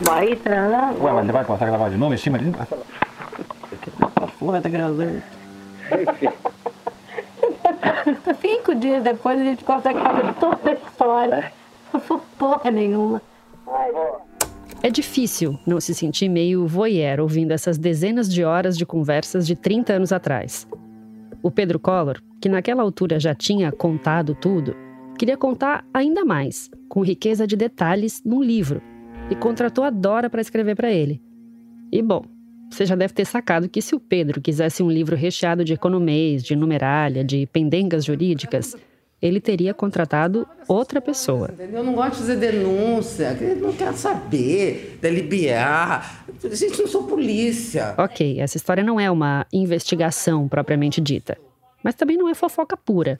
Vai 0.00 0.32
entrar 0.32 0.94
Ué, 1.00 1.12
mas 1.12 1.26
vai 1.26 1.44
passar 1.44 1.66
a 1.66 1.68
gravar 1.68 1.88
de 1.88 1.96
novo 1.96 2.14
em 2.14 2.18
cima 2.18 2.38
de 2.38 2.52
Fora 4.38 4.60
da 4.60 4.68
gravando. 4.68 5.22
Cinco 8.40 8.74
dias 8.74 9.02
depois 9.04 9.40
a 9.40 9.44
gente 9.44 9.64
consegue 9.64 9.98
fazer 10.00 10.34
toda 10.34 10.70
a 10.70 10.74
história. 10.74 11.52
Não 11.92 12.00
foi 12.00 12.20
porra 12.38 12.70
nenhuma. 12.70 13.22
É 14.82 14.90
difícil 14.90 15.58
não 15.66 15.80
se 15.80 15.94
sentir 15.94 16.28
meio 16.28 16.66
voyeur 16.66 17.20
ouvindo 17.20 17.52
essas 17.52 17.78
dezenas 17.78 18.32
de 18.32 18.44
horas 18.44 18.76
de 18.76 18.84
conversas 18.84 19.46
de 19.46 19.54
30 19.54 19.94
anos 19.94 20.12
atrás. 20.12 20.66
O 21.42 21.50
Pedro 21.50 21.78
Collor, 21.78 22.20
que 22.40 22.48
naquela 22.48 22.82
altura 22.82 23.20
já 23.20 23.34
tinha 23.34 23.70
contado 23.70 24.34
tudo, 24.34 24.76
queria 25.18 25.36
contar 25.36 25.84
ainda 25.94 26.24
mais, 26.24 26.70
com 26.88 27.02
riqueza 27.02 27.46
de 27.46 27.56
detalhes, 27.56 28.22
num 28.24 28.42
livro, 28.42 28.82
e 29.30 29.34
contratou 29.34 29.84
a 29.84 29.90
Dora 29.90 30.28
para 30.28 30.40
escrever 30.40 30.74
para 30.76 30.90
ele. 30.90 31.20
E 31.90 32.02
bom, 32.02 32.24
você 32.70 32.84
já 32.84 32.94
deve 32.94 33.14
ter 33.14 33.24
sacado 33.24 33.68
que 33.68 33.80
se 33.80 33.94
o 33.94 34.00
Pedro 34.00 34.40
quisesse 34.40 34.82
um 34.82 34.90
livro 34.90 35.16
recheado 35.16 35.64
de 35.64 35.72
economês, 35.72 36.42
de 36.42 36.56
numeralha, 36.56 37.24
de 37.24 37.46
pendengas 37.46 38.04
jurídicas, 38.04 38.76
ele 39.22 39.40
teria 39.40 39.72
contratado 39.72 40.46
outra 40.68 41.00
pessoa. 41.00 41.50
Eu 41.58 41.82
não 41.82 41.94
gosto 41.94 42.12
de 42.12 42.18
fazer 42.18 42.36
denúncia, 42.36 43.32
não 43.60 43.72
quero 43.72 43.96
saber, 43.96 44.98
delibear. 45.00 46.26
Gente, 46.52 46.80
não 46.80 46.88
sou 46.88 47.04
polícia. 47.04 47.94
Ok, 47.96 48.38
essa 48.38 48.56
história 48.56 48.84
não 48.84 49.00
é 49.00 49.10
uma 49.10 49.46
investigação 49.52 50.46
propriamente 50.46 51.00
dita, 51.00 51.38
mas 51.82 51.94
também 51.94 52.18
não 52.18 52.28
é 52.28 52.34
fofoca 52.34 52.76
pura. 52.76 53.18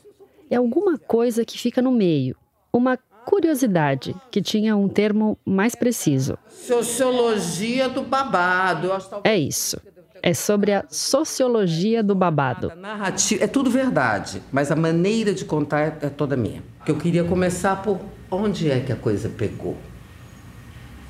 É 0.50 0.56
alguma 0.56 0.98
coisa 0.98 1.44
que 1.44 1.58
fica 1.58 1.80
no 1.80 1.90
meio, 1.90 2.36
uma 2.70 2.98
curiosidade 3.24 4.14
que 4.30 4.40
tinha 4.42 4.76
um 4.76 4.88
termo 4.88 5.38
mais 5.44 5.74
preciso. 5.74 6.38
Sociologia 6.48 7.88
do 7.88 8.02
babado. 8.02 8.90
É 9.24 9.36
isso 9.36 9.80
é 10.26 10.32
sobre 10.32 10.72
a 10.72 10.86
sociologia 10.88 12.02
do 12.02 12.14
babado. 12.14 12.72
Narrativa 12.76 13.44
é 13.44 13.46
tudo 13.46 13.68
verdade, 13.68 14.40
mas 14.50 14.70
a 14.70 14.74
maneira 14.74 15.34
de 15.34 15.44
contar 15.44 15.98
é 16.00 16.08
toda 16.08 16.34
minha. 16.34 16.62
Eu 16.86 16.96
queria 16.96 17.22
começar 17.24 17.82
por 17.82 18.00
onde 18.30 18.70
é 18.70 18.80
que 18.80 18.90
a 18.90 18.96
coisa 18.96 19.28
pegou. 19.28 19.76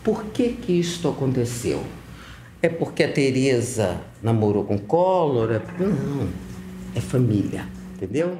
Por 0.03 0.25
que 0.25 0.49
que 0.49 0.73
isto 0.73 1.09
aconteceu? 1.09 1.84
É 2.61 2.69
porque 2.69 3.05
a 3.05 3.12
Teresa 3.12 4.01
namorou 4.21 4.65
com 4.65 4.77
Collor? 4.77 5.53
É... 5.53 5.62
Não, 5.78 6.28
é 6.93 7.01
família, 7.01 7.69
entendeu? 7.95 8.37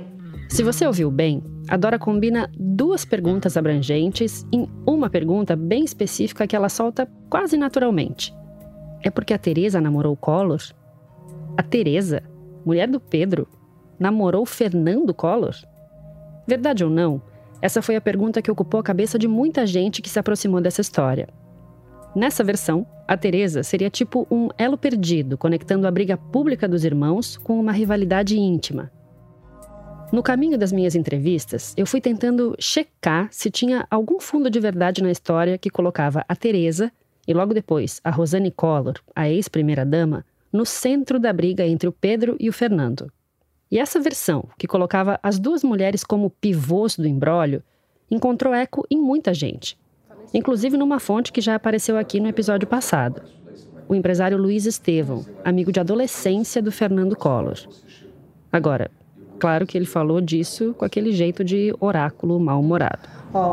Se 0.55 0.63
você 0.63 0.87
ouviu 0.87 1.11
bem, 1.11 1.43
a 1.67 1.77
Dora 1.77 1.99
combina 1.99 2.49
duas 2.57 3.05
perguntas 3.05 3.57
abrangentes 3.57 4.47
em 4.53 4.69
uma 4.87 5.11
pergunta 5.11 5.57
bem 5.57 5.83
específica 5.83 6.47
que 6.47 6.55
ela 6.55 6.69
solta 6.69 7.11
quase 7.29 7.57
naturalmente. 7.57 8.33
É 9.03 9.11
porque 9.11 9.35
a 9.35 9.39
Teresa 9.39 9.81
namorou 9.81 10.15
Collor? 10.17 10.61
A 11.57 11.63
Teresa, 11.65 12.23
mulher 12.65 12.87
do 12.87 13.01
Pedro, 13.01 13.49
namorou 13.99 14.47
Fernando 14.47 15.13
Collor? 15.13 15.57
Verdade 16.47 16.85
ou 16.85 16.91
não, 16.91 17.21
essa 17.61 17.83
foi 17.83 17.97
a 17.97 18.01
pergunta 18.01 18.41
que 18.41 18.49
ocupou 18.49 18.79
a 18.79 18.85
cabeça 18.85 19.19
de 19.19 19.27
muita 19.27 19.67
gente 19.67 20.01
que 20.01 20.09
se 20.09 20.21
aproximou 20.21 20.61
dessa 20.61 20.81
história. 20.81 21.27
Nessa 22.15 22.45
versão, 22.45 22.87
a 23.09 23.17
Teresa 23.17 23.65
seria 23.65 23.91
tipo 23.91 24.25
um 24.31 24.51
elo 24.57 24.79
perdido, 24.79 25.37
conectando 25.37 25.89
a 25.89 25.91
briga 25.91 26.17
pública 26.17 26.69
dos 26.69 26.85
irmãos 26.85 27.37
com 27.37 27.59
uma 27.59 27.73
rivalidade 27.73 28.39
íntima. 28.39 28.93
No 30.13 30.23
caminho 30.23 30.57
das 30.57 30.71
minhas 30.71 30.95
entrevistas, 30.95 31.75
eu 31.77 31.87
fui 31.87 32.01
tentando 32.01 32.55
checar 32.59 33.29
se 33.31 33.51
tinha 33.51 33.87
algum 33.91 34.21
fundo 34.21 34.49
de 34.49 34.61
verdade 34.61 35.03
na 35.03 35.11
história 35.11 35.59
que 35.59 35.71
colocava 35.71 36.25
a 36.29 36.37
Teresa 36.37 36.93
e 37.27 37.35
logo 37.35 37.53
depois 37.53 38.01
a 38.05 38.11
Rosane 38.11 38.51
Collor, 38.51 38.95
a 39.15 39.29
ex-primeira-dama, 39.29 40.25
no 40.53 40.65
centro 40.65 41.19
da 41.19 41.33
briga 41.33 41.67
entre 41.67 41.89
o 41.89 41.93
Pedro 41.93 42.37
e 42.39 42.49
o 42.49 42.53
Fernando. 42.53 43.11
E 43.71 43.79
essa 43.79 43.99
versão, 43.99 44.49
que 44.57 44.69
colocava 44.69 45.19
as 45.23 45.39
duas 45.39 45.65
mulheres 45.65 46.05
como 46.05 46.31
pivôs 46.31 46.97
do 46.97 47.09
embrólio, 47.09 47.63
encontrou 48.09 48.55
eco 48.55 48.87
em 48.89 49.01
muita 49.01 49.35
gente, 49.35 49.77
inclusive 50.33 50.77
numa 50.77 51.01
fonte 51.01 51.33
que 51.33 51.41
já 51.41 51.57
apareceu 51.57 51.97
aqui 51.97 52.21
no 52.21 52.29
episódio 52.29 52.69
passado. 52.69 53.23
O 53.89 53.95
empresário 53.95 54.39
Luiz 54.39 54.65
Estevão, 54.65 55.27
amigo 55.45 55.73
de 55.73 55.81
adolescência 55.81 56.63
do 56.63 56.71
Fernando 56.71 57.17
Collor. 57.17 57.59
Agora, 58.53 58.91
claro 59.45 59.67
que 59.67 59.77
ele 59.77 59.85
falou 59.85 60.23
disso 60.23 60.75
com 60.79 60.87
aquele 60.87 61.13
jeito 61.13 61.45
de 61.45 61.75
oráculo 61.79 62.41
mal-humorado. 62.41 63.07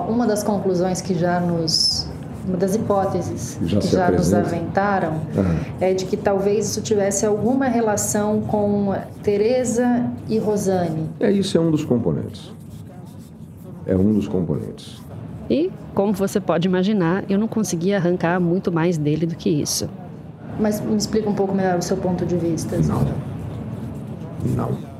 uma 0.07 0.25
das 0.25 0.41
conclusões 0.41 1.01
que 1.01 1.13
já 1.13 1.37
nos 1.41 2.09
uma 2.47 2.55
das 2.55 2.75
hipóteses 2.75 3.59
já 3.65 3.77
que 3.77 3.87
já 3.87 4.09
nos 4.09 4.33
aventaram 4.33 5.11
uhum. 5.11 5.59
é 5.81 5.93
de 5.93 6.05
que 6.05 6.15
talvez 6.15 6.69
isso 6.69 6.81
tivesse 6.81 7.25
alguma 7.25 7.65
relação 7.65 8.39
com 8.39 8.95
Teresa 9.21 10.09
e 10.29 10.39
Rosane. 10.39 11.09
É 11.19 11.29
isso 11.29 11.57
é 11.57 11.61
um 11.61 11.69
dos 11.69 11.83
componentes. 11.83 12.53
É 13.85 13.93
um 13.93 14.13
dos 14.13 14.29
componentes. 14.29 15.01
E, 15.49 15.69
como 15.93 16.13
você 16.13 16.39
pode 16.39 16.69
imaginar, 16.69 17.25
eu 17.29 17.37
não 17.37 17.49
conseguia 17.49 17.97
arrancar 17.97 18.39
muito 18.39 18.71
mais 18.71 18.97
dele 18.97 19.25
do 19.25 19.35
que 19.35 19.49
isso. 19.49 19.89
Mas 20.57 20.79
me 20.79 20.95
explica 20.95 21.29
um 21.29 21.35
pouco 21.35 21.53
melhor 21.53 21.77
o 21.77 21.81
seu 21.81 21.97
ponto 21.97 22.25
de 22.25 22.37
vista. 22.37 22.77
Não. 22.77 23.05
Não. 24.55 24.90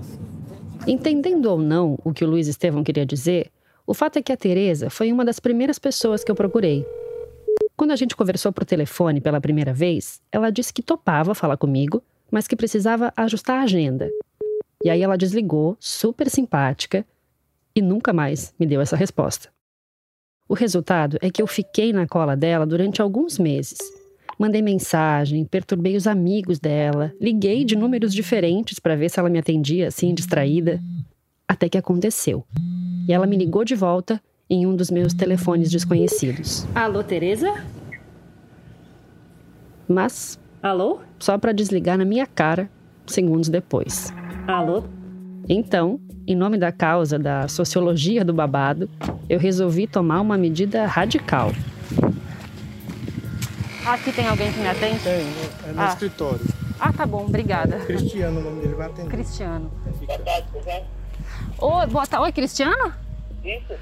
Entendendo 0.88 1.46
ou 1.46 1.58
não 1.58 1.98
o 2.04 2.14
que 2.14 2.26
o 2.26 2.30
Luiz 2.30 2.48
Estevão 2.48 2.84
queria 2.84 3.06
dizer, 3.06 3.52
o 3.86 3.94
fato 3.94 4.18
é 4.18 4.22
que 4.22 4.32
a 4.32 4.38
Teresa 4.38 4.90
foi 4.90 5.12
uma 5.12 5.24
das 5.24 5.40
primeiras 5.40 5.78
pessoas 5.78 6.24
que 6.24 6.32
eu 6.32 6.36
procurei 6.36 6.86
quando 7.82 7.94
a 7.94 7.96
gente 7.96 8.16
conversou 8.16 8.54
por 8.54 8.64
telefone 8.64 9.20
pela 9.20 9.42
primeira 9.42 9.74
vez, 9.74 10.22
ela 10.32 10.52
disse 10.52 10.72
que 10.72 10.84
topava 10.84 11.34
falar 11.34 11.58
comigo, 11.58 12.04
mas 12.30 12.48
que 12.48 12.56
precisava 12.56 13.12
ajustar 13.18 13.58
a 13.58 13.64
agenda. 13.64 14.08
E 14.84 14.90
aí 14.92 15.02
ela 15.02 15.18
desligou, 15.18 15.76
super 15.80 16.30
simpática, 16.30 17.04
e 17.76 17.82
nunca 17.82 18.14
mais 18.14 18.54
me 18.60 18.68
deu 18.68 18.82
essa 18.82 18.96
resposta. 18.96 19.50
O 20.48 20.54
resultado 20.54 21.18
é 21.24 21.32
que 21.32 21.42
eu 21.42 21.48
fiquei 21.48 21.92
na 21.92 22.06
cola 22.06 22.38
dela 22.38 22.68
durante 22.68 23.02
alguns 23.02 23.40
meses. 23.40 23.80
Mandei 24.42 24.60
mensagem, 24.60 25.46
perturbei 25.46 25.96
os 25.96 26.08
amigos 26.08 26.58
dela, 26.58 27.14
liguei 27.22 27.64
de 27.64 27.76
números 27.76 28.12
diferentes 28.12 28.80
para 28.80 28.96
ver 28.96 29.08
se 29.08 29.20
ela 29.20 29.30
me 29.30 29.38
atendia 29.38 29.90
assim, 29.90 30.16
distraída. 30.16 30.82
Até 31.48 31.70
que 31.70 31.78
aconteceu. 31.78 32.44
E 33.08 33.14
ela 33.14 33.28
me 33.28 33.38
ligou 33.38 33.64
de 33.64 33.76
volta 33.76 34.20
em 34.50 34.66
um 34.66 34.76
dos 34.76 34.90
meus 34.90 35.14
telefones 35.14 35.70
desconhecidos. 35.70 36.66
Alô, 36.74 37.04
Teresa? 37.04 37.54
Mas. 39.88 40.40
Alô? 40.64 41.02
Só 41.20 41.38
para 41.38 41.52
desligar 41.52 42.00
na 42.00 42.04
minha 42.04 42.26
cara 42.26 42.68
segundos 43.06 43.48
depois. 43.48 44.12
Alô? 44.48 44.86
Então, 45.48 46.00
em 46.26 46.36
nome 46.36 46.58
da 46.58 46.72
causa 46.72 47.20
da 47.20 47.48
sociologia 47.48 48.26
do 48.26 48.34
babado, 48.34 48.90
eu 49.30 49.38
resolvi 49.38 49.86
tomar 49.86 50.20
uma 50.20 50.36
medida 50.36 50.88
radical. 50.88 51.52
Aqui 53.86 54.12
tem 54.12 54.28
alguém 54.28 54.52
que 54.52 54.60
me 54.60 54.68
atende? 54.68 55.00
Tem, 55.00 55.26
é 55.68 55.72
no 55.74 55.82
ah. 55.82 55.88
escritório. 55.88 56.42
Ah, 56.80 56.94
tá 56.94 57.06
bom, 57.06 57.26
obrigada. 57.26 57.76
É 57.76 57.86
Cristiano, 57.86 58.40
o 58.40 58.44
nome 58.44 58.62
dele 58.62 58.76
vai 58.76 58.88
atender. 58.88 59.10
Cristiano. 59.10 59.72
Oi, 61.60 61.88
boa 61.88 62.06
tarde. 62.06 62.26
Oi, 62.26 62.32
Cristiano? 62.32 62.94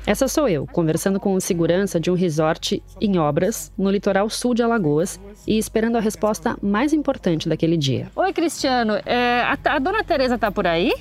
Essa 0.06 0.28
sou 0.30 0.48
eu, 0.48 0.66
conversando 0.68 1.20
com 1.20 1.34
o 1.34 1.42
segurança 1.42 2.00
de 2.00 2.10
um 2.10 2.14
resort 2.14 2.82
em 3.00 3.18
obras 3.18 3.72
no 3.78 3.92
litoral 3.92 4.30
sul 4.30 4.54
de 4.54 4.64
Alagoas 4.64 5.20
e 5.46 5.58
esperando 5.58 5.98
a 5.98 6.00
resposta 6.00 6.58
mais 6.62 6.94
importante 6.94 7.50
daquele 7.50 7.76
dia. 7.76 8.08
Oi, 8.16 8.32
Cristiano. 8.32 8.94
É, 9.06 9.42
a, 9.42 9.58
a, 9.76 9.80
dona 9.80 10.04
Teresa 10.04 10.38
tá 10.38 10.50
por 10.50 10.66
aí? 10.66 10.94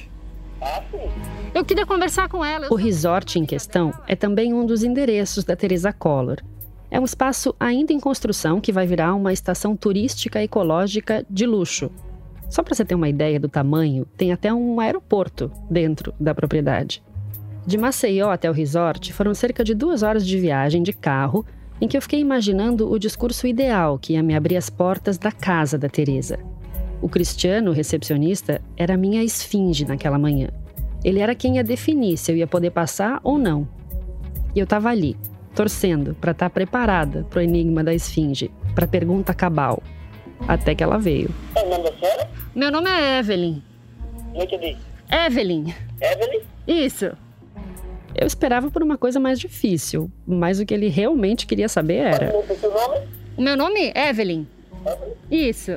Sim. 0.90 1.10
Eu 1.54 1.64
queria 1.64 1.86
conversar 1.86 2.28
com 2.28 2.44
ela. 2.44 2.66
O 2.70 2.74
resort 2.74 3.38
em 3.38 3.46
questão 3.46 3.94
é 4.08 4.16
também 4.16 4.52
um 4.52 4.66
dos 4.66 4.82
endereços 4.82 5.44
da 5.44 5.54
Teresa 5.54 5.92
Collor. 5.92 6.38
É 6.90 6.98
um 6.98 7.04
espaço 7.04 7.54
ainda 7.60 7.92
em 7.92 8.00
construção 8.00 8.60
que 8.60 8.72
vai 8.72 8.86
virar 8.86 9.14
uma 9.14 9.32
estação 9.32 9.76
turística 9.76 10.42
ecológica 10.42 11.24
de 11.28 11.46
luxo. 11.46 11.90
Só 12.48 12.62
para 12.62 12.74
você 12.74 12.84
ter 12.84 12.94
uma 12.94 13.08
ideia 13.08 13.38
do 13.38 13.48
tamanho, 13.48 14.06
tem 14.16 14.32
até 14.32 14.52
um 14.52 14.80
aeroporto 14.80 15.50
dentro 15.70 16.14
da 16.18 16.34
propriedade. 16.34 17.02
De 17.66 17.76
Maceió 17.76 18.30
até 18.30 18.48
o 18.48 18.54
resort 18.54 19.12
foram 19.12 19.34
cerca 19.34 19.62
de 19.62 19.74
duas 19.74 20.02
horas 20.02 20.26
de 20.26 20.38
viagem 20.38 20.82
de 20.82 20.94
carro, 20.94 21.44
em 21.78 21.86
que 21.86 21.96
eu 21.96 22.02
fiquei 22.02 22.18
imaginando 22.18 22.90
o 22.90 22.98
discurso 22.98 23.46
ideal 23.46 23.98
que 23.98 24.14
ia 24.14 24.22
me 24.22 24.34
abrir 24.34 24.56
as 24.56 24.70
portas 24.70 25.18
da 25.18 25.30
casa 25.30 25.76
da 25.76 25.88
Teresa. 25.88 26.38
O 27.02 27.08
Cristiano, 27.08 27.70
recepcionista, 27.70 28.62
era 28.76 28.96
minha 28.96 29.22
esfinge 29.22 29.84
naquela 29.84 30.18
manhã. 30.18 30.48
Ele 31.04 31.20
era 31.20 31.34
quem 31.34 31.56
ia 31.56 31.64
definir 31.64 32.16
se 32.16 32.32
eu 32.32 32.36
ia 32.36 32.46
poder 32.46 32.70
passar 32.70 33.20
ou 33.22 33.38
não. 33.38 33.68
E 34.56 34.58
eu 34.58 34.64
estava 34.64 34.88
ali, 34.88 35.14
torcendo 35.58 36.14
para 36.14 36.30
estar 36.30 36.48
tá 36.48 36.50
preparada 36.50 37.26
para 37.28 37.40
o 37.40 37.42
enigma 37.42 37.82
da 37.82 37.92
esfinge, 37.92 38.48
para 38.76 38.84
a 38.84 38.88
pergunta 38.88 39.34
cabal. 39.34 39.82
Até 40.46 40.72
que 40.72 40.84
ela 40.84 40.98
veio. 40.98 41.30
É 41.56 41.64
o 41.64 41.68
nome 41.68 41.90
da 41.90 41.96
senhora? 41.98 42.30
Meu 42.54 42.70
nome 42.70 42.88
é 42.88 43.18
Evelyn. 43.18 43.60
Não 44.32 44.40
entendi. 44.40 44.76
Evelyn. 45.10 45.74
Evelyn? 46.00 46.42
Isso. 46.64 47.06
Eu 48.14 48.24
esperava 48.24 48.70
por 48.70 48.84
uma 48.84 48.96
coisa 48.96 49.18
mais 49.18 49.40
difícil, 49.40 50.08
mas 50.24 50.60
o 50.60 50.66
que 50.66 50.72
ele 50.72 50.86
realmente 50.86 51.44
queria 51.44 51.68
saber 51.68 51.96
era. 51.96 52.30
Qual 52.30 52.44
é 52.48 52.52
o 52.52 52.56
seu 52.56 52.70
nome? 52.72 53.08
O 53.36 53.42
meu 53.42 53.56
nome 53.56 53.92
é 53.92 54.10
Evelyn. 54.10 54.46
Evelyn? 54.86 55.14
Isso. 55.28 55.72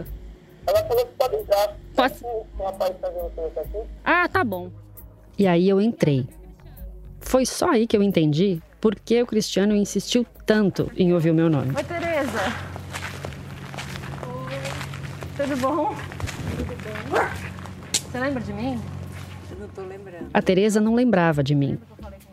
Ela 0.67 0.83
falou 0.87 1.05
que 1.07 1.13
pode 1.17 1.35
entrar. 1.37 1.75
Posso? 1.95 2.23
O 2.23 2.63
rapaz 2.63 2.93
você 3.01 3.59
aqui. 3.59 3.87
Ah, 4.05 4.29
tá 4.29 4.43
bom. 4.43 4.69
E 5.39 5.47
aí 5.47 5.67
eu 5.67 5.81
entrei. 5.81 6.27
Foi 7.19 7.47
só 7.47 7.71
aí 7.71 7.87
que 7.87 7.97
eu 7.97 8.03
entendi 8.03 8.61
por 8.81 8.95
que 8.95 9.21
o 9.21 9.27
Cristiano 9.27 9.75
insistiu 9.75 10.25
tanto 10.45 10.91
em 10.97 11.13
ouvir 11.13 11.29
o 11.29 11.35
meu 11.35 11.49
nome. 11.49 11.73
Oi, 11.77 11.83
Tereza. 11.83 12.39
Oi. 14.27 15.45
Tudo 15.45 15.57
bom? 15.61 15.95
Tudo 16.57 16.75
bem. 16.83 17.29
Você 17.93 18.19
lembra 18.19 18.41
de 18.41 18.51
mim? 18.51 18.81
Eu 19.51 19.59
não 19.59 19.67
tô 19.67 19.81
lembrando. 19.83 20.29
A 20.33 20.41
Tereza 20.41 20.81
não 20.81 20.95
lembrava 20.95 21.43
de 21.43 21.53
mim. 21.53 21.77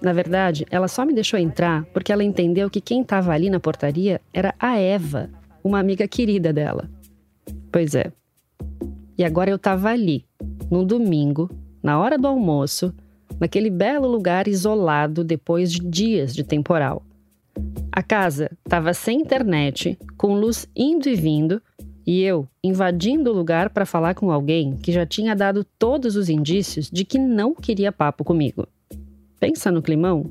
Na 0.00 0.12
verdade, 0.14 0.66
ela 0.70 0.88
só 0.88 1.04
me 1.04 1.12
deixou 1.12 1.38
entrar 1.38 1.84
porque 1.92 2.12
ela 2.12 2.24
entendeu 2.24 2.70
que 2.70 2.80
quem 2.80 3.02
estava 3.02 3.32
ali 3.32 3.50
na 3.50 3.60
portaria 3.60 4.20
era 4.32 4.54
a 4.58 4.78
Eva, 4.78 5.28
uma 5.62 5.78
amiga 5.78 6.08
querida 6.08 6.50
dela. 6.52 6.88
Pois 7.70 7.94
é. 7.94 8.10
E 9.18 9.24
agora 9.24 9.50
eu 9.50 9.56
estava 9.56 9.90
ali, 9.90 10.24
num 10.70 10.84
domingo, 10.84 11.50
na 11.82 11.98
hora 11.98 12.16
do 12.16 12.26
almoço, 12.26 12.94
naquele 13.40 13.70
belo 13.70 14.08
lugar 14.08 14.48
isolado 14.48 15.22
depois 15.22 15.72
de 15.72 15.80
dias 15.80 16.34
de 16.34 16.44
temporal. 16.44 17.02
A 17.90 18.02
casa 18.02 18.50
estava 18.64 18.94
sem 18.94 19.20
internet, 19.20 19.98
com 20.16 20.34
luz 20.34 20.68
indo 20.76 21.08
e 21.08 21.14
vindo, 21.14 21.60
e 22.06 22.22
eu 22.22 22.48
invadindo 22.64 23.30
o 23.30 23.34
lugar 23.34 23.70
para 23.70 23.84
falar 23.84 24.14
com 24.14 24.30
alguém 24.30 24.76
que 24.76 24.92
já 24.92 25.04
tinha 25.04 25.34
dado 25.34 25.64
todos 25.78 26.16
os 26.16 26.28
indícios 26.28 26.90
de 26.90 27.04
que 27.04 27.18
não 27.18 27.54
queria 27.54 27.92
papo 27.92 28.24
comigo. 28.24 28.66
Pensa 29.38 29.70
no 29.70 29.82
climão? 29.82 30.30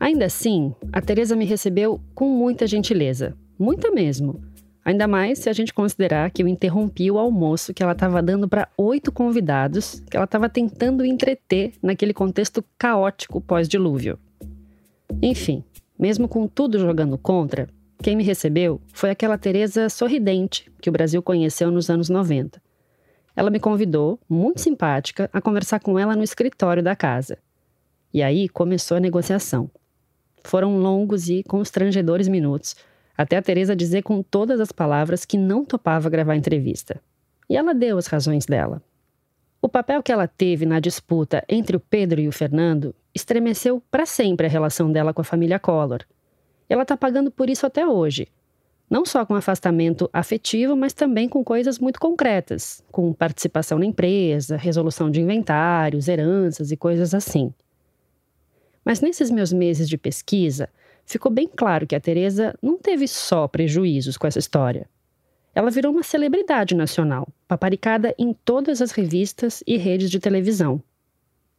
Ainda 0.00 0.26
assim, 0.26 0.74
a 0.92 1.00
Teresa 1.00 1.36
me 1.36 1.44
recebeu 1.44 2.00
com 2.14 2.28
muita 2.28 2.66
gentileza, 2.66 3.36
muita 3.58 3.90
mesmo. 3.90 4.40
Ainda 4.86 5.08
mais 5.08 5.40
se 5.40 5.50
a 5.50 5.52
gente 5.52 5.74
considerar 5.74 6.30
que 6.30 6.44
eu 6.44 6.46
interrompi 6.46 7.10
o 7.10 7.18
almoço 7.18 7.74
que 7.74 7.82
ela 7.82 7.90
estava 7.90 8.22
dando 8.22 8.48
para 8.48 8.68
oito 8.78 9.10
convidados, 9.10 10.00
que 10.08 10.16
ela 10.16 10.26
estava 10.26 10.48
tentando 10.48 11.04
entreter 11.04 11.72
naquele 11.82 12.14
contexto 12.14 12.64
caótico 12.78 13.40
pós-dilúvio. 13.40 14.16
Enfim, 15.20 15.64
mesmo 15.98 16.28
com 16.28 16.46
tudo 16.46 16.78
jogando 16.78 17.18
contra, 17.18 17.68
quem 18.00 18.14
me 18.14 18.22
recebeu 18.22 18.80
foi 18.92 19.10
aquela 19.10 19.36
Teresa 19.36 19.88
sorridente 19.88 20.70
que 20.80 20.88
o 20.88 20.92
Brasil 20.92 21.20
conheceu 21.20 21.68
nos 21.68 21.90
anos 21.90 22.08
90. 22.08 22.62
Ela 23.34 23.50
me 23.50 23.58
convidou, 23.58 24.20
muito 24.28 24.60
simpática, 24.60 25.28
a 25.32 25.40
conversar 25.40 25.80
com 25.80 25.98
ela 25.98 26.14
no 26.14 26.22
escritório 26.22 26.80
da 26.80 26.94
casa. 26.94 27.38
E 28.14 28.22
aí 28.22 28.48
começou 28.48 28.98
a 28.98 29.00
negociação. 29.00 29.68
Foram 30.44 30.78
longos 30.78 31.28
e 31.28 31.42
constrangedores 31.42 32.28
minutos, 32.28 32.76
até 33.16 33.36
a 33.36 33.42
Teresa 33.42 33.74
dizer 33.74 34.02
com 34.02 34.22
todas 34.22 34.60
as 34.60 34.72
palavras 34.72 35.24
que 35.24 35.38
não 35.38 35.64
topava 35.64 36.10
gravar 36.10 36.34
a 36.34 36.36
entrevista. 36.36 37.00
E 37.48 37.56
ela 37.56 37.74
deu 37.74 37.96
as 37.96 38.06
razões 38.06 38.46
dela. 38.46 38.82
O 39.62 39.68
papel 39.68 40.02
que 40.02 40.12
ela 40.12 40.28
teve 40.28 40.66
na 40.66 40.78
disputa 40.78 41.44
entre 41.48 41.76
o 41.76 41.80
Pedro 41.80 42.20
e 42.20 42.28
o 42.28 42.32
Fernando 42.32 42.94
estremeceu 43.14 43.82
para 43.90 44.04
sempre 44.04 44.46
a 44.46 44.50
relação 44.50 44.92
dela 44.92 45.14
com 45.14 45.22
a 45.22 45.24
família 45.24 45.58
Collor. 45.58 46.00
Ela 46.68 46.82
está 46.82 46.96
pagando 46.96 47.30
por 47.30 47.48
isso 47.48 47.64
até 47.66 47.86
hoje. 47.86 48.28
Não 48.88 49.04
só 49.04 49.26
com 49.26 49.34
afastamento 49.34 50.08
afetivo, 50.12 50.76
mas 50.76 50.92
também 50.92 51.28
com 51.28 51.42
coisas 51.42 51.78
muito 51.78 51.98
concretas, 51.98 52.84
com 52.92 53.12
participação 53.12 53.78
na 53.78 53.86
empresa, 53.86 54.56
resolução 54.56 55.10
de 55.10 55.20
inventários, 55.20 56.06
heranças 56.06 56.70
e 56.70 56.76
coisas 56.76 57.12
assim. 57.12 57.52
Mas 58.84 59.00
nesses 59.00 59.32
meus 59.32 59.52
meses 59.52 59.88
de 59.88 59.98
pesquisa, 59.98 60.68
ficou 61.06 61.30
bem 61.30 61.48
claro 61.48 61.86
que 61.86 61.94
a 61.94 62.00
Teresa 62.00 62.54
não 62.62 62.78
teve 62.78 63.06
só 63.06 63.46
prejuízos 63.46 64.16
com 64.16 64.26
essa 64.26 64.38
história. 64.38 64.88
Ela 65.54 65.70
virou 65.70 65.92
uma 65.92 66.02
celebridade 66.02 66.74
nacional, 66.74 67.28
paparicada 67.48 68.14
em 68.18 68.34
todas 68.34 68.82
as 68.82 68.90
revistas 68.90 69.62
e 69.66 69.78
redes 69.78 70.10
de 70.10 70.20
televisão. 70.20 70.82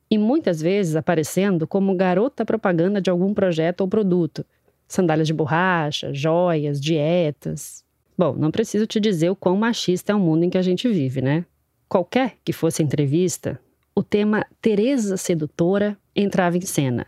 E 0.09 0.17
muitas 0.17 0.61
vezes 0.61 0.95
aparecendo 0.95 1.65
como 1.65 1.95
garota 1.95 2.45
propaganda 2.45 3.01
de 3.01 3.09
algum 3.09 3.33
projeto 3.33 3.81
ou 3.81 3.88
produto. 3.88 4.45
Sandálias 4.88 5.27
de 5.27 5.33
borracha, 5.33 6.13
joias, 6.13 6.79
dietas. 6.79 7.83
Bom, 8.17 8.33
não 8.33 8.51
preciso 8.51 8.85
te 8.85 8.99
dizer 8.99 9.29
o 9.29 9.35
quão 9.35 9.57
machista 9.57 10.11
é 10.11 10.15
o 10.15 10.19
mundo 10.19 10.44
em 10.44 10.49
que 10.49 10.57
a 10.57 10.61
gente 10.61 10.88
vive, 10.88 11.21
né? 11.21 11.45
Qualquer 11.89 12.38
que 12.44 12.53
fosse 12.53 12.81
a 12.81 12.85
entrevista, 12.85 13.59
o 13.95 14.03
tema 14.03 14.45
Teresa 14.61 15.17
Sedutora 15.17 15.97
entrava 16.15 16.55
em 16.55 16.61
cena. 16.61 17.07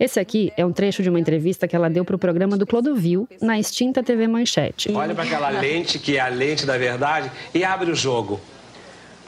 Esse 0.00 0.18
aqui 0.18 0.50
é 0.56 0.64
um 0.64 0.72
trecho 0.72 1.02
de 1.02 1.10
uma 1.10 1.20
entrevista 1.20 1.68
que 1.68 1.76
ela 1.76 1.90
deu 1.90 2.06
para 2.06 2.16
o 2.16 2.18
programa 2.18 2.56
do 2.56 2.66
Clodovil 2.66 3.28
na 3.38 3.60
extinta 3.60 4.02
TV 4.02 4.26
Manchete. 4.26 4.90
Olha 4.92 5.14
para 5.14 5.24
aquela 5.24 5.50
lente 5.50 5.98
que 5.98 6.16
é 6.16 6.20
a 6.20 6.28
lente 6.28 6.64
da 6.64 6.78
verdade 6.78 7.30
e 7.54 7.62
abre 7.62 7.90
o 7.90 7.94
jogo. 7.94 8.40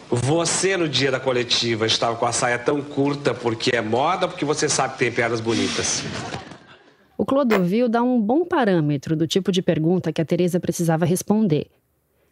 Você, 0.08 0.74
no 0.78 0.88
dia 0.88 1.10
da 1.10 1.20
coletiva, 1.20 1.84
estava 1.84 2.16
com 2.16 2.24
a 2.24 2.32
saia 2.32 2.58
tão 2.58 2.80
curta 2.80 3.34
porque 3.34 3.76
é 3.76 3.82
moda 3.82 4.24
ou 4.24 4.30
porque 4.30 4.46
você 4.46 4.66
sabe 4.66 4.94
que 4.94 5.00
tem 5.00 5.12
pernas 5.12 5.42
bonitas? 5.42 6.02
O 7.18 7.26
Clodovil 7.26 7.86
dá 7.86 8.02
um 8.02 8.18
bom 8.18 8.46
parâmetro 8.46 9.14
do 9.14 9.26
tipo 9.26 9.52
de 9.52 9.60
pergunta 9.60 10.10
que 10.10 10.22
a 10.22 10.25
Teresa 10.25 10.58
precisava 10.58 11.04
responder. 11.04 11.66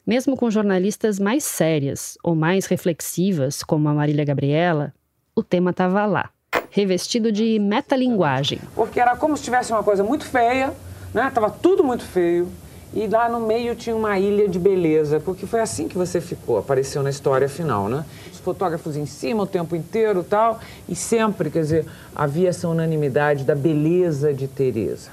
Mesmo 0.06 0.34
com 0.34 0.50
jornalistas 0.50 1.18
mais 1.18 1.44
sérias 1.44 2.16
ou 2.24 2.34
mais 2.34 2.64
reflexivas, 2.64 3.62
como 3.62 3.86
a 3.86 3.92
Marília 3.92 4.24
Gabriela, 4.24 4.94
o 5.36 5.42
tema 5.42 5.72
estava 5.72 6.06
lá 6.06 6.30
revestido 6.70 7.30
de 7.32 7.58
metalinguagem. 7.58 8.60
Porque 8.74 9.00
era 9.00 9.16
como 9.16 9.36
se 9.36 9.42
tivesse 9.42 9.72
uma 9.72 9.82
coisa 9.82 10.04
muito 10.04 10.24
feia, 10.24 10.72
né? 11.12 11.30
Tava 11.34 11.50
tudo 11.50 11.82
muito 11.82 12.04
feio. 12.04 12.48
E 12.92 13.06
lá 13.06 13.28
no 13.28 13.46
meio 13.46 13.76
tinha 13.76 13.94
uma 13.94 14.18
ilha 14.18 14.48
de 14.48 14.58
beleza, 14.58 15.20
porque 15.20 15.46
foi 15.46 15.60
assim 15.60 15.86
que 15.86 15.96
você 15.96 16.20
ficou, 16.20 16.58
apareceu 16.58 17.04
na 17.04 17.10
história 17.10 17.48
final, 17.48 17.88
né? 17.88 18.04
Os 18.32 18.40
fotógrafos 18.40 18.96
em 18.96 19.06
cima 19.06 19.44
o 19.44 19.46
tempo 19.46 19.76
inteiro 19.76 20.24
tal, 20.24 20.58
e 20.88 20.96
sempre, 20.96 21.50
quer 21.50 21.60
dizer, 21.60 21.86
havia 22.16 22.48
essa 22.48 22.66
unanimidade 22.66 23.44
da 23.44 23.54
beleza 23.54 24.34
de 24.34 24.48
Teresa. 24.48 25.10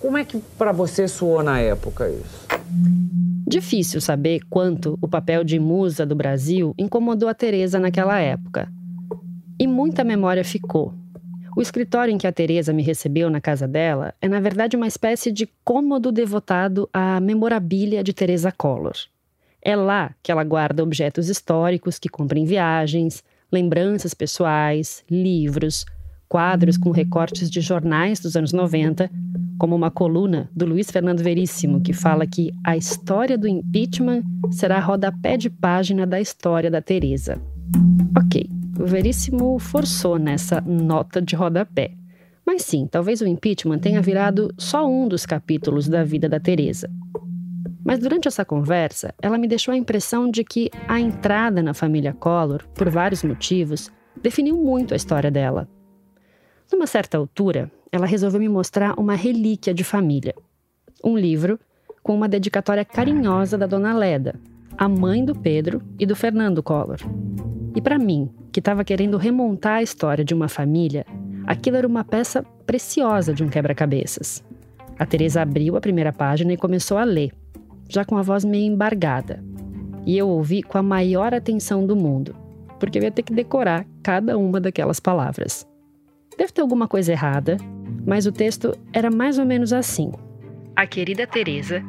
Como 0.00 0.18
é 0.18 0.24
que 0.24 0.38
para 0.58 0.70
você 0.70 1.08
soou 1.08 1.42
na 1.42 1.58
época 1.58 2.10
isso? 2.10 2.46
Difícil 3.46 4.02
saber 4.02 4.40
quanto 4.50 4.98
o 5.00 5.08
papel 5.08 5.42
de 5.42 5.58
musa 5.58 6.04
do 6.04 6.14
Brasil 6.14 6.74
incomodou 6.76 7.26
a 7.26 7.32
Teresa 7.32 7.78
naquela 7.78 8.20
época. 8.20 8.68
E 9.58 9.66
muita 9.66 10.04
memória 10.04 10.44
ficou. 10.44 10.94
O 11.56 11.62
escritório 11.62 12.12
em 12.12 12.18
que 12.18 12.26
a 12.26 12.32
Teresa 12.32 12.72
me 12.72 12.82
recebeu 12.82 13.30
na 13.30 13.40
casa 13.40 13.68
dela 13.68 14.12
é, 14.20 14.28
na 14.28 14.40
verdade, 14.40 14.76
uma 14.76 14.88
espécie 14.88 15.30
de 15.30 15.48
cômodo 15.64 16.10
devotado 16.10 16.88
à 16.92 17.20
memorabilia 17.20 18.02
de 18.02 18.12
Teresa 18.12 18.50
Collor. 18.50 18.94
É 19.62 19.76
lá 19.76 20.12
que 20.22 20.32
ela 20.32 20.42
guarda 20.42 20.82
objetos 20.82 21.28
históricos 21.28 21.98
que 21.98 22.08
compra 22.08 22.38
em 22.38 22.44
viagens, 22.44 23.22
lembranças 23.52 24.12
pessoais, 24.12 25.04
livros, 25.08 25.86
quadros 26.28 26.76
com 26.76 26.90
recortes 26.90 27.48
de 27.48 27.60
jornais 27.60 28.18
dos 28.18 28.36
anos 28.36 28.52
90, 28.52 29.08
como 29.56 29.76
uma 29.76 29.90
coluna 29.90 30.50
do 30.52 30.66
Luiz 30.66 30.90
Fernando 30.90 31.22
Veríssimo 31.22 31.80
que 31.80 31.92
fala 31.92 32.26
que 32.26 32.52
a 32.64 32.76
história 32.76 33.38
do 33.38 33.46
impeachment 33.46 34.22
será 34.50 34.80
rodapé 34.80 35.36
de 35.36 35.48
página 35.48 36.04
da 36.04 36.20
história 36.20 36.70
da 36.70 36.82
Teresa. 36.82 37.40
Ok, 38.18 38.50
Veríssimo 38.76 39.58
forçou 39.58 40.18
nessa 40.18 40.60
nota 40.60 41.22
de 41.22 41.36
rodapé. 41.36 41.92
Mas 42.44 42.62
sim, 42.62 42.86
talvez 42.86 43.20
o 43.20 43.26
impeachment 43.26 43.78
tenha 43.78 44.02
virado 44.02 44.52
só 44.58 44.86
um 44.86 45.08
dos 45.08 45.24
capítulos 45.24 45.88
da 45.88 46.04
vida 46.04 46.28
da 46.28 46.40
Teresa. 46.40 46.90
Mas 47.84 47.98
durante 47.98 48.28
essa 48.28 48.44
conversa, 48.44 49.14
ela 49.20 49.38
me 49.38 49.46
deixou 49.46 49.72
a 49.72 49.76
impressão 49.76 50.30
de 50.30 50.42
que 50.42 50.70
a 50.88 50.98
entrada 50.98 51.62
na 51.62 51.72
família 51.72 52.12
Collor, 52.12 52.66
por 52.74 52.90
vários 52.90 53.22
motivos, 53.22 53.90
definiu 54.22 54.56
muito 54.56 54.92
a 54.92 54.96
história 54.96 55.30
dela. 55.30 55.68
Numa 56.72 56.86
certa 56.86 57.16
altura, 57.16 57.70
ela 57.92 58.06
resolveu 58.06 58.40
me 58.40 58.48
mostrar 58.48 58.98
uma 58.98 59.14
relíquia 59.14 59.72
de 59.72 59.84
família. 59.84 60.34
Um 61.02 61.16
livro 61.16 61.60
com 62.02 62.14
uma 62.14 62.28
dedicatória 62.28 62.84
carinhosa 62.84 63.56
da 63.56 63.66
dona 63.66 63.96
Leda, 63.96 64.34
a 64.76 64.88
mãe 64.88 65.24
do 65.24 65.34
Pedro 65.34 65.80
e 65.98 66.04
do 66.06 66.16
Fernando 66.16 66.62
Collor. 66.62 66.98
E 67.74 67.80
para 67.80 67.98
mim, 67.98 68.30
que 68.52 68.60
estava 68.60 68.84
querendo 68.84 69.16
remontar 69.16 69.78
a 69.78 69.82
história 69.82 70.24
de 70.24 70.32
uma 70.32 70.48
família, 70.48 71.04
aquilo 71.44 71.76
era 71.76 71.86
uma 71.86 72.04
peça 72.04 72.44
preciosa 72.64 73.34
de 73.34 73.42
um 73.42 73.48
quebra-cabeças. 73.48 74.44
A 74.96 75.04
Teresa 75.04 75.42
abriu 75.42 75.76
a 75.76 75.80
primeira 75.80 76.12
página 76.12 76.52
e 76.52 76.56
começou 76.56 76.96
a 76.96 77.04
ler, 77.04 77.32
já 77.88 78.04
com 78.04 78.16
a 78.16 78.22
voz 78.22 78.44
meio 78.44 78.72
embargada. 78.72 79.42
E 80.06 80.16
eu 80.16 80.28
ouvi 80.28 80.62
com 80.62 80.78
a 80.78 80.82
maior 80.82 81.34
atenção 81.34 81.84
do 81.84 81.96
mundo, 81.96 82.36
porque 82.78 82.98
eu 82.98 83.02
ia 83.02 83.10
ter 83.10 83.22
que 83.22 83.34
decorar 83.34 83.84
cada 84.02 84.38
uma 84.38 84.60
daquelas 84.60 85.00
palavras. 85.00 85.66
Deve 86.38 86.52
ter 86.52 86.60
alguma 86.60 86.86
coisa 86.86 87.10
errada, 87.10 87.56
mas 88.06 88.24
o 88.24 88.32
texto 88.32 88.72
era 88.92 89.10
mais 89.10 89.38
ou 89.38 89.44
menos 89.44 89.72
assim. 89.72 90.12
A 90.76 90.86
querida 90.86 91.26
Teresa 91.26 91.82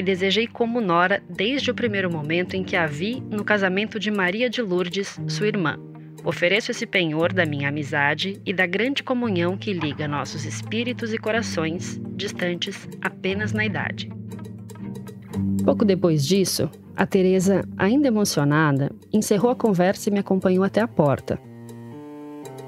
que 0.00 0.02
desejei 0.02 0.46
como 0.46 0.80
nora 0.80 1.22
desde 1.28 1.70
o 1.70 1.74
primeiro 1.74 2.10
momento 2.10 2.54
em 2.54 2.64
que 2.64 2.74
a 2.74 2.86
vi 2.86 3.22
no 3.30 3.44
casamento 3.44 4.00
de 4.00 4.10
Maria 4.10 4.48
de 4.48 4.62
Lourdes, 4.62 5.20
sua 5.28 5.46
irmã. 5.46 5.78
Ofereço 6.24 6.70
esse 6.70 6.86
penhor 6.86 7.34
da 7.34 7.44
minha 7.44 7.68
amizade 7.68 8.40
e 8.46 8.50
da 8.54 8.64
grande 8.64 9.02
comunhão 9.02 9.58
que 9.58 9.74
liga 9.74 10.08
nossos 10.08 10.46
espíritos 10.46 11.12
e 11.12 11.18
corações, 11.18 12.00
distantes 12.16 12.88
apenas 13.02 13.52
na 13.52 13.66
idade. 13.66 14.10
Pouco 15.66 15.84
depois 15.84 16.26
disso, 16.26 16.70
a 16.96 17.04
Teresa, 17.04 17.62
ainda 17.76 18.08
emocionada, 18.08 18.90
encerrou 19.12 19.50
a 19.50 19.56
conversa 19.56 20.08
e 20.08 20.12
me 20.14 20.20
acompanhou 20.20 20.64
até 20.64 20.80
a 20.80 20.88
porta. 20.88 21.38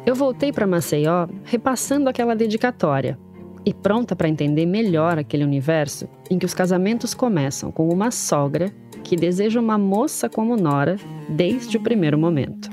Eu 0.04 0.14
voltei 0.14 0.52
para 0.52 0.66
Maceió 0.66 1.28
repassando 1.44 2.10
aquela 2.10 2.36
dedicatória 2.36 3.18
e 3.64 3.72
pronta 3.72 4.16
para 4.16 4.28
entender 4.28 4.66
melhor 4.66 5.18
aquele 5.18 5.44
universo 5.44 6.08
em 6.30 6.38
que 6.38 6.46
os 6.46 6.54
casamentos 6.54 7.14
começam 7.14 7.70
com 7.70 7.88
uma 7.88 8.10
sogra 8.10 8.72
que 9.04 9.16
deseja 9.16 9.60
uma 9.60 9.78
moça 9.78 10.28
como 10.28 10.56
Nora 10.56 10.96
desde 11.28 11.76
o 11.76 11.80
primeiro 11.80 12.18
momento. 12.18 12.68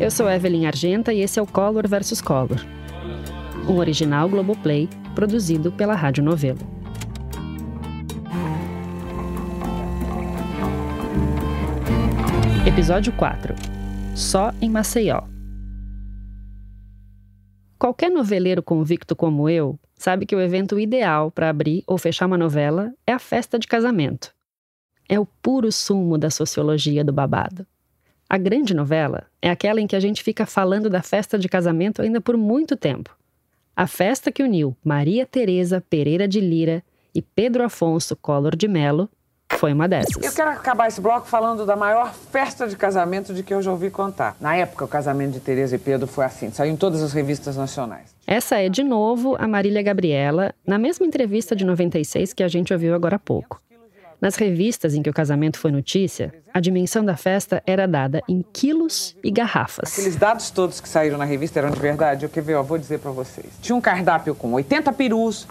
Eu 0.00 0.10
sou 0.10 0.30
Evelyn 0.30 0.66
Argenta 0.66 1.12
e 1.12 1.20
esse 1.20 1.38
é 1.38 1.42
o 1.42 1.46
Color 1.46 1.86
vs 1.86 2.20
Color, 2.22 2.64
um 3.68 3.76
original 3.76 4.28
Globoplay 4.28 4.88
produzido 5.14 5.70
pela 5.70 5.94
Rádio 5.94 6.24
Novelo. 6.24 6.80
Episódio 12.66 13.12
4 13.12 13.54
Só 14.14 14.52
em 14.60 14.70
Maceió. 14.70 15.29
Qualquer 17.80 18.10
noveleiro 18.10 18.62
convicto 18.62 19.16
como 19.16 19.48
eu 19.48 19.80
sabe 19.96 20.26
que 20.26 20.36
o 20.36 20.40
evento 20.40 20.78
ideal 20.78 21.30
para 21.30 21.48
abrir 21.48 21.82
ou 21.86 21.96
fechar 21.96 22.26
uma 22.26 22.36
novela 22.36 22.92
é 23.06 23.12
a 23.14 23.18
festa 23.18 23.58
de 23.58 23.66
casamento. 23.66 24.34
É 25.08 25.18
o 25.18 25.24
puro 25.24 25.72
sumo 25.72 26.18
da 26.18 26.28
sociologia 26.28 27.02
do 27.02 27.10
babado. 27.10 27.66
A 28.28 28.36
grande 28.36 28.74
novela 28.74 29.26
é 29.40 29.48
aquela 29.48 29.80
em 29.80 29.86
que 29.86 29.96
a 29.96 30.00
gente 30.00 30.22
fica 30.22 30.44
falando 30.44 30.90
da 30.90 31.00
festa 31.00 31.38
de 31.38 31.48
casamento 31.48 32.02
ainda 32.02 32.20
por 32.20 32.36
muito 32.36 32.76
tempo. 32.76 33.16
A 33.74 33.86
festa 33.86 34.30
que 34.30 34.42
uniu 34.42 34.76
Maria 34.84 35.24
Teresa 35.24 35.80
Pereira 35.80 36.28
de 36.28 36.38
Lira 36.38 36.84
e 37.14 37.22
Pedro 37.22 37.64
Afonso 37.64 38.14
Collor 38.14 38.56
de 38.56 38.68
Mello 38.68 39.08
foi 39.60 39.74
uma 39.74 39.86
dessas. 39.86 40.16
Eu 40.16 40.32
quero 40.32 40.48
acabar 40.48 40.88
esse 40.88 41.02
bloco 41.02 41.26
falando 41.26 41.66
da 41.66 41.76
maior 41.76 42.14
festa 42.14 42.66
de 42.66 42.74
casamento 42.74 43.34
de 43.34 43.42
que 43.42 43.52
eu 43.52 43.60
já 43.60 43.70
ouvi 43.70 43.90
contar. 43.90 44.34
Na 44.40 44.56
época, 44.56 44.86
o 44.86 44.88
casamento 44.88 45.32
de 45.32 45.40
Teresa 45.40 45.76
e 45.76 45.78
Pedro 45.78 46.06
foi 46.06 46.24
assim, 46.24 46.50
saiu 46.50 46.72
em 46.72 46.76
todas 46.76 47.02
as 47.02 47.12
revistas 47.12 47.58
nacionais. 47.58 48.06
Essa 48.26 48.56
é, 48.56 48.70
de 48.70 48.82
novo, 48.82 49.36
a 49.38 49.46
Marília 49.46 49.82
Gabriela, 49.82 50.54
na 50.66 50.78
mesma 50.78 51.04
entrevista 51.04 51.54
de 51.54 51.66
96 51.66 52.32
que 52.32 52.42
a 52.42 52.48
gente 52.48 52.72
ouviu 52.72 52.94
agora 52.94 53.16
há 53.16 53.18
pouco. 53.18 53.60
Nas 54.18 54.34
revistas 54.36 54.94
em 54.94 55.02
que 55.02 55.10
o 55.10 55.12
casamento 55.12 55.58
foi 55.58 55.70
notícia, 55.70 56.32
a 56.54 56.60
dimensão 56.60 57.04
da 57.04 57.16
festa 57.16 57.62
era 57.66 57.86
dada 57.86 58.22
em 58.26 58.42
quilos 58.54 59.14
e 59.22 59.30
garrafas. 59.30 59.92
Aqueles 59.92 60.16
dados 60.16 60.50
todos 60.50 60.80
que 60.80 60.88
saíram 60.88 61.18
na 61.18 61.24
revista 61.26 61.58
eram 61.58 61.70
de 61.70 61.80
verdade? 61.80 62.24
Eu 62.24 62.30
quero 62.30 62.46
ver, 62.46 62.62
vou 62.62 62.78
dizer 62.78 62.98
para 62.98 63.10
vocês. 63.10 63.46
Tinha 63.60 63.76
um 63.76 63.80
cardápio 63.80 64.34
com 64.34 64.52
80 64.54 64.90
perus, 64.94 65.46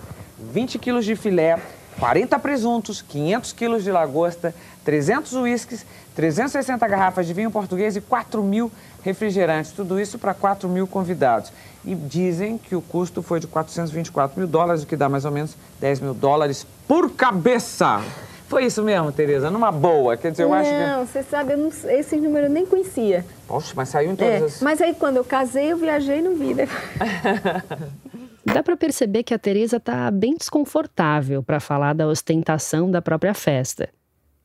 20 0.52 0.80
quilos 0.80 1.06
de 1.06 1.16
filé, 1.16 1.60
40 2.00 2.40
presuntos, 2.40 3.02
500 3.02 3.54
quilos 3.54 3.84
de 3.84 3.92
lagosta, 3.92 4.56
300 4.86 5.34
uísques, 5.34 5.86
360 6.16 6.88
garrafas 6.88 7.28
de 7.28 7.34
vinho 7.34 7.52
português 7.52 7.96
e 7.96 8.02
4 8.02 8.42
mil 8.42 8.72
refrigerantes. 9.04 9.72
Tudo 9.72 10.00
isso 10.00 10.18
para 10.18 10.34
4 10.34 10.68
mil 10.70 10.88
convidados. 10.88 11.52
E 11.86 11.94
dizem 11.94 12.58
que 12.58 12.76
o 12.76 12.82
custo 12.82 13.22
foi 13.22 13.40
de 13.40 13.48
424 13.48 14.40
mil 14.40 14.48
dólares, 14.48 14.84
o 14.84 14.88
que 14.88 14.96
dá 14.96 15.08
mais 15.10 15.26
ou 15.26 15.32
menos 15.32 15.56
10 15.80 16.00
mil 16.00 16.14
dólares 16.14 16.66
por 16.88 17.12
cabeça. 17.12 18.02
Foi 18.48 18.66
isso 18.66 18.82
mesmo, 18.82 19.12
Tereza? 19.12 19.52
Numa 19.52 19.72
boa. 19.72 20.18
Quer 20.18 20.32
dizer, 20.32 20.44
eu 20.44 20.50
não, 20.50 20.56
acho 20.56 20.70
que. 20.70 20.78
Não, 20.78 21.06
você 21.06 21.24
sabe, 21.24 21.56
não, 21.56 21.70
esse 21.90 22.16
número 22.18 22.48
eu 22.48 22.50
nem 22.50 22.66
conhecia. 22.66 23.24
Poxa, 23.48 23.74
mas 23.76 23.90
saiu 23.90 24.12
em 24.12 24.16
todas 24.16 24.42
é, 24.42 24.46
as. 24.46 24.62
Mas 24.62 24.82
aí 24.82 24.96
quando 24.96 25.18
eu 25.18 25.24
casei, 25.24 25.72
eu 25.72 25.78
viajei 25.78 26.18
e 26.18 26.22
não 26.22 26.36
vi, 26.36 26.56
né? 26.56 26.68
Dá 28.46 28.64
para 28.64 28.78
perceber 28.78 29.24
que 29.24 29.34
a 29.34 29.40
Teresa 29.40 29.78
está 29.78 30.10
bem 30.10 30.36
desconfortável 30.36 31.44
para 31.44 31.60
falar 31.60 31.94
da 31.94 32.08
ostentação 32.08 32.90
da 32.90 33.02
própria 33.02 33.34
festa. 33.34 33.90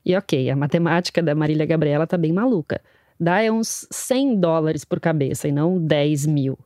E 0.05 0.17
ok, 0.17 0.51
a 0.51 0.57
matemática 0.57 1.23
da 1.23 1.35
Marília 1.35 1.65
Gabriela 1.65 2.07
tá 2.07 2.19
bem 2.19 2.33
maluca. 2.33 2.81
Dá 3.19 3.41
é 3.41 3.51
uns 3.51 3.87
100 3.91 4.41
dólares 4.41 4.85
por 4.85 5.01
cabeça 5.01 5.49
e 5.49 5.53
não 5.53 5.79
10 5.79 6.27
mil. 6.27 6.59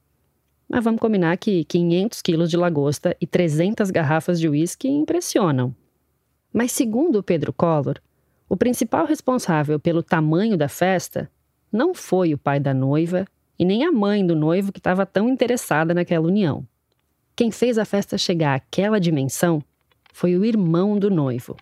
Mas 0.68 0.82
vamos 0.82 1.00
combinar 1.00 1.37
que 1.37 1.64
500 1.64 2.23
quilos 2.23 2.50
de 2.50 2.56
lagosta 2.56 3.16
e 3.20 3.26
300 3.26 3.90
garrafas 3.90 4.40
de 4.40 4.49
uísque 4.49 4.88
impressionam. 4.88 5.75
Mas, 6.52 6.73
segundo 6.73 7.18
o 7.18 7.23
Pedro 7.23 7.52
Collor, 7.52 7.99
o 8.49 8.56
principal 8.56 9.06
responsável 9.06 9.78
pelo 9.78 10.02
tamanho 10.02 10.56
da 10.56 10.68
festa 10.68 11.30
não 11.70 11.94
foi 11.94 12.32
o 12.32 12.38
pai 12.38 12.58
da 12.58 12.73
noiva 12.73 13.26
e 13.58 13.64
nem 13.64 13.85
a 13.85 13.92
mãe 13.92 14.26
do 14.26 14.35
noivo 14.35 14.73
que 14.73 14.80
estava 14.80 15.04
tão 15.04 15.28
interessada 15.28 15.92
naquela 15.92 16.26
união. 16.26 16.66
Quem 17.38 17.52
fez 17.52 17.78
a 17.78 17.85
festa 17.85 18.18
chegar 18.18 18.57
àquela 18.57 18.99
dimensão 18.99 19.62
foi 20.12 20.37
o 20.37 20.45
irmão 20.45 20.99
do 20.99 21.09
noivo. 21.09 21.57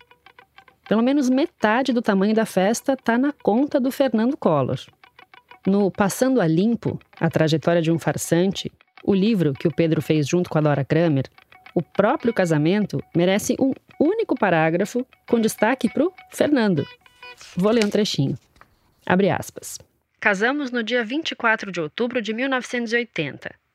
Pelo 0.89 1.03
menos 1.03 1.29
metade 1.29 1.93
do 1.93 2.01
tamanho 2.01 2.33
da 2.33 2.47
festa 2.47 2.93
está 2.93 3.15
na 3.15 3.31
conta 3.31 3.79
do 3.79 3.91
Fernando 3.91 4.35
Collor. 4.35 4.79
No 5.67 5.91
Passando 5.91 6.41
a 6.41 6.47
Limpo, 6.47 6.99
a 7.19 7.29
trajetória 7.29 7.79
de 7.79 7.91
um 7.91 7.99
farsante, 7.99 8.71
o 9.03 9.13
livro 9.13 9.53
que 9.53 9.67
o 9.67 9.71
Pedro 9.71 10.01
fez 10.01 10.27
junto 10.27 10.49
com 10.49 10.57
a 10.57 10.61
Dora 10.61 10.83
Kramer, 10.83 11.25
o 11.75 11.83
próprio 11.83 12.33
casamento 12.33 12.99
merece 13.15 13.55
um 13.59 13.71
único 13.99 14.35
parágrafo 14.35 15.05
com 15.29 15.39
destaque 15.39 15.87
para 15.87 16.07
o 16.07 16.13
Fernando. 16.31 16.87
Vou 17.55 17.71
ler 17.71 17.85
um 17.85 17.89
trechinho. 17.91 18.35
Abre 19.05 19.29
aspas. 19.29 19.77
Casamos 20.19 20.71
no 20.71 20.81
dia 20.81 21.03
24 21.05 21.71
de 21.71 21.79
outubro 21.79 22.19
de 22.19 22.33
1980. 22.33 23.66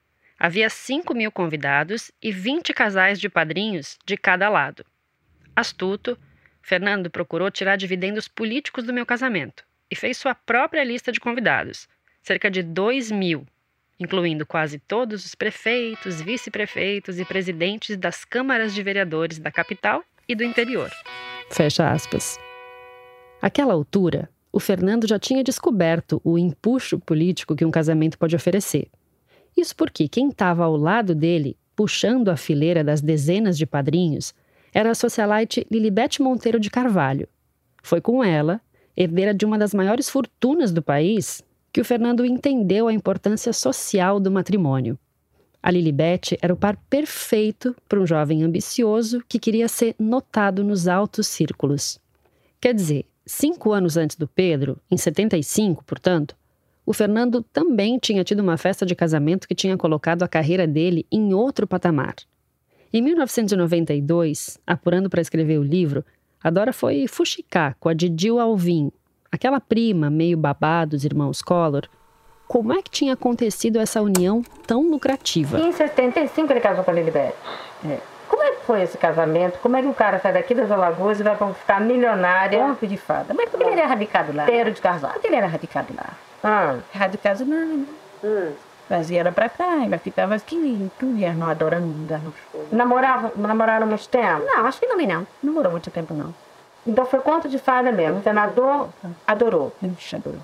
Havia 0.43 0.69
5 0.69 1.15
mil 1.15 1.31
convidados 1.31 2.11
e 2.21 2.33
20 2.33 2.75
casais 2.75 3.21
de 3.21 3.29
padrinhos 3.29 3.97
de 4.05 4.17
cada 4.17 4.49
lado. 4.49 4.85
Astuto, 5.55 6.19
Fernando 6.61 7.09
procurou 7.09 7.49
tirar 7.49 7.77
dividendos 7.77 8.27
políticos 8.27 8.83
do 8.83 8.93
meu 8.93 9.07
casamento 9.07 9.63
e 9.89 9.95
fez 9.95 10.17
sua 10.17 10.35
própria 10.35 10.83
lista 10.83 11.13
de 11.13 11.21
convidados, 11.21 11.89
cerca 12.21 12.51
de 12.51 12.61
2 12.61 13.13
mil, 13.13 13.47
incluindo 14.01 14.45
quase 14.45 14.81
todos 14.81 15.25
os 15.25 15.33
prefeitos, 15.37 16.21
vice-prefeitos 16.21 17.21
e 17.21 17.25
presidentes 17.25 17.97
das 17.97 18.25
câmaras 18.25 18.75
de 18.75 18.83
vereadores 18.83 19.39
da 19.39 19.53
capital 19.53 20.03
e 20.29 20.35
do 20.35 20.43
interior. 20.43 20.91
Fecha 21.53 21.89
aspas. 21.89 22.37
Àquela 23.41 23.75
altura, 23.75 24.29
o 24.51 24.59
Fernando 24.59 25.07
já 25.07 25.21
tinha 25.21 25.45
descoberto 25.45 26.21
o 26.25 26.37
empuxo 26.37 26.99
político 26.99 27.55
que 27.55 27.65
um 27.65 27.71
casamento 27.71 28.19
pode 28.19 28.35
oferecer. 28.35 28.91
Isso 29.63 29.77
porque 29.77 30.09
quem 30.09 30.29
estava 30.29 30.65
ao 30.65 30.77
lado 30.77 31.15
dele, 31.15 31.57
puxando 31.77 32.31
a 32.31 32.37
fileira 32.37 32.83
das 32.83 33.01
dezenas 33.01 33.57
de 33.57 33.65
padrinhos, 33.65 34.35
era 34.75 34.91
a 34.91 34.95
socialite 34.95 35.65
Lilibete 35.71 36.21
Monteiro 36.21 36.59
de 36.59 36.69
Carvalho. 36.69 37.29
Foi 37.81 38.01
com 38.01 38.25
ela, 38.25 38.61
herdeira 38.97 39.33
de 39.33 39.45
uma 39.45 39.57
das 39.57 39.73
maiores 39.73 40.11
fortunas 40.11 40.73
do 40.73 40.83
país, 40.83 41.45
que 41.73 41.81
o 41.81 41.85
Fernando 41.85 42.25
entendeu 42.25 42.89
a 42.89 42.93
importância 42.93 43.53
social 43.53 44.19
do 44.19 44.33
matrimônio. 44.33 44.99
A 45.63 45.71
Lilibete 45.71 46.37
era 46.43 46.53
o 46.53 46.57
par 46.57 46.77
perfeito 46.91 47.73
para 47.89 48.01
um 48.01 48.07
jovem 48.07 48.43
ambicioso 48.43 49.23
que 49.29 49.39
queria 49.39 49.69
ser 49.69 49.95
notado 49.97 50.65
nos 50.65 50.89
altos 50.89 51.29
círculos. 51.29 52.01
Quer 52.61 52.75
dizer, 52.75 53.07
cinco 53.25 53.71
anos 53.71 53.97
antes 53.97 54.17
do 54.17 54.27
Pedro, 54.27 54.77
em 54.91 54.97
75, 54.97 55.85
portanto, 55.85 56.35
o 56.85 56.93
Fernando 56.93 57.43
também 57.53 57.99
tinha 57.99 58.25
tido 58.25 58.41
uma 58.41 58.57
festa 58.57 58.85
de 58.85 58.95
casamento 58.95 59.47
que 59.47 59.55
tinha 59.55 59.77
colocado 59.77 60.23
a 60.23 60.29
carreira 60.29 60.67
dele 60.67 61.07
em 61.11 61.33
outro 61.33 61.67
patamar. 61.67 62.15
Em 62.93 63.01
1992, 63.01 64.59
apurando 64.67 65.09
para 65.09 65.21
escrever 65.21 65.59
o 65.59 65.63
livro, 65.63 66.05
a 66.43 66.51
Dora 66.51 66.73
foi 66.73 67.07
fuxicar 67.07 67.77
com 67.79 67.89
a 67.89 67.95
Didil 67.95 68.39
Alvim, 68.39 68.91
aquela 69.31 69.61
prima 69.61 70.11
meio 70.11 70.37
babá 70.37 70.85
dos 70.85 71.05
irmãos 71.05 71.41
Collor, 71.41 71.89
como 72.47 72.73
é 72.73 72.83
que 72.83 72.91
tinha 72.91 73.15
acontecido 73.15 73.79
essa 73.79 74.03
união 74.03 74.43
tão 74.67 74.83
lucrativa? 74.91 75.59
Em 75.59 75.73
75 75.73 76.53
ele 76.53 76.61
casou 76.61 76.85
com 76.85 76.91
a 76.91 76.95
Lilibete. 76.95 77.35
É. 77.89 77.99
Como 78.29 78.43
é 78.43 78.51
que 78.53 78.67
foi 78.67 78.83
esse 78.83 78.99
casamento? 78.99 79.59
Como 79.61 79.77
é 79.77 79.83
que 79.83 79.89
o 79.89 79.95
cara 79.95 80.19
sai 80.19 80.35
daqui 80.35 80.55
das 80.55 80.71
Alagoas 80.71 81.19
e 81.19 81.23
vai 81.23 81.37
ficar 81.55 81.81
milionário? 81.81 82.59
Conto 82.59 82.87
de 82.87 82.97
fada. 82.99 83.33
Mas 83.33 83.49
por 83.49 83.59
que 83.59 83.65
ele 83.65 83.81
era 83.81 83.87
radicado 83.87 84.35
lá? 84.35 84.45
Pedro 84.45 84.73
de 84.73 84.81
Carvalho. 84.83 85.15
Por 85.15 85.23
que 85.23 85.29
ele 85.29 85.37
era 85.37 85.47
radicado 85.47 85.95
lá? 85.95 86.11
Ah. 86.43 86.79
Radicado 86.93 87.45
lá. 87.49 87.85
Hum. 88.25 88.53
Fazia 88.89 89.21
era 89.21 89.33
pra 89.33 89.49
cá, 89.49 89.85
ela 89.85 89.97
ficava 89.97 90.35
aqui, 90.35 90.91
tu 90.99 91.07
ia 91.17 91.33
não 91.33 91.49
adorando. 91.49 92.21
Namorava, 92.71 93.33
namoraram 93.37 93.87
muito 93.87 94.07
tempo? 94.09 94.45
Não, 94.45 94.67
acho 94.67 94.81
que 94.81 94.87
não, 94.87 94.97
não. 94.99 95.27
Não 95.43 95.53
morou 95.53 95.73
muito 95.73 95.91
tempo, 95.91 96.13
não. 96.13 96.35
Então 96.87 97.07
foi 97.07 97.21
conto 97.21 97.49
de 97.49 97.59
fada 97.59 97.93
mesmo. 97.93 98.19
O 98.19 98.23
senador 98.23 98.89
adorou. 99.27 99.73
Ixi, 99.83 100.17
adorou. 100.17 100.41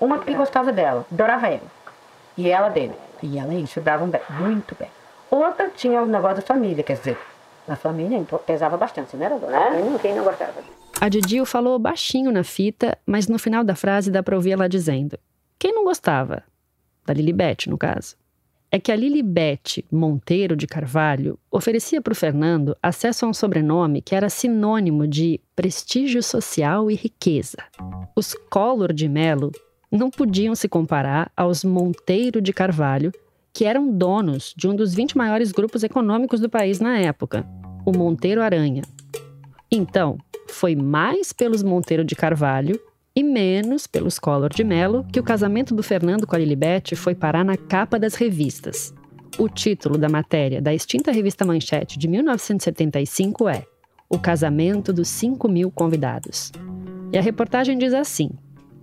Uma 0.00 0.18
que 0.18 0.34
gostava 0.34 0.72
dela, 0.72 1.06
adorava 1.10 1.48
ele. 1.48 1.62
E 2.36 2.50
ela 2.50 2.68
dele. 2.68 2.94
E 3.22 3.38
ela 3.38 3.54
eles 3.54 3.70
se 3.70 3.80
davam 3.80 4.08
bem, 4.08 4.20
muito 4.30 4.74
bem. 4.78 4.90
Outra 5.30 5.68
tinha 5.68 6.02
o 6.02 6.06
negócio 6.06 6.36
da 6.36 6.42
família, 6.42 6.82
quer 6.82 6.96
dizer, 6.96 7.18
na 7.68 7.76
família 7.76 8.18
então, 8.18 8.38
pesava 8.38 8.76
bastante, 8.76 9.16
não 9.16 9.24
era? 9.24 9.36
Né? 9.36 9.98
Quem 10.02 10.14
não 10.14 10.24
gostava. 10.24 10.54
A 10.98 11.08
Didil 11.08 11.44
falou 11.44 11.78
baixinho 11.78 12.30
na 12.32 12.44
fita, 12.44 12.96
mas 13.06 13.26
no 13.28 13.38
final 13.38 13.62
da 13.64 13.74
frase 13.74 14.10
dá 14.10 14.22
para 14.22 14.36
ouvir 14.36 14.52
ela 14.52 14.68
dizendo: 14.68 15.18
Quem 15.58 15.72
não 15.74 15.84
gostava? 15.84 16.42
Da 17.06 17.12
Lilibete, 17.14 17.68
no 17.68 17.76
caso. 17.78 18.16
é 18.70 18.78
que 18.78 18.92
a 18.92 18.96
Lilibete 18.96 19.84
Monteiro 19.90 20.54
de 20.54 20.66
Carvalho 20.66 21.38
oferecia 21.50 22.00
para 22.00 22.12
o 22.12 22.16
Fernando 22.16 22.76
acesso 22.80 23.26
a 23.26 23.28
um 23.28 23.34
sobrenome 23.34 24.00
que 24.00 24.14
era 24.14 24.28
sinônimo 24.30 25.08
de 25.08 25.40
prestígio 25.56 26.22
social 26.22 26.88
e 26.90 26.94
riqueza. 26.94 27.58
Os 28.14 28.32
Collor 28.48 28.92
de 28.92 29.08
Melo 29.08 29.50
não 29.90 30.08
podiam 30.08 30.54
se 30.54 30.68
comparar 30.68 31.32
aos 31.36 31.64
Monteiro 31.64 32.40
de 32.40 32.52
Carvalho, 32.52 33.10
que 33.52 33.64
eram 33.64 33.90
donos 33.90 34.54
de 34.56 34.68
um 34.68 34.76
dos 34.76 34.94
20 34.94 35.16
maiores 35.16 35.50
grupos 35.50 35.82
econômicos 35.82 36.38
do 36.38 36.48
país 36.48 36.78
na 36.78 36.96
época, 36.96 37.44
o 37.84 37.90
Monteiro 37.90 38.40
Aranha. 38.40 38.82
Então, 39.68 40.16
foi 40.50 40.76
mais 40.76 41.32
pelos 41.32 41.62
Monteiro 41.62 42.04
de 42.04 42.14
Carvalho 42.14 42.78
e 43.14 43.22
menos 43.22 43.86
pelos 43.86 44.18
Collor 44.18 44.50
de 44.50 44.62
Mello 44.62 45.06
que 45.12 45.18
o 45.18 45.22
casamento 45.22 45.74
do 45.74 45.82
Fernando 45.82 46.26
com 46.26 46.36
a 46.36 46.38
Lilibete 46.38 46.94
foi 46.94 47.14
parar 47.14 47.44
na 47.44 47.56
capa 47.56 47.98
das 47.98 48.14
revistas. 48.14 48.94
O 49.38 49.48
título 49.48 49.96
da 49.96 50.08
matéria 50.08 50.60
da 50.60 50.74
extinta 50.74 51.10
revista 51.10 51.44
Manchete 51.44 51.98
de 51.98 52.06
1975 52.08 53.48
é 53.48 53.64
O 54.08 54.18
Casamento 54.18 54.92
dos 54.92 55.08
5 55.08 55.48
mil 55.48 55.70
convidados. 55.70 56.52
E 57.12 57.18
a 57.18 57.22
reportagem 57.22 57.78
diz 57.78 57.94
assim: 57.94 58.30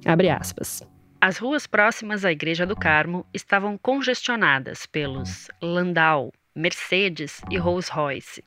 abre 0.06 0.30
aspas. 0.30 0.82
As 1.20 1.38
ruas 1.38 1.66
próximas 1.66 2.24
à 2.24 2.32
Igreja 2.32 2.66
do 2.66 2.76
Carmo 2.76 3.26
estavam 3.34 3.78
congestionadas 3.78 4.86
pelos 4.86 5.48
Landau, 5.62 6.32
Mercedes 6.56 7.42
e 7.50 7.58
Rolls-Royce. 7.58 8.44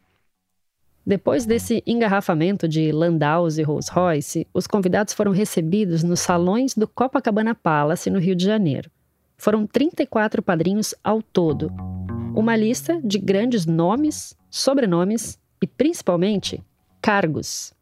Depois 1.10 1.44
desse 1.44 1.82
engarrafamento 1.84 2.68
de 2.68 2.92
Landaus 2.92 3.58
e 3.58 3.64
Rolls-Royce, 3.64 4.46
os 4.54 4.68
convidados 4.68 5.12
foram 5.12 5.32
recebidos 5.32 6.04
nos 6.04 6.20
salões 6.20 6.72
do 6.76 6.86
Copacabana 6.86 7.52
Palace, 7.52 8.08
no 8.08 8.20
Rio 8.20 8.36
de 8.36 8.44
Janeiro. 8.44 8.88
Foram 9.36 9.66
34 9.66 10.40
padrinhos 10.40 10.94
ao 11.02 11.20
todo. 11.20 11.68
Uma 12.32 12.54
lista 12.54 13.00
de 13.02 13.18
grandes 13.18 13.66
nomes, 13.66 14.38
sobrenomes 14.48 15.36
e, 15.60 15.66
principalmente, 15.66 16.62
cargos. 17.02 17.74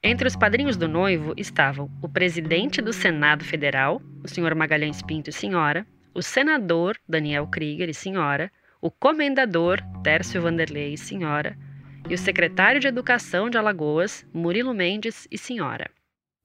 Entre 0.00 0.28
os 0.28 0.36
padrinhos 0.36 0.76
do 0.76 0.86
noivo 0.86 1.34
estavam 1.36 1.90
o 2.00 2.08
presidente 2.08 2.80
do 2.80 2.92
Senado 2.92 3.42
Federal, 3.42 4.00
o 4.22 4.28
senhor 4.28 4.54
Magalhães 4.54 5.02
Pinto 5.02 5.30
e 5.30 5.32
senhora, 5.32 5.84
o 6.14 6.22
senador 6.22 6.96
Daniel 7.08 7.48
Krieger 7.48 7.88
e 7.88 7.94
senhora, 7.94 8.52
o 8.80 8.88
comendador 8.88 9.80
Tércio 10.04 10.40
Vanderlei 10.40 10.94
e 10.94 10.96
senhora, 10.96 11.58
e 12.08 12.14
o 12.14 12.18
secretário 12.18 12.80
de 12.80 12.86
Educação 12.86 13.50
de 13.50 13.58
Alagoas, 13.58 14.24
Murilo 14.32 14.72
Mendes 14.72 15.26
e 15.30 15.36
senhora. 15.36 15.90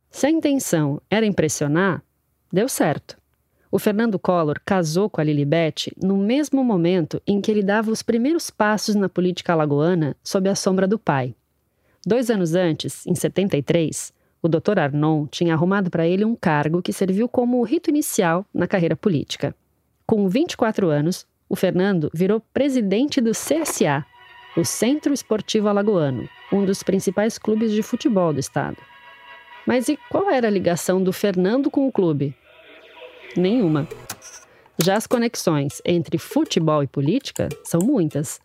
Se 0.10 0.26
a 0.26 0.30
intenção 0.30 1.02
era 1.10 1.26
impressionar, 1.26 2.04
deu 2.52 2.68
certo. 2.68 3.16
O 3.72 3.80
Fernando 3.80 4.20
Collor 4.20 4.60
casou 4.66 5.10
com 5.10 5.22
a 5.22 5.24
Lilibete 5.24 5.94
no 6.02 6.18
mesmo 6.18 6.64
momento 6.64 7.22
em 7.26 7.40
que 7.40 7.50
ele 7.50 7.64
dava 7.64 7.92
os 7.92 8.02
primeiros 8.02 8.50
passos 8.50 8.96
na 8.96 9.08
política 9.08 9.54
alagoana 9.54 10.18
sob 10.24 10.50
a 10.50 10.56
sombra 10.56 10.88
do 10.88 11.00
pai. 11.00 11.34
Dois 12.06 12.30
anos 12.30 12.56
antes, 12.56 13.06
em 13.06 13.14
73, 13.14 14.12
o 14.42 14.50
Dr. 14.50 14.80
Arnon 14.80 15.28
tinha 15.28 15.54
arrumado 15.54 15.90
para 15.90 16.08
ele 16.08 16.26
um 16.26 16.36
cargo 16.36 16.82
que 16.82 16.92
serviu 16.92 17.30
como 17.30 17.62
rito 17.64 17.90
inicial 17.90 18.46
na 18.54 18.68
carreira 18.68 18.96
política. 18.96 19.56
Com 20.06 20.28
24 20.28 20.90
anos, 20.90 21.26
o 21.48 21.56
Fernando 21.56 22.10
virou 22.14 22.42
presidente 22.54 23.22
do 23.22 23.32
CSA, 23.32 24.06
o 24.56 24.66
Centro 24.66 25.14
Esportivo 25.14 25.70
Alagoano, 25.70 26.28
um 26.52 26.66
dos 26.66 26.84
principais 26.84 27.38
clubes 27.38 27.72
de 27.72 27.82
futebol 27.82 28.34
do 28.34 28.40
estado. 28.40 28.78
Mas 29.66 29.88
e 29.88 29.98
qual 30.10 30.30
era 30.30 30.48
a 30.48 30.52
ligação 30.52 31.02
do 31.02 31.14
Fernando 31.14 31.72
com 31.72 31.88
o 31.88 31.92
clube? 31.92 32.36
Nenhuma. 33.38 33.88
Já 34.84 34.96
as 34.98 35.08
conexões 35.08 35.82
entre 35.86 36.18
futebol 36.18 36.84
e 36.84 36.88
política 36.88 37.48
são 37.64 37.80
muitas. 37.82 38.42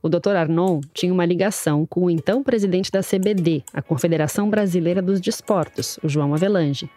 O 0.00 0.08
Dr. 0.08 0.36
Arnon 0.36 0.80
tinha 0.94 1.12
uma 1.12 1.24
ligação 1.24 1.84
com 1.84 2.04
o 2.04 2.10
então 2.10 2.42
presidente 2.42 2.90
da 2.90 3.00
CBD, 3.02 3.64
a 3.72 3.82
Confederação 3.82 4.48
Brasileira 4.48 5.02
dos 5.02 5.20
Desportos, 5.20 5.98
o 6.04 6.08
João 6.08 6.34
Avelange. 6.34 6.88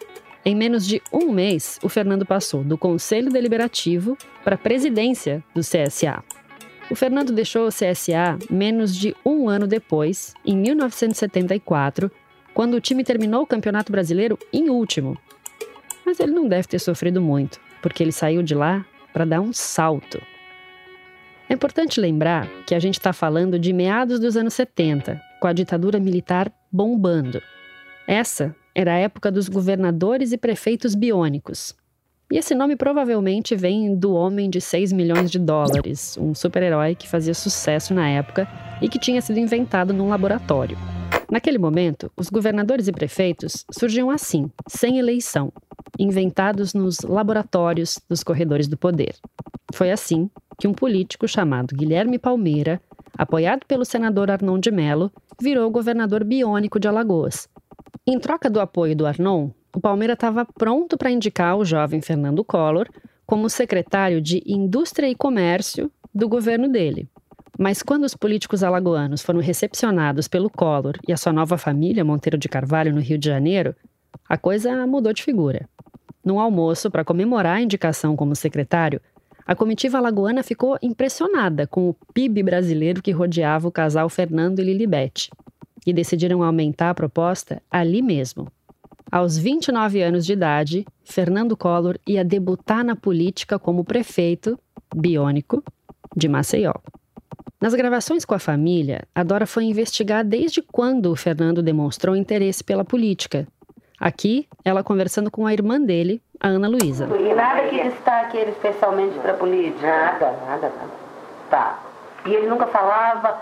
Em 0.45 0.56
menos 0.56 0.86
de 0.86 1.02
um 1.12 1.32
mês, 1.32 1.80
o 1.82 1.89
Fernando 1.89 2.26
passou 2.26 2.63
do 2.63 2.78
Conselho 2.78 3.32
Deliberativo 3.32 4.17
para 4.43 4.56
a 4.56 4.58
presidência 4.58 5.43
do 5.54 5.62
CSA. 5.62 6.24
O 6.91 6.95
Fernando 6.95 7.32
deixou 7.32 7.65
o 7.65 7.69
CSA 7.69 8.38
menos 8.49 8.93
de 8.93 9.15
um 9.25 9.47
ano 9.47 9.65
depois, 9.65 10.34
em 10.45 10.58
1974, 10.58 12.12
quando 12.54 12.73
o 12.73 12.82
time 12.82 13.01
terminou 13.01 13.43
o 13.43 13.47
Campeonato 13.47 13.93
Brasileiro 13.93 14.38
em 14.51 14.69
último. 14.69 15.17
Mas 16.06 16.19
ele 16.19 16.34
não 16.34 16.49
deve 16.49 16.67
ter 16.67 16.80
sofrido 16.80 17.21
muito, 17.21 17.62
porque 17.82 18.04
ele 18.04 18.12
saiu 18.12 18.43
de 18.43 18.54
lá 18.54 18.86
para 19.13 19.23
dar 19.23 19.39
um 19.39 19.54
salto. 19.54 20.21
É 21.47 21.54
importante 21.54 21.97
lembrar 21.97 22.45
que 22.67 22.75
a 22.75 22.80
gente 22.80 22.95
está 22.95 23.13
falando 23.13 23.58
de 23.58 23.71
meados 23.71 24.19
dos 24.19 24.36
anos 24.36 24.54
70, 24.54 25.17
com 25.39 25.47
a 25.47 25.54
ditadura 25.54 25.97
militar 25.97 26.51
bombando. 26.69 27.41
Essa 28.06 28.54
era 28.75 28.95
a 28.95 28.97
época 28.97 29.32
dos 29.32 29.47
governadores 29.47 30.34
e 30.34 30.38
prefeitos 30.38 30.93
biônicos, 30.93 31.73
e 32.32 32.38
esse 32.38 32.56
nome 32.56 32.78
provavelmente 32.78 33.56
vem 33.58 33.94
do 33.94 34.13
Homem 34.13 34.50
de 34.50 34.62
6 34.62 34.94
milhões 34.94 35.30
de 35.30 35.38
dólares, 35.38 36.17
um 36.17 36.34
super-herói 36.34 36.96
que 36.96 37.08
fazia 37.08 37.34
sucesso 37.34 37.94
na 37.94 38.08
época 38.08 38.48
e 38.82 38.88
que 38.88 38.98
tinha 38.98 39.22
sido 39.22 39.38
inventado 39.38 39.94
num 39.94 40.08
laboratório. 40.08 40.78
Naquele 41.30 41.58
momento, 41.58 42.10
os 42.15 42.30
governadores 42.30 42.88
e 42.88 42.91
prefeitos 42.91 43.65
surgiam 43.70 44.10
assim, 44.10 44.50
sem 44.67 44.98
eleição, 44.98 45.52
inventados 46.00 46.74
nos 46.74 47.02
laboratórios 47.02 48.00
dos 48.10 48.24
corredores 48.24 48.67
do 48.67 48.78
poder. 48.78 49.15
Foi 49.74 49.91
assim 49.91 50.30
que 50.58 50.67
um 50.67 50.74
político 50.74 51.28
chamado 51.28 51.76
Guilherme 51.76 52.17
Palmeira, 52.17 52.82
apoiado 53.17 53.65
pelo 53.65 53.84
senador 53.84 54.32
Arnon 54.32 54.58
de 54.58 54.72
Mello, 54.72 55.12
virou 55.41 55.70
governador 55.70 56.24
biônico 56.24 56.80
de 56.80 56.88
Alagoas. 56.88 57.50
Em 58.08 58.20
troca 58.20 58.50
do 58.50 58.60
apoio 58.60 58.96
do 58.96 59.06
Arnon, 59.06 59.50
o 59.73 59.79
Palmeiras 59.79 60.15
estava 60.15 60.45
pronto 60.45 60.97
para 60.97 61.12
indicar 61.12 61.57
o 61.57 61.65
jovem 61.65 62.01
Fernando 62.01 62.43
Collor 62.43 62.88
como 63.25 63.49
secretário 63.49 64.21
de 64.21 64.43
Indústria 64.45 65.10
e 65.10 65.15
Comércio 65.15 65.89
do 66.13 66.27
governo 66.27 66.67
dele. 66.67 67.07
Mas 67.57 67.81
quando 67.81 68.03
os 68.03 68.15
políticos 68.15 68.63
alagoanos 68.63 69.21
foram 69.21 69.39
recepcionados 69.39 70.27
pelo 70.27 70.49
Collor 70.49 70.97
e 71.07 71.13
a 71.13 71.17
sua 71.17 71.31
nova 71.31 71.57
família, 71.57 72.03
Monteiro 72.03 72.38
de 72.38 72.49
Carvalho, 72.49 72.93
no 72.93 72.99
Rio 72.99 73.17
de 73.17 73.27
Janeiro, 73.27 73.75
a 74.27 74.38
coisa 74.38 74.86
mudou 74.88 75.13
de 75.13 75.23
figura. 75.23 75.69
Num 76.23 76.39
almoço 76.39 76.89
para 76.91 77.05
comemorar 77.05 77.57
a 77.57 77.62
indicação 77.62 78.15
como 78.15 78.36
secretário, 78.36 79.01
a 79.45 79.55
comitiva 79.55 79.97
alagoana 79.97 80.43
ficou 80.43 80.77
impressionada 80.81 81.65
com 81.65 81.89
o 81.89 81.95
PIB 82.13 82.43
brasileiro 82.43 83.01
que 83.01 83.12
rodeava 83.12 83.67
o 83.67 83.71
casal 83.71 84.07
Fernando 84.10 84.60
e 84.60 84.63
Lilibete 84.63 85.29
e 85.86 85.91
decidiram 85.91 86.43
aumentar 86.43 86.91
a 86.91 86.95
proposta 86.95 87.62
ali 87.69 88.01
mesmo. 88.01 88.47
Aos 89.12 89.38
29 89.38 90.02
anos 90.02 90.26
de 90.26 90.32
idade, 90.32 90.86
Fernando 91.04 91.58
Collor 91.58 91.97
ia 92.08 92.24
debutar 92.24 92.82
na 92.82 92.95
política 92.95 93.60
como 93.60 93.84
prefeito, 93.84 94.58
biônico, 94.95 95.62
de 96.15 96.30
Maceió. 96.30 96.71
Nas 97.60 97.74
gravações 97.74 98.24
com 98.24 98.34
a 98.34 98.39
família, 98.39 99.04
a 99.13 99.21
Dora 99.21 99.45
foi 99.45 99.65
investigar 99.65 100.24
desde 100.24 100.62
quando 100.62 101.12
o 101.12 101.15
Fernando 101.17 101.62
demonstrou 101.62 102.15
interesse 102.15 102.63
pela 102.63 102.86
política. 102.86 103.45
Aqui, 104.00 104.47
ela 104.63 104.82
conversando 104.82 105.30
com 105.30 105.45
a 105.45 105.52
irmã 105.52 105.80
dele, 105.80 106.21
a 106.39 106.47
Ana 106.47 106.69
Luísa. 106.69 107.10
E 107.19 107.36
nada 107.36 107.67
que 107.67 107.84
destaque 107.84 108.38
ele 108.38 108.52
especialmente 108.52 109.19
para 109.19 109.34
a 109.34 109.38
política? 109.38 109.88
Nada, 109.88 110.32
nada, 110.47 110.69
nada. 110.69 110.91
Tá. 111.50 111.80
E 112.26 112.34
ele 112.34 112.47
nunca 112.47 112.65
falava, 112.65 113.41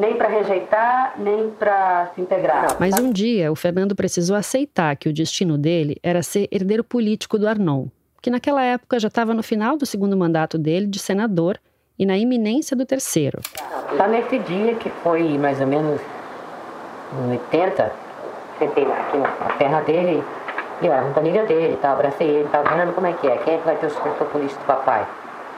nem 0.00 0.16
para 0.16 0.28
rejeitar, 0.28 1.14
nem 1.18 1.50
para 1.50 2.10
se 2.14 2.20
integrar. 2.20 2.76
Mas 2.80 2.98
um 2.98 3.12
dia 3.12 3.50
o 3.52 3.56
Fernando 3.56 3.94
precisou 3.94 4.36
aceitar 4.36 4.96
que 4.96 5.08
o 5.08 5.12
destino 5.12 5.56
dele 5.56 5.96
era 6.02 6.22
ser 6.22 6.48
herdeiro 6.50 6.82
político 6.82 7.38
do 7.38 7.46
Arnon, 7.46 7.86
que 8.20 8.30
naquela 8.30 8.62
época 8.62 8.98
já 8.98 9.08
estava 9.08 9.32
no 9.32 9.42
final 9.42 9.76
do 9.76 9.86
segundo 9.86 10.16
mandato 10.16 10.58
dele 10.58 10.86
de 10.86 10.98
senador 10.98 11.58
e 11.98 12.04
na 12.04 12.16
iminência 12.18 12.76
do 12.76 12.84
terceiro. 12.84 13.40
Tá 13.96 14.08
nesse 14.08 14.38
dia 14.40 14.74
que 14.74 14.90
foi 14.90 15.38
mais 15.38 15.60
ou 15.60 15.66
menos 15.66 16.00
em 17.12 17.30
80, 17.30 17.92
sentei 18.58 18.84
aqui 18.84 19.16
na 19.16 19.28
perna 19.56 19.80
dele 19.82 20.24
e 20.82 20.86
eu 20.86 20.92
era 20.92 21.02
muito 21.02 21.18
amiga 21.18 21.46
dele, 21.46 21.76
tá? 21.80 21.92
abracei 21.92 22.28
ele, 22.28 22.48
tava 22.48 22.76
vendo 22.76 22.92
como 22.92 23.06
é 23.06 23.12
que 23.12 23.26
é, 23.26 23.36
quem 23.38 23.54
é 23.54 23.58
que 23.58 23.64
vai 23.64 23.76
ter 23.76 23.86
o 23.86 23.90
sucessor 23.90 24.26
político 24.26 24.60
do 24.60 24.66
papai? 24.66 25.06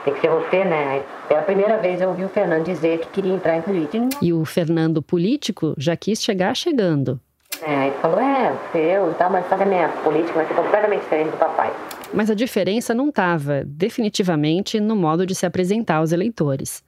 Tem 0.03 0.13
que 0.13 0.21
ser 0.21 0.29
você, 0.29 0.63
né? 0.63 1.03
É 1.29 1.37
a 1.37 1.41
primeira 1.41 1.77
vez 1.77 1.99
eu 1.99 2.09
ouvi 2.09 2.23
o 2.23 2.29
Fernando 2.29 2.65
dizer 2.65 2.99
que 2.99 3.07
queria 3.09 3.33
entrar 3.33 3.57
em 3.57 3.61
política. 3.61 4.09
E 4.21 4.31
o 4.33 4.45
Fernando 4.45 5.01
político 5.01 5.73
já 5.77 5.95
quis 5.95 6.23
chegar 6.23 6.55
chegando. 6.55 7.19
É, 7.61 7.75
aí 7.75 7.91
falou, 8.01 8.19
é, 8.19 8.55
eu 8.73 9.11
e 9.11 9.13
tal, 9.15 9.29
mas 9.29 9.45
que 9.45 9.53
a 9.53 9.65
minha 9.65 9.89
política 9.89 10.33
vai 10.33 10.47
ser 10.47 10.53
completamente 10.53 11.01
diferente 11.01 11.31
do 11.31 11.37
papai. 11.37 11.73
Mas 12.13 12.29
a 12.29 12.33
diferença 12.33 12.93
não 12.93 13.09
estava, 13.09 13.63
definitivamente, 13.65 14.79
no 14.79 14.95
modo 14.95 15.25
de 15.25 15.35
se 15.35 15.45
apresentar 15.45 15.97
aos 15.97 16.11
eleitores. 16.11 16.81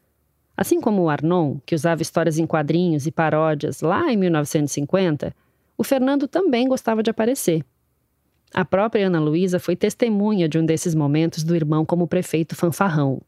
Assim 0.56 0.80
como 0.80 1.04
o 1.04 1.10
Arnon, 1.10 1.58
que 1.66 1.76
usava 1.76 2.02
histórias 2.02 2.38
em 2.38 2.48
quadrinhos 2.48 3.06
e 3.06 3.12
paródias 3.12 3.82
lá 3.82 4.12
em 4.12 4.18
1950, 4.18 5.36
o 5.78 5.84
Fernando 5.84 6.28
também 6.28 6.68
gostava 6.68 7.04
de 7.04 7.10
aparecer. 7.10 7.64
A 8.54 8.66
própria 8.66 9.08
Ana 9.08 9.22
Luísa 9.22 9.62
foi 9.62 9.78
testemunha 9.78 10.50
de 10.50 10.60
um 10.60 10.66
desses 10.66 10.94
momentos 10.94 11.42
do 11.42 11.56
irmão 11.56 11.86
como 11.86 12.06
prefeito 12.06 12.54
fanfarrão. 12.54 13.22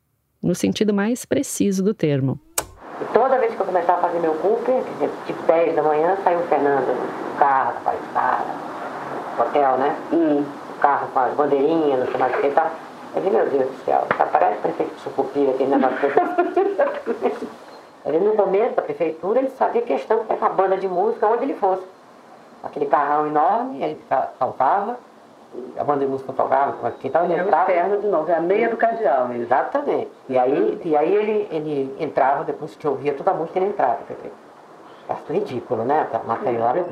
no 0.43 0.53
sentido 0.53 0.93
mais 0.93 1.23
preciso 1.23 1.81
do 1.81 1.93
termo. 1.93 2.37
E 2.99 3.05
toda 3.13 3.39
vez 3.39 3.55
que 3.55 3.61
eu 3.61 3.65
começava 3.65 3.99
a 3.99 4.01
fazer 4.01 4.19
meu 4.19 4.33
Cooper, 4.33 4.83
tipo 5.25 5.41
10 5.43 5.73
da 5.77 5.81
manhã, 5.81 6.17
saiu 6.21 6.39
o 6.39 6.47
Fernando, 6.47 6.89
o 6.89 7.39
carro 7.39 7.79
para 7.81 7.93
a 7.93 7.95
estrada, 7.95 8.45
hotel, 9.39 9.77
né? 9.77 9.95
E 10.11 10.15
o 10.15 10.79
carro 10.81 11.07
com 11.13 11.19
as 11.19 11.33
bandeirinhas, 11.35 11.99
não 12.01 12.07
sei 12.07 12.17
mais 12.17 12.35
o 12.35 12.41
que 12.41 12.49
tá. 12.49 12.73
Eu 13.15 13.21
disse, 13.21 13.33
meu 13.33 13.49
Deus 13.49 13.71
do 13.71 13.85
céu, 13.85 14.05
tá, 14.17 14.25
parece 14.25 14.59
prefeito 14.59 14.93
de 14.93 15.01
Sucupira, 15.01 15.51
aquele 15.51 15.69
negócio 15.69 15.97
que 15.97 17.47
Ele, 18.05 18.19
no 18.19 18.33
começo 18.33 18.75
da 18.75 18.81
prefeitura, 18.81 19.39
ele 19.39 19.49
fazia 19.51 19.81
questão 19.81 20.19
de 20.19 20.25
ter 20.25 20.33
uma 20.33 20.49
banda 20.49 20.75
de 20.75 20.89
música 20.89 21.25
onde 21.25 21.43
ele 21.45 21.53
fosse. 21.53 21.83
Aquele 22.61 22.87
carrão 22.87 23.27
enorme, 23.27 23.81
ele 23.81 23.97
saltava, 24.37 24.99
a 25.77 25.83
banda 25.83 26.05
de 26.05 26.11
música 26.11 26.33
tocava, 26.33 26.93
então 27.03 27.25
ele 27.25 27.35
entrava. 27.35 27.71
É 27.71 27.95
o 27.95 28.01
de 28.01 28.07
novo, 28.07 28.29
é 28.29 28.35
a 28.35 28.41
meia 28.41 28.69
do 28.69 28.77
cardeal. 28.77 29.31
Exatamente. 29.33 30.09
E 30.29 30.37
aí, 30.37 30.81
e 30.83 30.95
aí 30.95 31.15
ele, 31.15 31.47
ele 31.51 31.95
entrava, 31.99 32.43
depois 32.43 32.75
que 32.75 32.87
ouvia 32.87 33.13
toda 33.13 33.31
a 33.31 33.33
música, 33.33 33.59
ele 33.59 33.67
entrava. 33.67 33.99
Acho 35.09 35.33
ridículo, 35.33 35.83
né? 35.83 36.07
Maceió 36.25 36.67
é. 36.75 36.85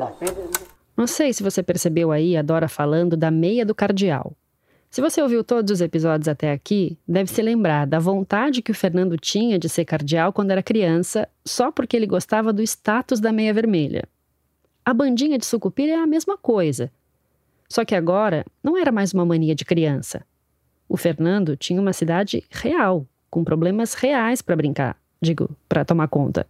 Não 0.95 1.07
sei 1.07 1.33
se 1.33 1.41
você 1.41 1.63
percebeu 1.63 2.11
aí 2.11 2.35
a 2.35 2.41
Dora 2.41 2.67
falando 2.67 3.15
da 3.15 3.31
meia 3.31 3.65
do 3.65 3.73
cardeal. 3.73 4.33
Se 4.89 4.99
você 4.99 5.21
ouviu 5.21 5.41
todos 5.41 5.71
os 5.71 5.79
episódios 5.79 6.27
até 6.27 6.51
aqui, 6.51 6.97
deve 7.07 7.31
se 7.31 7.41
lembrar 7.41 7.87
da 7.87 7.97
vontade 7.97 8.61
que 8.61 8.71
o 8.71 8.75
Fernando 8.75 9.17
tinha 9.17 9.57
de 9.57 9.69
ser 9.69 9.85
cardeal 9.85 10.33
quando 10.33 10.51
era 10.51 10.61
criança, 10.61 11.29
só 11.45 11.71
porque 11.71 11.95
ele 11.95 12.05
gostava 12.05 12.51
do 12.51 12.61
status 12.61 13.21
da 13.21 13.31
meia 13.31 13.53
vermelha. 13.53 14.03
A 14.83 14.93
bandinha 14.93 15.37
de 15.37 15.45
sucupira 15.45 15.93
é 15.93 15.95
a 15.95 16.05
mesma 16.05 16.37
coisa. 16.37 16.91
Só 17.71 17.85
que 17.85 17.95
agora 17.95 18.43
não 18.61 18.77
era 18.77 18.91
mais 18.91 19.13
uma 19.13 19.25
mania 19.25 19.55
de 19.55 19.63
criança. 19.63 20.25
O 20.89 20.97
Fernando 20.97 21.55
tinha 21.55 21.79
uma 21.79 21.93
cidade 21.93 22.43
real, 22.51 23.07
com 23.29 23.45
problemas 23.45 23.93
reais 23.93 24.41
para 24.41 24.57
brincar, 24.57 24.97
digo, 25.21 25.49
para 25.69 25.85
tomar 25.85 26.09
conta. 26.09 26.45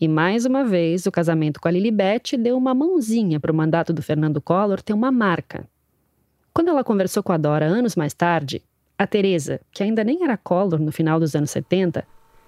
E 0.00 0.08
mais 0.08 0.44
uma 0.44 0.64
vez, 0.64 1.06
o 1.06 1.12
casamento 1.12 1.60
com 1.60 1.68
a 1.68 1.70
Lilibete 1.70 2.36
deu 2.36 2.56
uma 2.56 2.74
mãozinha 2.74 3.38
para 3.38 3.52
o 3.52 3.54
mandato 3.54 3.92
do 3.92 4.02
Fernando 4.02 4.40
Collor 4.40 4.82
ter 4.82 4.92
uma 4.92 5.12
marca, 5.12 5.68
quando 6.52 6.68
ela 6.68 6.82
conversou 6.82 7.22
com 7.22 7.30
a 7.30 7.36
Dora 7.36 7.66
anos 7.66 7.94
mais 7.94 8.12
tarde, 8.12 8.60
a 8.98 9.06
Teresa, 9.06 9.60
que 9.70 9.84
ainda 9.84 10.02
nem 10.02 10.24
era 10.24 10.36
Collor 10.36 10.80
no 10.80 10.90
final 10.90 11.20
dos 11.20 11.36
anos 11.36 11.52
70, 11.52 12.04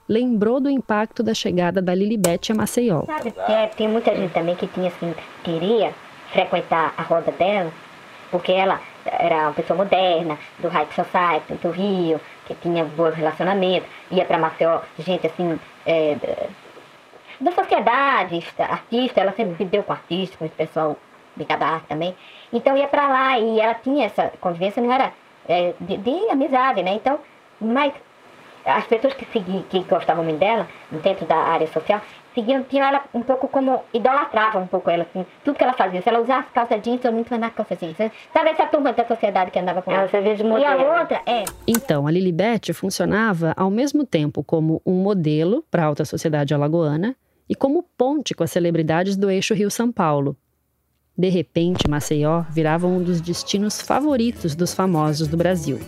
lembrou 0.09 0.59
do 0.59 0.68
impacto 0.68 1.22
da 1.22 1.35
chegada 1.35 1.81
da 1.81 1.94
Lilibete 1.94 2.51
a 2.51 2.55
Maceió. 2.57 3.05
Sabe, 3.05 3.33
é, 3.46 3.68
tem 3.68 3.88
muita 3.88 4.12
gente 4.12 4.35
também 4.35 4.57
que 4.57 4.66
tinha 4.66 4.88
assim, 4.88 5.14
queria 5.44 5.94
frequentar 6.37 6.92
a 6.96 7.03
roda 7.03 7.33
dela, 7.33 7.72
porque 8.31 8.53
ela 8.53 8.81
era 9.05 9.44
uma 9.44 9.53
pessoa 9.55 9.77
moderna, 9.77 10.38
do 10.59 10.68
High 10.68 10.88
Society, 10.92 11.55
do 11.62 11.70
Rio, 11.70 12.20
que 12.46 12.55
tinha 12.57 12.85
bons 12.85 13.14
relacionamentos, 13.14 13.88
ia 14.11 14.25
para 14.25 14.38
Maceió, 14.38 14.81
gente 14.99 15.27
assim, 15.27 15.59
é, 15.87 16.16
da 17.40 17.53
sociedade, 17.53 18.44
artista, 18.59 19.20
ela 19.20 19.33
sempre 19.33 19.55
viveu 19.55 19.83
com 19.83 19.92
artistas, 19.92 20.37
com 20.37 20.44
esse 20.44 20.55
pessoal 20.55 20.96
ligado 21.37 21.62
à 21.62 21.68
arte 21.68 21.87
também. 21.87 22.14
Então 22.53 22.77
ia 22.77 22.88
para 22.88 23.09
lá 23.09 23.38
e 23.38 23.61
ela 23.61 23.75
tinha 23.75 24.07
essa 24.07 24.33
convivência, 24.40 24.83
não 24.83 24.92
era 24.92 25.12
é, 25.49 25.72
de, 25.81 25.96
de, 25.96 26.31
amizade, 26.31 26.83
né? 26.83 26.94
Então, 26.94 27.18
mas 27.61 27.92
as 28.64 28.85
pessoas 28.87 29.14
que, 29.14 29.25
segui, 29.27 29.64
que 29.70 29.81
gostavam 29.81 30.25
muito 30.25 30.38
dela, 30.38 30.66
dentro 30.90 31.25
da 31.25 31.37
área 31.37 31.66
social, 31.68 32.01
seguiam, 32.37 32.62
tinham 32.64 32.87
ela 32.87 33.03
um 33.14 33.22
pouco 33.22 33.49
como, 33.49 33.83
idolatravam 33.92 34.62
um 34.62 34.66
pouco 34.66 34.90
ela, 34.90 35.05
assim, 35.05 35.25
tudo 35.42 35.57
que 35.57 35.64
ela 35.64 35.72
fazia. 35.72 36.03
Se 36.03 36.09
ela 36.09 36.20
usasse 36.20 36.51
calça 36.53 36.79
jeans, 36.79 37.01
todo 37.01 37.14
mundo 37.14 37.27
andar 37.33 37.51
com 37.51 37.57
calça 37.57 37.75
jeans. 37.75 37.96
Sabe 38.33 38.51
essa 38.51 38.66
turma 38.66 38.92
da 38.92 39.07
sociedade 39.07 39.51
que 39.51 39.59
andava 39.59 39.81
com 39.83 39.90
ela? 39.90 40.09
Ela 40.12 40.35
de 40.35 40.44
modelo. 40.44 40.61
E 40.61 40.85
a 40.85 41.01
outra, 41.01 41.22
é. 41.27 41.44
Então, 41.66 42.07
a 42.07 42.11
Lilibete 42.11 42.72
funcionava 42.72 43.55
ao 43.57 43.70
mesmo 43.70 44.05
tempo 44.05 44.44
como 44.44 44.83
um 44.85 45.03
modelo 45.03 45.64
para 45.70 45.83
a 45.83 45.87
alta 45.87 46.05
sociedade 46.05 46.53
alagoana 46.53 47.16
e 47.49 47.55
como 47.55 47.83
ponte 47.96 48.35
com 48.35 48.44
as 48.44 48.51
celebridades 48.51 49.16
do 49.16 49.31
eixo 49.31 49.55
Rio-São 49.55 49.90
Paulo, 49.90 50.37
de 51.18 51.31
repente, 51.31 51.88
Maceió 51.88 52.42
virava 52.51 52.87
um 52.87 53.03
dos 53.03 53.22
destinos 53.22 53.81
favoritos 53.81 54.55
dos 54.55 54.75
famosos 54.75 55.27
do 55.27 55.37
Brasil. 55.37 55.81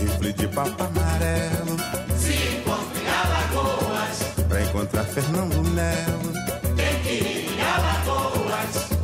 Rifle 0.00 0.32
de 0.32 0.48
papo 0.48 0.82
amarelo. 0.82 1.76
Fernando 4.86 5.62
Melo. 5.70 6.32
Tem 6.76 7.02
que 7.02 7.24
ir. 7.28 7.44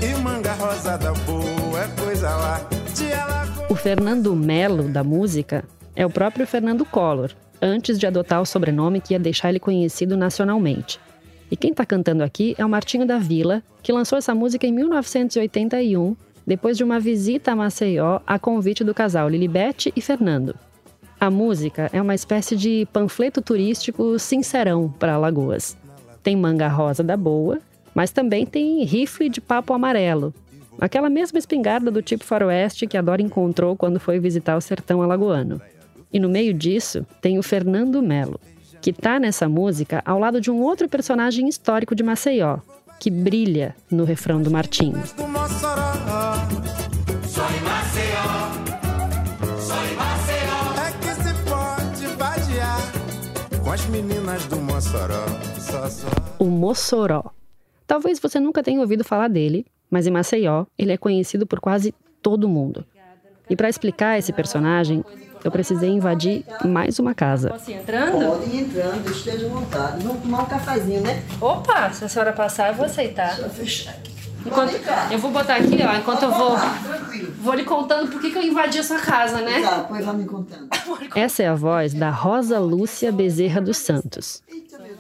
E 0.02 0.14
manga 0.22 0.52
rosada 0.54 1.12
boa 1.26 1.80
é 1.80 1.88
coisa 2.02 2.30
lá 2.30 2.60
de 2.94 3.12
Alagoas. 3.12 3.70
O 3.70 3.74
Fernando 3.74 4.34
Melo 4.34 4.84
da 4.84 5.04
música 5.04 5.64
é 5.94 6.06
o 6.06 6.10
próprio 6.10 6.46
Fernando 6.46 6.84
Collor, 6.84 7.30
antes 7.60 7.98
de 7.98 8.06
adotar 8.06 8.40
o 8.40 8.46
sobrenome 8.46 9.00
que 9.00 9.12
ia 9.12 9.18
deixar 9.18 9.50
ele 9.50 9.60
conhecido 9.60 10.16
nacionalmente. 10.16 10.98
E 11.50 11.56
quem 11.56 11.70
está 11.70 11.84
cantando 11.84 12.22
aqui 12.22 12.54
é 12.56 12.64
o 12.64 12.68
Martinho 12.68 13.06
da 13.06 13.18
Vila, 13.18 13.62
que 13.82 13.92
lançou 13.92 14.16
essa 14.16 14.34
música 14.34 14.66
em 14.66 14.72
1981, 14.72 16.16
depois 16.46 16.76
de 16.76 16.84
uma 16.84 16.98
visita 16.98 17.52
a 17.52 17.56
Maceió 17.56 18.20
a 18.26 18.38
convite 18.38 18.82
do 18.82 18.94
casal 18.94 19.28
Lilibete 19.28 19.92
e 19.94 20.00
Fernando. 20.00 20.54
A 21.20 21.30
música 21.30 21.90
é 21.92 22.00
uma 22.00 22.14
espécie 22.14 22.56
de 22.56 22.88
panfleto 22.94 23.42
turístico 23.42 24.18
sincerão 24.18 24.88
para 24.88 25.12
Alagoas. 25.12 25.76
Tem 26.22 26.34
manga 26.34 26.66
rosa 26.66 27.02
da 27.02 27.14
boa, 27.14 27.58
mas 27.94 28.10
também 28.10 28.46
tem 28.46 28.82
rifle 28.84 29.28
de 29.28 29.38
papo 29.38 29.74
amarelo, 29.74 30.32
aquela 30.80 31.10
mesma 31.10 31.38
espingarda 31.38 31.90
do 31.90 32.00
tipo 32.00 32.24
faroeste 32.24 32.86
que 32.86 32.96
a 32.96 33.02
Dora 33.02 33.20
encontrou 33.20 33.76
quando 33.76 34.00
foi 34.00 34.18
visitar 34.18 34.56
o 34.56 34.62
sertão 34.62 35.02
alagoano. 35.02 35.60
E 36.10 36.18
no 36.18 36.28
meio 36.28 36.54
disso 36.54 37.06
tem 37.20 37.38
o 37.38 37.42
Fernando 37.42 38.02
Melo, 38.02 38.40
que 38.80 38.88
está 38.88 39.20
nessa 39.20 39.46
música 39.46 40.02
ao 40.06 40.18
lado 40.18 40.40
de 40.40 40.50
um 40.50 40.62
outro 40.62 40.88
personagem 40.88 41.46
histórico 41.48 41.94
de 41.94 42.02
Maceió, 42.02 42.60
que 42.98 43.10
brilha 43.10 43.76
no 43.90 44.04
refrão 44.04 44.40
do 44.40 44.50
Martinho. 44.50 45.02
O 56.40 56.44
Mossoró. 56.46 57.30
Talvez 57.86 58.18
você 58.18 58.40
nunca 58.40 58.64
tenha 58.64 58.80
ouvido 58.80 59.04
falar 59.04 59.28
dele, 59.28 59.64
mas 59.88 60.08
em 60.08 60.10
Maceió 60.10 60.64
ele 60.76 60.90
é 60.90 60.96
conhecido 60.96 61.46
por 61.46 61.60
quase 61.60 61.94
todo 62.20 62.48
mundo. 62.48 62.84
E 63.48 63.54
para 63.54 63.68
explicar 63.68 64.18
esse 64.18 64.32
personagem, 64.32 65.04
eu 65.44 65.52
precisei 65.52 65.88
invadir 65.88 66.44
mais 66.64 66.98
uma 66.98 67.14
casa. 67.14 67.50
Posso 67.50 67.70
ir 67.70 67.74
entrando? 67.74 68.26
Pode 68.26 68.50
ir 68.50 68.62
entrando, 68.62 69.08
esteja 69.08 69.46
à 69.46 69.50
vontade. 69.50 70.04
Vamos 70.04 70.22
tomar 70.22 70.42
um 70.42 70.46
cafezinho, 70.46 71.02
né? 71.02 71.22
Opa, 71.40 71.92
se 71.92 72.04
a 72.04 72.08
senhora 72.08 72.32
passar, 72.32 72.70
eu 72.70 72.74
vou 72.74 72.86
aceitar. 72.86 73.36
Só 73.36 73.48
fechar 73.48 73.92
aqui. 73.92 74.19
Enquanto, 74.44 74.72
eu 75.10 75.18
vou 75.18 75.30
botar 75.30 75.56
aqui, 75.56 75.78
ó, 75.82 75.96
enquanto 75.96 76.22
eu 76.22 76.32
vou. 76.32 76.56
Vou 77.40 77.54
lhe 77.54 77.64
contando 77.64 78.10
por 78.10 78.20
que, 78.20 78.30
que 78.30 78.38
eu 78.38 78.42
invadi 78.42 78.78
a 78.78 78.82
sua 78.82 78.98
casa, 78.98 79.40
né? 79.40 79.60
Tá, 79.62 79.84
pois 79.88 80.04
vai 80.04 80.16
me 80.16 80.24
contando. 80.24 80.68
Essa 81.14 81.42
é 81.42 81.48
a 81.48 81.54
voz 81.54 81.92
da 81.92 82.10
Rosa 82.10 82.58
Lúcia 82.58 83.12
Bezerra 83.12 83.60
dos 83.60 83.76
Santos. 83.76 84.42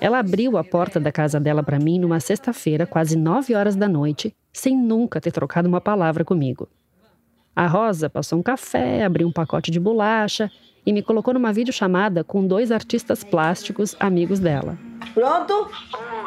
Ela 0.00 0.18
abriu 0.18 0.56
a 0.56 0.64
porta 0.64 0.98
da 0.98 1.12
casa 1.12 1.38
dela 1.38 1.62
para 1.62 1.78
mim 1.78 1.98
numa 1.98 2.20
sexta-feira, 2.20 2.86
quase 2.86 3.16
nove 3.16 3.54
horas 3.54 3.76
da 3.76 3.88
noite, 3.88 4.34
sem 4.52 4.76
nunca 4.76 5.20
ter 5.20 5.30
trocado 5.30 5.68
uma 5.68 5.80
palavra 5.80 6.24
comigo. 6.24 6.68
A 7.54 7.66
Rosa 7.66 8.08
passou 8.08 8.38
um 8.38 8.42
café, 8.42 9.04
abriu 9.04 9.28
um 9.28 9.32
pacote 9.32 9.70
de 9.70 9.78
bolacha 9.78 10.50
e 10.86 10.92
me 10.92 11.02
colocou 11.02 11.34
numa 11.34 11.52
videochamada 11.52 12.24
com 12.24 12.46
dois 12.46 12.72
artistas 12.72 13.22
plásticos 13.22 13.94
amigos 14.00 14.38
dela. 14.38 14.78
Pronto? 15.12 15.68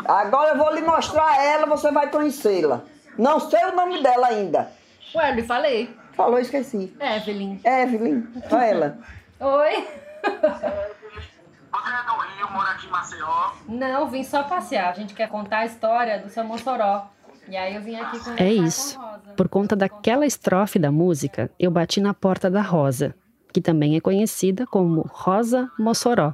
Agora 0.06 0.52
eu 0.52 0.58
vou 0.58 0.74
lhe 0.74 0.82
mostrar 0.82 1.44
ela, 1.44 1.66
você 1.66 1.92
vai 1.92 2.12
conhecê-la. 2.12 2.84
Não 3.18 3.40
sei 3.40 3.64
o 3.66 3.76
nome 3.76 4.02
dela 4.02 4.28
ainda. 4.28 4.72
Ué, 5.16 5.32
eu 5.32 5.36
lhe 5.36 5.44
falei. 5.44 5.96
Falou, 6.14 6.40
esqueci. 6.40 6.96
Evelyn. 7.00 7.60
Evelyn, 7.64 8.28
olha 8.52 8.64
ela. 8.66 8.98
Oi. 9.40 9.88
Você 10.24 11.90
é 11.90 12.06
do 12.06 12.14
Rio, 12.38 12.52
mora 12.52 12.72
aqui 12.72 12.86
em 12.86 12.90
Maceió? 12.90 13.52
Não, 13.68 14.08
vim 14.08 14.24
só 14.24 14.44
passear. 14.44 14.92
A 14.92 14.94
gente 14.94 15.14
quer 15.14 15.28
contar 15.28 15.60
a 15.60 15.66
história 15.66 16.20
do 16.20 16.30
seu 16.30 16.44
Mossoró. 16.44 17.10
E 17.48 17.58
aí 17.58 17.76
eu 17.76 17.82
vim 17.82 17.96
aqui 17.96 18.20
com 18.20 18.32
É 18.38 18.52
isso. 18.52 18.98
Por 19.36 19.50
conta 19.50 19.76
daquela 19.76 20.26
estrofe 20.26 20.80
da 20.80 20.92
música, 20.92 21.52
eu 21.60 21.70
bati 21.72 22.00
na 22.00 22.14
porta 22.14 22.50
da 22.50 22.62
Rosa, 22.62 23.16
que 23.52 23.60
também 23.60 23.96
é 23.96 24.02
conhecida 24.02 24.66
como 24.66 25.10
Rosa 25.12 25.70
Mossoró. 25.78 26.34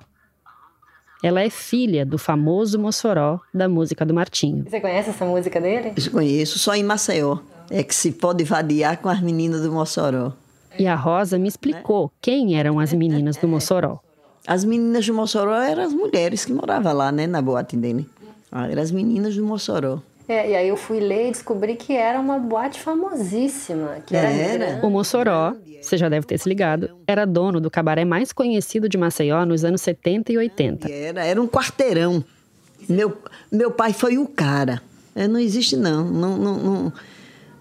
Ela 1.22 1.42
é 1.42 1.50
filha 1.50 2.06
do 2.06 2.18
famoso 2.18 2.80
Mossoró 2.80 3.40
da 3.54 3.68
música 3.68 4.06
do 4.06 4.14
Martinho. 4.14 4.64
Você 4.70 4.80
conhece 4.80 5.10
essa 5.10 5.26
música 5.26 5.60
dele? 5.60 5.94
Eu 5.98 6.12
conheço, 6.12 6.58
só 6.58 6.74
em 6.74 6.84
Maceió. 6.84 7.40
É 7.70 7.84
que 7.84 7.94
se 7.94 8.14
pode 8.14 8.44
vadiar 8.46 8.98
com 8.98 9.10
as 9.10 9.22
meninas 9.22 9.62
do 9.62 9.72
Mossoró. 9.72 10.32
E 10.78 10.88
a 10.88 10.96
Rosa 10.96 11.38
me 11.38 11.48
explicou 11.50 12.12
quem 12.22 12.58
eram 12.58 12.80
as 12.80 12.94
meninas 12.94 13.36
do 13.36 13.48
Mossoró. 13.48 14.00
As 14.48 14.64
meninas 14.64 15.06
do 15.06 15.14
Mossoró 15.14 15.56
eram 15.62 15.84
as 15.84 15.94
mulheres 15.94 16.46
que 16.46 16.54
moravam 16.54 16.94
lá, 16.94 17.12
né, 17.12 17.28
na 17.28 17.42
boate 17.42 17.76
dele. 17.76 18.08
Ah, 18.50 18.68
eram 18.70 18.82
as 18.82 18.90
meninas 18.90 19.36
do 19.36 19.44
Mossoró. 19.44 20.00
É, 20.30 20.52
e 20.52 20.56
aí 20.56 20.68
eu 20.68 20.78
fui 20.78 21.00
ler 21.00 21.30
e 21.30 21.32
descobri 21.32 21.76
que 21.76 21.92
era 21.92 22.20
uma 22.20 22.38
boate 22.38 22.80
famosíssima. 22.80 23.98
Que 24.06 24.16
era, 24.16 24.30
era. 24.30 24.86
O 24.86 24.90
Mossoró, 24.92 25.56
você 25.82 25.98
já 25.98 26.08
deve 26.08 26.28
ter 26.28 26.38
se 26.38 26.48
ligado, 26.48 26.92
era 27.08 27.26
dono 27.26 27.60
do 27.60 27.72
cabaré 27.72 28.06
mais 28.06 28.32
conhecido 28.32 28.88
de 28.88 28.96
Maceió 28.96 29.44
nos 29.44 29.66
anos 29.66 29.82
70 29.82 30.32
e 30.32 30.38
80. 30.38 30.92
Era, 30.92 31.26
era 31.26 31.42
um 31.42 31.48
quarteirão. 31.48 32.24
Meu, 32.88 33.18
meu 33.52 33.72
pai 33.72 33.92
foi 33.92 34.20
o 34.20 34.28
cara. 34.28 34.80
É, 35.16 35.28
não 35.28 35.40
existe, 35.40 35.76
não. 35.76 36.06
Não, 36.06 36.38
não, 36.38 36.58
não, 36.60 36.94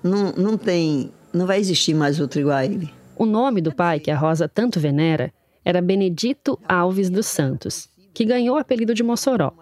não, 0.03 0.33
não 0.33 0.59
tem. 0.59 1.11
Não 1.33 1.47
vai 1.47 1.59
existir 1.59 1.95
mais 1.95 2.21
outro 2.21 2.39
igual 2.39 2.59
a 2.59 2.67
ele. 2.67 2.93
O 3.17 3.25
nome 3.25 3.63
do 3.63 3.75
pai, 3.75 3.99
que 3.99 4.11
a 4.11 4.17
Rosa 4.17 4.47
tanto 4.47 4.79
venera, 4.79 5.33
era 5.65 5.81
Benedito 5.81 6.59
Alves 6.69 7.09
dos 7.09 7.25
Santos, 7.25 7.89
que 8.13 8.27
ganhou 8.27 8.57
o 8.57 8.61
apelido 8.61 8.93
de 8.93 9.03
Mossoró. 9.03 9.55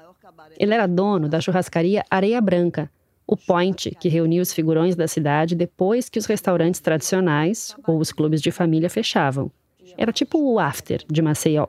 Ele 0.58 0.74
era 0.74 0.88
dono 0.88 1.28
da 1.28 1.40
churrascaria 1.40 2.04
Areia 2.10 2.40
Branca, 2.40 2.90
o 3.26 3.36
point 3.36 3.96
que 3.98 4.08
reunia 4.08 4.40
os 4.40 4.52
figurões 4.52 4.94
da 4.94 5.08
cidade 5.08 5.54
depois 5.54 6.08
que 6.08 6.18
os 6.18 6.26
restaurantes 6.26 6.80
tradicionais 6.80 7.74
ou 7.86 7.98
os 7.98 8.12
clubes 8.12 8.40
de 8.40 8.50
família 8.50 8.88
fechavam. 8.88 9.50
Era 9.98 10.12
tipo 10.12 10.38
o 10.38 10.58
after 10.58 11.02
de 11.10 11.20
Maceió. 11.22 11.66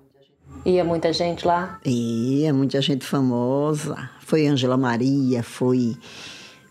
Ia 0.66 0.84
muita 0.84 1.14
gente 1.14 1.48
lá? 1.48 1.80
Ia, 1.86 2.54
muita 2.54 2.82
gente 2.82 3.06
famosa. 3.06 4.10
Foi 4.20 4.46
Angela 4.48 4.78
Maria, 4.78 5.42
foi, 5.42 5.96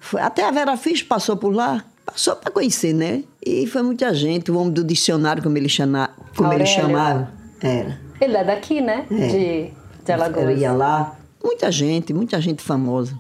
foi. 0.00 0.20
Até 0.20 0.44
a 0.44 0.50
Vera 0.50 0.76
Fisch 0.76 1.02
passou 1.02 1.36
por 1.36 1.54
lá. 1.54 1.84
Passou 2.04 2.36
para 2.36 2.52
conhecer, 2.52 2.92
né? 2.92 3.24
E 3.44 3.66
foi 3.66 3.82
muita 3.82 4.14
gente. 4.14 4.50
O 4.50 4.58
homem 4.58 4.72
do 4.72 4.84
dicionário, 4.84 5.42
como 5.42 5.56
ele, 5.56 5.68
chama, 5.68 6.10
como 6.36 6.52
ele 6.52 6.66
chamava. 6.66 7.32
Era. 7.60 7.98
Ele 8.20 8.36
é 8.36 8.44
daqui, 8.44 8.80
né? 8.80 9.06
É. 9.10 9.26
De, 9.26 9.70
de 10.04 10.12
Alagoas. 10.12 10.44
Eu 10.44 10.56
ia 10.56 10.72
lá. 10.72 11.16
Muita 11.42 11.70
gente, 11.70 12.12
muita 12.12 12.40
gente 12.40 12.62
famosa. 12.62 13.16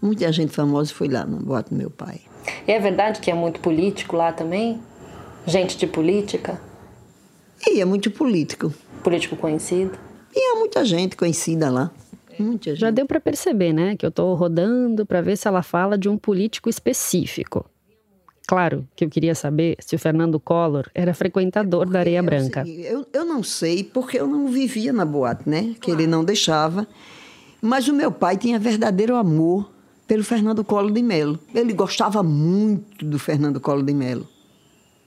Muita 0.00 0.30
gente 0.32 0.52
famosa 0.52 0.92
foi 0.92 1.08
lá 1.08 1.24
no 1.24 1.38
boate 1.38 1.70
do 1.70 1.76
meu 1.76 1.90
pai. 1.90 2.20
E 2.66 2.72
é 2.72 2.78
verdade 2.78 3.20
que 3.20 3.30
é 3.30 3.34
muito 3.34 3.60
político 3.60 4.16
lá 4.16 4.32
também? 4.32 4.80
Gente 5.46 5.76
de 5.76 5.86
política? 5.86 6.60
E 7.66 7.80
é 7.80 7.84
muito 7.84 8.10
político. 8.10 8.72
Político 9.02 9.36
conhecido? 9.36 9.98
E 10.34 10.52
há 10.52 10.58
muita 10.58 10.84
gente 10.84 11.16
conhecida 11.16 11.70
lá. 11.70 11.90
Muita 12.38 12.70
gente. 12.70 12.80
Já 12.80 12.90
deu 12.90 13.06
para 13.06 13.20
perceber, 13.20 13.72
né? 13.72 13.96
Que 13.96 14.04
eu 14.04 14.10
estou 14.10 14.34
rodando 14.34 15.06
para 15.06 15.20
ver 15.20 15.36
se 15.36 15.48
ela 15.48 15.62
fala 15.62 15.96
de 15.96 16.08
um 16.08 16.18
político 16.18 16.68
específico. 16.68 17.64
Claro 18.46 18.86
que 18.94 19.04
eu 19.04 19.08
queria 19.08 19.34
saber 19.34 19.76
se 19.80 19.96
o 19.96 19.98
Fernando 19.98 20.38
Collor 20.38 20.88
era 20.94 21.12
frequentador 21.12 21.88
da 21.88 21.98
Areia 21.98 22.22
Branca. 22.22 22.64
Eu, 22.66 23.04
eu 23.12 23.24
não 23.24 23.42
sei, 23.42 23.82
porque 23.82 24.20
eu 24.20 24.26
não 24.26 24.46
vivia 24.48 24.92
na 24.92 25.04
boate, 25.04 25.48
né? 25.48 25.74
Que 25.80 25.90
ele 25.90 26.06
não 26.06 26.24
deixava. 26.24 26.86
Mas 27.60 27.88
o 27.88 27.94
meu 27.94 28.12
pai 28.12 28.36
tinha 28.36 28.58
verdadeiro 28.58 29.16
amor 29.16 29.75
pelo 30.06 30.24
Fernando 30.24 30.64
Collor 30.64 30.92
de 30.92 31.02
Mello. 31.02 31.38
Ele 31.54 31.72
gostava 31.72 32.22
muito 32.22 33.04
do 33.04 33.18
Fernando 33.18 33.60
Collor 33.60 33.84
de 33.84 33.94
Mello. 33.94 34.26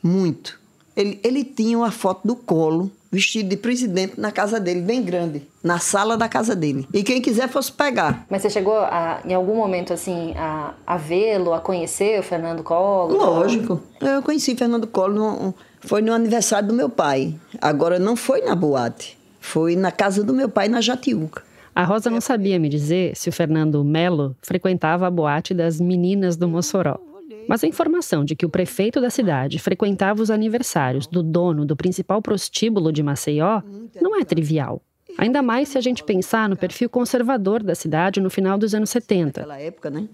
Muito. 0.03 0.59
Ele, 0.95 1.19
ele 1.23 1.43
tinha 1.43 1.77
uma 1.77 1.91
foto 1.91 2.27
do 2.27 2.35
Collor 2.35 2.89
vestido 3.11 3.49
de 3.49 3.57
presidente 3.57 4.19
na 4.19 4.31
casa 4.31 4.59
dele, 4.59 4.81
bem 4.81 5.01
grande, 5.01 5.41
na 5.63 5.79
sala 5.79 6.15
da 6.15 6.29
casa 6.29 6.55
dele. 6.55 6.87
E 6.93 7.03
quem 7.03 7.21
quiser 7.21 7.49
fosse 7.49 7.71
pegar. 7.71 8.25
Mas 8.29 8.41
você 8.41 8.49
chegou 8.49 8.77
a, 8.77 9.21
em 9.25 9.33
algum 9.33 9.55
momento 9.55 9.93
assim 9.93 10.33
a, 10.37 10.73
a 10.85 10.97
vê-lo, 10.97 11.53
a 11.53 11.59
conhecer 11.59 12.19
o 12.19 12.23
Fernando 12.23 12.63
Collor? 12.63 13.11
Lógico. 13.11 13.81
Eu 13.99 14.21
conheci 14.21 14.55
Fernando 14.55 14.85
Collor 14.87 15.15
no, 15.15 15.55
foi 15.79 16.01
no 16.01 16.13
aniversário 16.13 16.67
do 16.67 16.73
meu 16.73 16.89
pai. 16.89 17.35
Agora 17.61 17.97
não 17.97 18.15
foi 18.15 18.41
na 18.41 18.55
boate, 18.55 19.17
foi 19.39 19.75
na 19.75 19.91
casa 19.91 20.23
do 20.23 20.33
meu 20.33 20.49
pai 20.49 20.67
na 20.67 20.81
Jatiuca. 20.81 21.48
A 21.79 21.85
Rosa 21.85 22.09
não 22.09 22.19
sabia 22.19 22.59
me 22.59 22.67
dizer 22.67 23.15
se 23.15 23.29
o 23.29 23.31
Fernando 23.31 23.81
Melo 23.85 24.35
frequentava 24.41 25.07
a 25.07 25.09
boate 25.09 25.53
das 25.53 25.79
meninas 25.79 26.35
do 26.35 26.45
Mossoró. 26.45 26.99
Mas 27.47 27.63
a 27.63 27.67
informação 27.67 28.25
de 28.25 28.35
que 28.35 28.45
o 28.45 28.49
prefeito 28.49 28.99
da 28.99 29.09
cidade 29.09 29.57
frequentava 29.59 30.21
os 30.21 30.29
aniversários 30.29 31.07
do 31.07 31.23
dono 31.23 31.65
do 31.65 31.77
principal 31.77 32.21
prostíbulo 32.21 32.91
de 32.91 33.01
Maceió 33.01 33.61
não 34.01 34.19
é 34.19 34.25
trivial. 34.25 34.81
Ainda 35.17 35.41
mais 35.41 35.69
se 35.69 35.77
a 35.77 35.81
gente 35.81 36.03
pensar 36.03 36.49
no 36.49 36.57
perfil 36.57 36.89
conservador 36.89 37.63
da 37.63 37.73
cidade 37.73 38.19
no 38.19 38.29
final 38.29 38.57
dos 38.57 38.75
anos 38.75 38.89
70. 38.89 39.39
Naquela 39.39 39.61
época, 39.61 39.89
né? 39.89 40.09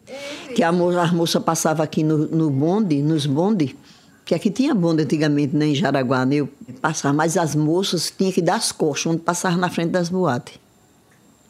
Que 0.54 0.62
a 0.62 0.72
moça, 0.72 1.42
passava 1.42 1.82
aqui 1.82 2.04
no, 2.04 2.28
no 2.28 2.52
bonde, 2.52 3.02
nos 3.02 3.26
bonde, 3.26 3.76
que 4.24 4.36
aqui 4.36 4.52
tinha 4.52 4.76
bonde 4.76 5.02
antigamente, 5.02 5.56
né, 5.56 5.66
em 5.66 5.74
Jaraguá, 5.74 6.28
né? 6.28 6.36
Eu 6.36 6.50
passava, 6.80 7.12
mas 7.12 7.36
as 7.36 7.56
moças 7.56 8.14
tinham 8.16 8.32
que 8.32 8.40
dar 8.40 8.58
as 8.58 8.72
costas, 8.72 9.14
onde 9.14 9.22
passava 9.24 9.58
na 9.58 9.68
frente 9.68 9.90
das 9.90 10.10
boates. 10.10 10.64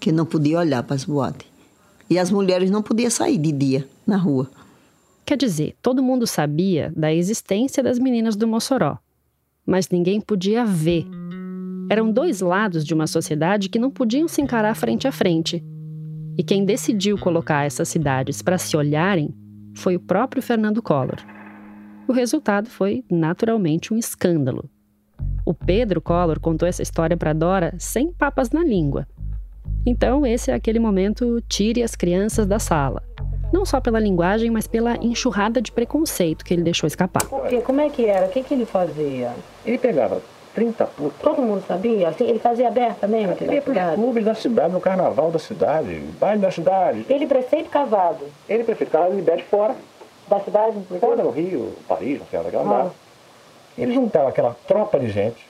Que 0.06 0.12
não 0.12 0.24
podia 0.24 0.60
olhar 0.60 0.84
para 0.84 0.96
as 0.96 1.04
boates. 1.04 1.48
E 2.08 2.20
as 2.20 2.30
mulheres 2.30 2.70
não 2.70 2.84
podiam 2.84 3.10
sair 3.10 3.39
de 3.39 3.52
dia 3.52 3.88
na 4.06 4.18
rua. 4.18 4.52
Quer 5.26 5.36
dizer, 5.36 5.76
todo 5.82 6.04
mundo 6.04 6.28
sabia 6.28 6.94
da 6.96 7.12
existência 7.12 7.82
das 7.82 7.98
meninas 7.98 8.36
do 8.36 8.48
Mossoró, 8.48 9.00
mas 9.65 9.89
ninguém 9.89 10.22
podia 10.22 10.63
ver. 10.63 11.08
Eram 11.89 12.12
dois 12.12 12.39
lados 12.39 12.86
de 12.86 12.94
uma 12.94 13.08
sociedade 13.08 13.68
que 13.68 13.80
não 13.80 13.89
podiam 13.89 14.28
se 14.28 14.44
encarar 14.44 14.76
frente 14.76 15.08
a 15.08 15.12
frente. 15.12 15.65
E 16.38 16.44
quem 16.44 16.65
decidiu 16.65 17.18
colocar 17.18 17.65
essas 17.65 17.89
cidades 17.89 18.44
para 18.44 18.60
se 18.60 18.78
olharem 18.78 19.34
foi 19.74 19.96
o 19.96 20.00
próprio 20.00 20.44
Fernando 20.44 20.84
Collor. 20.84 21.18
O 22.08 22.13
resultado 22.13 22.70
foi, 22.70 23.04
naturalmente, 23.10 23.91
um 23.91 23.98
escândalo. 23.98 24.70
O 25.44 25.52
Pedro 25.52 26.00
Collor 26.00 26.39
contou 26.39 26.68
essa 26.68 26.84
história 26.84 27.18
para 27.18 27.34
Dora 27.34 27.74
sem 27.80 28.12
papas 28.12 28.52
na 28.52 28.63
língua. 28.63 29.08
Então, 29.86 30.25
esse 30.25 30.51
é 30.51 30.54
aquele 30.54 30.80
momento 30.80 31.41
tire 31.47 31.84
as 31.84 31.95
crianças 31.95 32.45
da 32.45 32.60
sala 32.60 33.04
não 33.56 33.65
só 33.65 33.80
pela 33.80 33.99
linguagem, 33.99 34.49
mas 34.51 34.67
pela 34.67 34.97
enxurrada 34.97 35.62
de 35.62 35.71
preconceito 35.71 36.43
que 36.43 36.54
ele 36.54 36.63
deixou 36.63 36.88
escapar. 36.88 37.23
Porque, 37.25 37.62
como 37.62 37.80
é 37.80 37.89
que 37.89 38.06
era? 38.06 38.25
O 38.25 38.30
que, 38.30 38.43
que 38.43 38.54
ele 38.54 38.65
fazia? 38.65 39.32
Ele 39.65 39.78
pegava 39.78 40.21
30 40.54 40.86
putas. 40.88 41.21
Todo 41.21 41.41
mundo 41.41 41.63
sabia? 41.67 42.10
Assim, 42.10 42.28
ele 42.28 42.39
fazia 42.39 42.67
aberta 42.67 43.08
mesmo? 43.08 43.36
Ele 43.39 43.56
ia 43.56 43.62
para 43.62 43.89
os 43.91 43.95
clubes 43.95 44.25
da 44.25 44.36
cidade, 44.36 44.73
no 44.73 44.82
carnaval 44.82 45.32
da 45.32 45.39
cidade, 45.39 46.01
baile 46.19 46.41
da 46.41 46.51
cidade. 46.51 47.06
Ele 47.10 47.28
prefeito 47.28 47.69
casado? 47.69 48.25
Ele 48.47 48.63
prefeito 48.63 48.91
casado, 48.91 49.13
ele 49.13 49.21
bebe 49.21 49.43
fora. 49.43 49.75
Da 50.28 50.39
cidade? 50.39 50.78
Fora, 50.99 51.23
no 51.23 51.30
Rio, 51.30 51.73
Paris, 51.88 52.19
não 52.19 52.28
sei 52.28 52.39
onde 52.39 52.56
ah. 52.56 52.89
Ele 53.78 53.93
juntava 53.93 54.30
aquela 54.30 54.56
tropa 54.67 54.99
de 54.99 55.10
gente, 55.10 55.47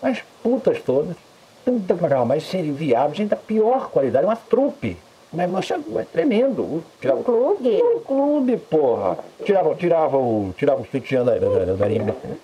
as 0.00 0.22
putas 0.42 0.80
todas, 0.80 1.16
tanta 1.64 2.24
mais 2.24 2.50
viável, 2.50 3.14
gente 3.14 3.30
da 3.30 3.36
pior 3.36 3.90
qualidade, 3.90 4.26
uma 4.26 4.36
trupe. 4.36 4.96
Mas 5.34 5.50
nossa, 5.50 5.74
é 5.74 6.04
tremendo. 6.12 6.82
Tirava, 7.00 7.18
um 7.18 7.22
clube? 7.24 7.82
Um 7.82 8.00
clube, 8.00 8.56
porra. 8.56 9.18
Tirava, 9.44 9.74
tirava 9.74 10.16
o, 10.16 10.54
tirava 10.56 10.80
o 10.80 10.86
sutiã 10.86 11.24
da, 11.24 11.36
da, 11.36 11.48
da, 11.48 11.64
da, 11.74 11.86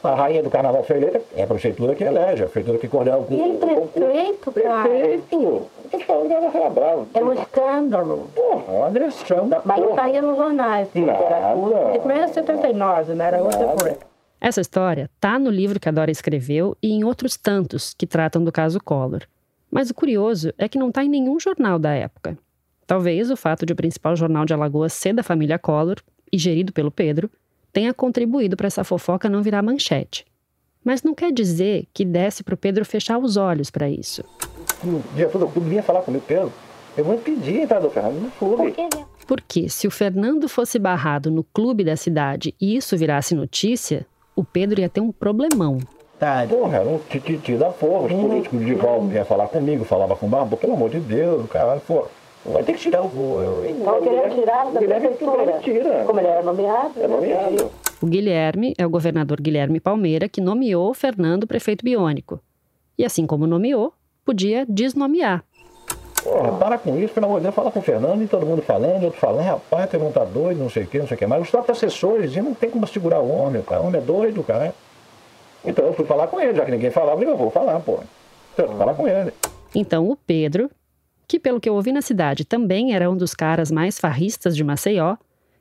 A 0.02 0.14
rainha 0.16 0.42
do 0.42 0.50
carnaval 0.50 0.82
foi 0.82 0.96
eleita, 0.96 1.22
é 1.36 1.44
a 1.44 1.46
prefeitura 1.46 1.94
que 1.94 2.02
elege, 2.02 2.42
a 2.42 2.46
prefeitura 2.46 2.78
que 2.78 2.88
coordena 2.88 3.18
o 3.18 3.24
clube. 3.24 3.42
E 3.42 3.48
ele 3.48 3.86
prefeito, 3.86 4.52
cara? 4.52 4.88
Prefeito. 4.88 5.62
Esse 5.92 6.04
programa 6.04 6.50
era 6.52 6.70
bravo. 6.70 7.06
É 7.14 7.22
um 7.22 7.32
escândalo. 7.32 8.28
Porra, 8.34 8.72
uma 8.72 8.86
agressão 8.88 9.48
da 9.48 9.62
Mas 9.64 9.80
não 9.80 9.94
saía 9.94 10.22
nos 10.22 10.36
jornais. 10.36 10.88
Nada. 10.94 11.54
Em 11.94 12.06
1979, 12.06 13.14
não 13.14 13.24
era 13.24 13.42
outra 13.42 13.66
coisa. 13.66 14.09
Essa 14.40 14.62
história 14.62 15.10
tá 15.20 15.38
no 15.38 15.50
livro 15.50 15.78
que 15.78 15.88
a 15.88 15.92
Dora 15.92 16.10
escreveu 16.10 16.76
e 16.82 16.90
em 16.92 17.04
outros 17.04 17.36
tantos 17.36 17.92
que 17.92 18.06
tratam 18.06 18.42
do 18.42 18.50
caso 18.50 18.80
Collor. 18.80 19.22
Mas 19.70 19.90
o 19.90 19.94
curioso 19.94 20.52
é 20.56 20.68
que 20.68 20.78
não 20.78 20.88
está 20.88 21.04
em 21.04 21.08
nenhum 21.08 21.38
jornal 21.38 21.78
da 21.78 21.90
época. 21.90 22.38
Talvez 22.86 23.30
o 23.30 23.36
fato 23.36 23.66
de 23.66 23.72
o 23.72 23.76
principal 23.76 24.16
jornal 24.16 24.46
de 24.46 24.54
Alagoas 24.54 24.94
ser 24.94 25.12
da 25.12 25.22
família 25.22 25.58
Collor 25.58 25.96
e 26.32 26.38
gerido 26.38 26.72
pelo 26.72 26.90
Pedro 26.90 27.30
tenha 27.72 27.92
contribuído 27.92 28.56
para 28.56 28.66
essa 28.66 28.82
fofoca 28.82 29.28
não 29.28 29.42
virar 29.42 29.62
manchete. 29.62 30.24
Mas 30.82 31.02
não 31.02 31.14
quer 31.14 31.30
dizer 31.30 31.86
que 31.92 32.04
desse 32.04 32.42
para 32.42 32.54
o 32.54 32.58
Pedro 32.58 32.84
fechar 32.84 33.18
os 33.18 33.36
olhos 33.36 33.70
para 33.70 33.90
isso. 33.90 34.24
No 34.82 35.04
dia 35.14 35.28
todo 35.28 35.44
o 35.44 35.50
clube 35.50 35.68
vinha 35.68 35.82
falar 35.82 36.00
comigo, 36.00 36.24
Pedro. 36.26 36.50
Eu 36.96 37.04
vou 37.04 37.14
impedir 37.14 37.60
a 37.60 37.62
entrada 37.64 37.86
do 37.86 37.90
Fernando 37.92 38.20
no 38.22 38.30
clube. 38.30 38.74
Porque 39.26 39.68
se 39.68 39.86
o 39.86 39.90
Fernando 39.90 40.48
fosse 40.48 40.78
barrado 40.78 41.30
no 41.30 41.44
clube 41.44 41.84
da 41.84 41.94
cidade 41.94 42.54
e 42.60 42.74
isso 42.74 42.96
virasse 42.96 43.34
notícia, 43.34 44.06
o 44.34 44.44
Pedro 44.44 44.80
ia 44.80 44.88
ter 44.88 45.00
um 45.00 45.12
problemão. 45.12 45.78
Tá. 46.18 46.46
Porra, 46.48 46.78
era 46.78 46.88
um 46.88 46.98
tititi 46.98 47.56
da 47.56 47.70
porra. 47.70 48.06
Os 48.06 48.12
políticos 48.12 48.64
de 48.64 48.74
volta 48.74 49.06
vinham 49.06 49.24
falar 49.24 49.48
comigo, 49.48 49.84
falava 49.84 50.14
com 50.14 50.26
o 50.26 50.28
Barbo, 50.28 50.56
pelo 50.56 50.74
amor 50.74 50.90
de 50.90 51.00
Deus, 51.00 51.48
cara, 51.48 51.80
porra. 51.80 52.08
Vai 52.44 52.62
ter 52.62 52.72
que 52.72 52.78
tirar 52.78 53.02
o. 53.02 53.64
Então, 53.68 54.02
queria 54.02 54.30
tirar 54.30 54.70
da 54.70 54.80
prefeitura. 54.80 55.58
Tira. 55.60 56.04
Como 56.06 56.20
ele 56.20 56.28
era 56.28 56.42
nomeado. 56.42 56.92
É 56.96 57.06
nomeado. 57.06 57.70
O 58.00 58.06
Guilherme 58.06 58.74
é 58.78 58.86
o 58.86 58.90
governador 58.90 59.40
Guilherme 59.40 59.78
Palmeira 59.78 60.26
que 60.26 60.40
nomeou 60.40 60.94
Fernando 60.94 61.46
prefeito 61.46 61.84
biônico. 61.84 62.40
E 62.96 63.04
assim 63.04 63.26
como 63.26 63.46
nomeou, 63.46 63.92
podia 64.24 64.64
desnomear. 64.66 65.44
Porra, 66.22 66.52
para 66.58 66.78
com 66.78 66.98
isso, 66.98 67.14
pelo 67.14 67.26
amor 67.26 67.38
de 67.38 67.44
Deus, 67.44 67.54
fala 67.54 67.70
com 67.70 67.78
o 67.78 67.82
Fernando 67.82 68.22
e 68.22 68.26
todo 68.26 68.44
mundo 68.44 68.62
falando, 68.62 69.04
outro 69.04 69.18
falando, 69.18 69.44
rapaz, 69.44 69.88
tem 69.90 70.00
um 70.00 70.12
tá 70.12 70.24
doido, 70.24 70.58
não 70.58 70.70
sei 70.70 70.84
o 70.84 70.86
que, 70.86 70.98
não 70.98 71.06
sei 71.06 71.14
o 71.14 71.18
que 71.18 71.26
mais. 71.26 71.42
Os 71.42 71.50
próprios 71.50 71.78
assessores 71.78 72.30
diziam, 72.30 72.44
não 72.44 72.54
tem 72.54 72.70
como 72.70 72.86
segurar 72.86 73.20
o 73.20 73.30
homem, 73.30 73.62
cara. 73.62 73.80
O 73.80 73.86
homem 73.86 74.00
é 74.00 74.04
doido, 74.04 74.42
cara. 74.42 74.74
Então 75.64 75.84
eu 75.84 75.92
fui 75.92 76.04
falar 76.04 76.26
com 76.26 76.40
ele, 76.40 76.54
já 76.54 76.64
que 76.64 76.70
ninguém 76.70 76.90
falava, 76.90 77.22
eu 77.22 77.36
vou 77.36 77.50
falar, 77.50 77.80
pô. 77.80 77.98
Então, 78.52 78.64
eu 78.64 78.68
fui 78.68 78.78
falar 78.78 78.94
com 78.94 79.08
ele. 79.08 79.32
Então 79.74 80.08
o 80.08 80.16
Pedro, 80.16 80.70
que 81.26 81.38
pelo 81.38 81.60
que 81.60 81.68
eu 81.68 81.74
ouvi 81.74 81.92
na 81.92 82.02
cidade 82.02 82.44
também 82.44 82.94
era 82.94 83.10
um 83.10 83.16
dos 83.16 83.34
caras 83.34 83.70
mais 83.70 83.98
farristas 83.98 84.56
de 84.56 84.64
Maceió, 84.64 85.16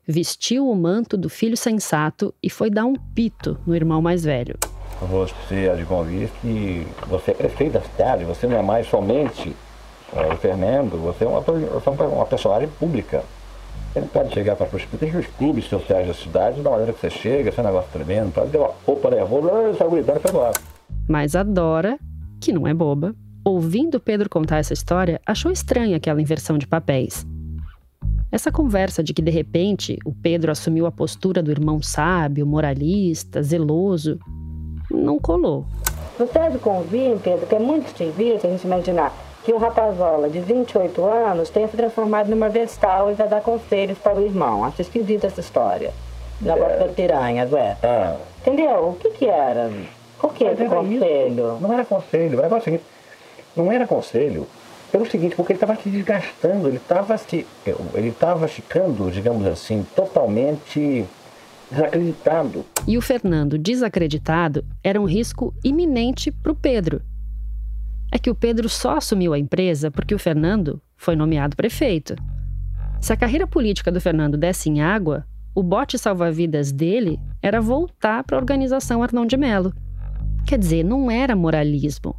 vestiu 0.08 0.68
o 0.68 0.76
manto 0.76 1.16
do 1.16 1.30
filho 1.30 1.56
sensato 1.56 2.34
e 2.42 2.50
foi 2.50 2.72
dar 2.72 2.86
um 2.86 2.96
pito 2.96 3.60
no 3.68 3.76
irmão 3.76 4.02
mais 4.02 4.24
velho. 4.24 4.56
Você 5.00 5.70
há 5.72 5.76
de 5.76 5.86
convir 5.86 6.30
que 6.42 6.86
você 7.08 7.32
é 7.32 7.34
prefeito 7.34 7.74
da 7.74 7.82
cidade, 7.82 8.26
você 8.26 8.48
não 8.48 8.58
é 8.58 8.62
mais 8.62 8.88
somente 8.88 9.50
é, 9.50 9.69
o 10.14 10.38
Fernando, 10.38 10.98
você 10.98 11.24
é 11.24 11.28
uma, 11.28 11.42
você 11.42 11.90
é 11.90 11.92
uma 11.92 12.26
personagem 12.26 12.70
pública. 12.80 13.24
Você 13.92 14.02
não 14.02 14.08
pode 14.08 14.34
chegar 14.34 14.56
para 14.56 14.68
prostituta, 14.68 15.06
os 15.06 15.28
clubes 15.28 15.66
sociais 15.66 16.08
da 16.08 16.14
cidade, 16.14 16.62
da 16.62 16.70
maneira 16.70 16.94
que 16.94 17.00
você 17.00 17.10
chega, 17.10 17.50
esse 17.50 17.60
é 17.60 17.64
um 17.64 17.66
negócio 17.66 17.90
tremendo, 17.92 18.32
pode 18.32 18.52
ter 18.52 18.58
uma 18.58 18.72
roupa 18.86 19.10
nervosa, 19.10 19.52
essa 19.70 19.88
gritando 19.88 20.20
pelo 20.20 20.40
lado. 20.40 20.60
Mas 21.08 21.36
a 21.36 21.42
Dora, 21.42 21.98
que 22.40 22.52
não 22.52 22.68
é 22.68 22.74
boba, 22.74 23.16
ouvindo 23.44 24.00
Pedro 24.00 24.30
contar 24.30 24.58
essa 24.58 24.74
história, 24.74 25.20
achou 25.26 25.52
estranha 25.52 25.98
aquela 25.98 26.22
inversão 26.22 26.58
de 26.58 26.68
papéis. 26.68 27.26
Essa 28.32 28.52
conversa 28.52 29.04
de 29.04 29.12
que 29.12 29.24
de 29.24 29.32
repente 29.32 29.98
o 30.06 30.14
Pedro 30.14 30.52
assumiu 30.52 30.86
a 30.86 30.92
postura 30.92 31.42
do 31.42 31.50
irmão 31.50 31.82
sábio, 31.82 32.46
moralista, 32.46 33.42
zeloso, 33.42 34.20
não 34.92 35.18
colou. 35.18 35.66
Você 36.16 36.32
deve 36.32 36.60
convir, 36.60 37.18
Pedro, 37.24 37.48
que 37.48 37.56
é 37.56 37.60
muito 37.60 37.88
esquisito 37.88 38.46
a 38.46 38.50
gente 38.52 38.66
imaginar 38.66 39.12
que 39.44 39.54
um 39.54 39.58
rapazola 39.58 40.30
de 40.30 40.40
28 40.40 41.04
anos 41.06 41.50
tenha 41.50 41.68
se 41.68 41.78
transformado 41.78 42.30
numa 42.30 42.50
vestal 42.50 43.10
e 43.10 43.14
vai 43.14 43.28
dar 43.28 43.42
conselhos 43.42 43.98
para 43.98 44.20
o 44.20 44.26
irmão. 44.26 44.64
Acho 44.64 44.82
esquisita 44.82 45.28
essa 45.28 45.40
história. 45.40 45.92
Negócio 46.42 46.76
é. 46.76 46.80
da 46.80 46.86
piranha, 46.86 47.48
Zé. 47.48 47.78
Ah. 47.84 48.16
Entendeu? 48.42 48.90
O 48.90 48.96
que 48.96 49.10
que 49.12 49.28
era? 49.28 49.72
Por 50.20 50.34
que 50.34 50.44
esse 50.44 50.66
conselho? 50.66 51.58
Não 51.62 51.74
era 51.74 51.86
conselho, 51.86 52.42
era 52.42 52.56
o 52.56 52.62
seguinte, 52.62 52.84
não 53.56 53.72
era 53.72 53.88
conselho. 53.88 54.48
Pelo 54.92 55.10
seguinte, 55.10 55.36
porque 55.36 55.54
ele 55.54 55.58
estava 55.58 55.76
se 55.76 55.90
desgastando, 55.90 56.68
ele 56.68 56.78
estava 56.78 57.16
se, 57.18 57.46
ele 57.94 58.08
estava 58.08 58.48
ficando, 58.48 59.12
digamos 59.12 59.46
assim, 59.46 59.86
totalmente 59.96 61.06
desacreditado. 61.70 62.66
E 62.88 62.98
o 62.98 63.02
Fernando 63.02 63.58
desacreditado 63.58 64.66
era 64.84 65.00
um 65.00 65.06
risco 65.06 65.54
iminente 65.64 66.32
para 66.32 66.52
o 66.52 66.56
Pedro. 66.56 67.02
É 68.12 68.18
que 68.18 68.30
o 68.30 68.36
Pedro 68.36 68.68
só 68.68 68.98
assumiu 68.98 69.34
a 69.34 69.40
empresa 69.40 69.92
porque 69.92 70.16
o 70.16 70.20
Fernando 70.20 70.82
foi 70.98 71.16
nomeado 71.16 71.56
prefeito. 71.56 72.16
Se 73.00 73.14
a 73.14 73.18
carreira 73.18 73.48
política 73.48 73.92
do 73.92 74.02
Fernando 74.02 74.38
desse 74.38 74.70
em 74.70 74.82
água, 74.82 75.26
o 75.56 75.64
bote 75.64 75.98
salva-vidas 75.98 76.72
dele 76.72 77.20
era 77.42 77.62
voltar 77.62 78.24
para 78.24 78.38
a 78.38 78.40
organização 78.40 79.02
Arnão 79.02 79.26
de 79.26 79.38
Melo. 79.38 79.74
Quer 80.46 80.58
dizer, 80.58 80.84
não 80.84 81.10
era 81.10 81.36
moralismo. 81.36 82.16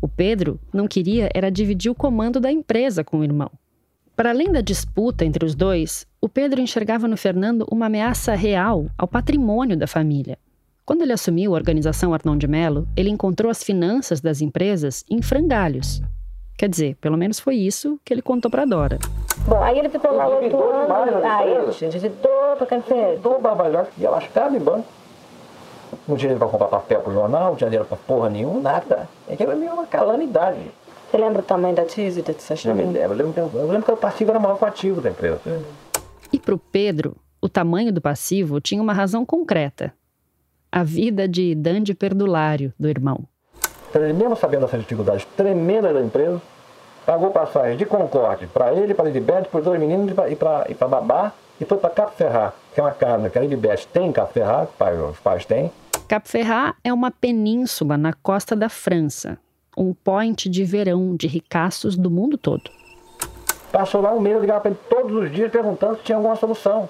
O 0.00 0.08
Pedro 0.08 0.58
não 0.72 0.88
queria 0.88 1.28
era 1.34 1.50
dividir 1.50 1.90
o 1.90 1.94
comando 1.94 2.40
da 2.40 2.50
empresa 2.50 3.04
com 3.04 3.18
o 3.18 3.24
irmão. 3.24 3.50
Para 4.16 4.30
além 4.30 4.52
da 4.52 4.60
disputa 4.60 5.24
entre 5.24 5.44
os 5.44 5.54
dois, 5.54 6.06
o 6.20 6.28
Pedro 6.28 6.60
enxergava 6.60 7.08
no 7.08 7.16
Fernando 7.16 7.66
uma 7.70 7.86
ameaça 7.86 8.34
real 8.34 8.86
ao 8.96 9.08
patrimônio 9.08 9.76
da 9.76 9.86
família. 9.86 10.38
Quando 10.84 11.02
ele 11.02 11.12
assumiu 11.12 11.54
a 11.54 11.56
organização 11.56 12.12
Arnão 12.12 12.36
de 12.36 12.48
Melo, 12.48 12.88
ele 12.96 13.08
encontrou 13.08 13.48
as 13.48 13.62
finanças 13.62 14.20
das 14.20 14.40
empresas 14.40 15.04
em 15.08 15.22
frangalhos. 15.22 16.02
Quer 16.58 16.68
dizer, 16.68 16.96
pelo 16.96 17.16
menos 17.16 17.38
foi 17.38 17.54
isso 17.54 18.00
que 18.04 18.12
ele 18.12 18.20
contou 18.20 18.50
para 18.50 18.64
Dora. 18.64 18.98
Bom, 19.46 19.62
aí 19.62 19.78
ele 19.78 19.88
ficou 19.88 20.12
lá 20.12 20.26
oito 20.26 20.56
anos. 20.56 21.24
Aí, 21.24 21.72
gente, 21.72 21.96
editou 21.98 22.56
para 22.56 22.66
café. 22.66 23.12
Editou, 23.12 23.40
babalhão, 23.40 23.86
ia 23.96 24.10
lascado 24.10 24.56
em 24.56 24.58
banco. 24.58 24.86
Não 26.08 26.16
tinha 26.16 26.30
dinheiro 26.30 26.38
para 26.40 26.48
comprar 26.48 26.66
papel 26.66 27.00
pro 27.00 27.12
jornal, 27.12 27.50
não 27.50 27.56
tinha 27.56 27.70
dinheiro 27.70 27.88
para 27.88 27.96
porra 27.98 28.28
nenhuma, 28.28 28.60
nada. 28.60 29.08
É 29.28 29.36
que 29.36 29.42
era 29.44 29.54
meio 29.54 29.72
uma 29.72 29.86
calamidade. 29.86 30.58
Você 31.08 31.16
lembra 31.16 31.42
o 31.42 31.44
tamanho 31.44 31.76
da 31.76 31.84
TISI 31.84 32.22
da 32.22 32.32
Eu 32.32 32.74
me 32.74 32.82
lembro. 32.84 33.00
Eu 33.00 33.14
lembro, 33.14 33.32
que, 33.32 33.56
eu 33.56 33.66
lembro 33.68 33.82
que 33.84 33.92
o 33.92 33.96
passivo 33.96 34.30
era 34.30 34.40
maior 34.40 34.56
que 34.56 34.64
o 34.64 34.66
ativo 34.66 35.00
da 35.00 35.10
empresa. 35.10 35.40
E 36.32 36.40
para 36.40 36.54
o 36.54 36.58
Pedro, 36.58 37.16
o 37.40 37.48
tamanho 37.48 37.92
do 37.92 38.00
passivo 38.00 38.60
tinha 38.60 38.82
uma 38.82 38.92
razão 38.92 39.24
concreta. 39.24 39.92
A 40.74 40.82
vida 40.82 41.28
de 41.28 41.54
Dandy 41.54 41.92
Perdulário, 41.92 42.72
do 42.80 42.88
irmão. 42.88 43.24
Mesmo 43.94 44.34
sabendo 44.34 44.62
dessas 44.62 44.80
dificuldades 44.80 45.26
tremendas 45.36 45.92
da 45.92 46.00
empresa, 46.00 46.40
pagou 47.04 47.30
passagem 47.30 47.76
de 47.76 47.84
Concorde 47.84 48.46
para 48.46 48.72
ele, 48.72 48.94
para 48.94 49.04
Lidibete, 49.04 49.50
para 49.50 49.58
os 49.58 49.64
dois 49.66 49.78
meninos 49.78 50.10
e 50.30 50.34
para 50.34 50.88
Babá, 50.88 51.32
e 51.60 51.66
foi 51.66 51.76
para 51.76 51.90
Capo 51.90 52.12
Ferrar, 52.12 52.54
que 52.72 52.80
é 52.80 52.82
uma 52.82 52.92
casa 52.92 53.28
que 53.28 53.38
a 53.38 53.42
Lidibete 53.42 53.86
tem 53.88 54.06
em 54.06 54.12
Capo 54.12 54.32
Ferrar, 54.32 54.66
os 55.10 55.18
pais 55.18 55.44
têm. 55.44 55.70
Capo 56.08 56.26
Ferrat 56.26 56.74
é 56.82 56.90
uma 56.90 57.10
península 57.10 57.98
na 57.98 58.14
costa 58.14 58.56
da 58.56 58.70
França, 58.70 59.36
um 59.76 59.92
point 59.92 60.48
de 60.48 60.64
verão 60.64 61.14
de 61.14 61.26
ricaços 61.26 61.98
do 61.98 62.10
mundo 62.10 62.38
todo. 62.38 62.62
Passou 63.70 64.00
lá 64.00 64.14
um 64.14 64.20
mês, 64.20 64.40
ligava 64.40 64.62
para 64.62 64.70
ele 64.70 64.80
todos 64.88 65.14
os 65.14 65.30
dias 65.30 65.52
perguntando 65.52 65.98
se 65.98 66.04
tinha 66.04 66.16
alguma 66.16 66.36
solução. 66.36 66.88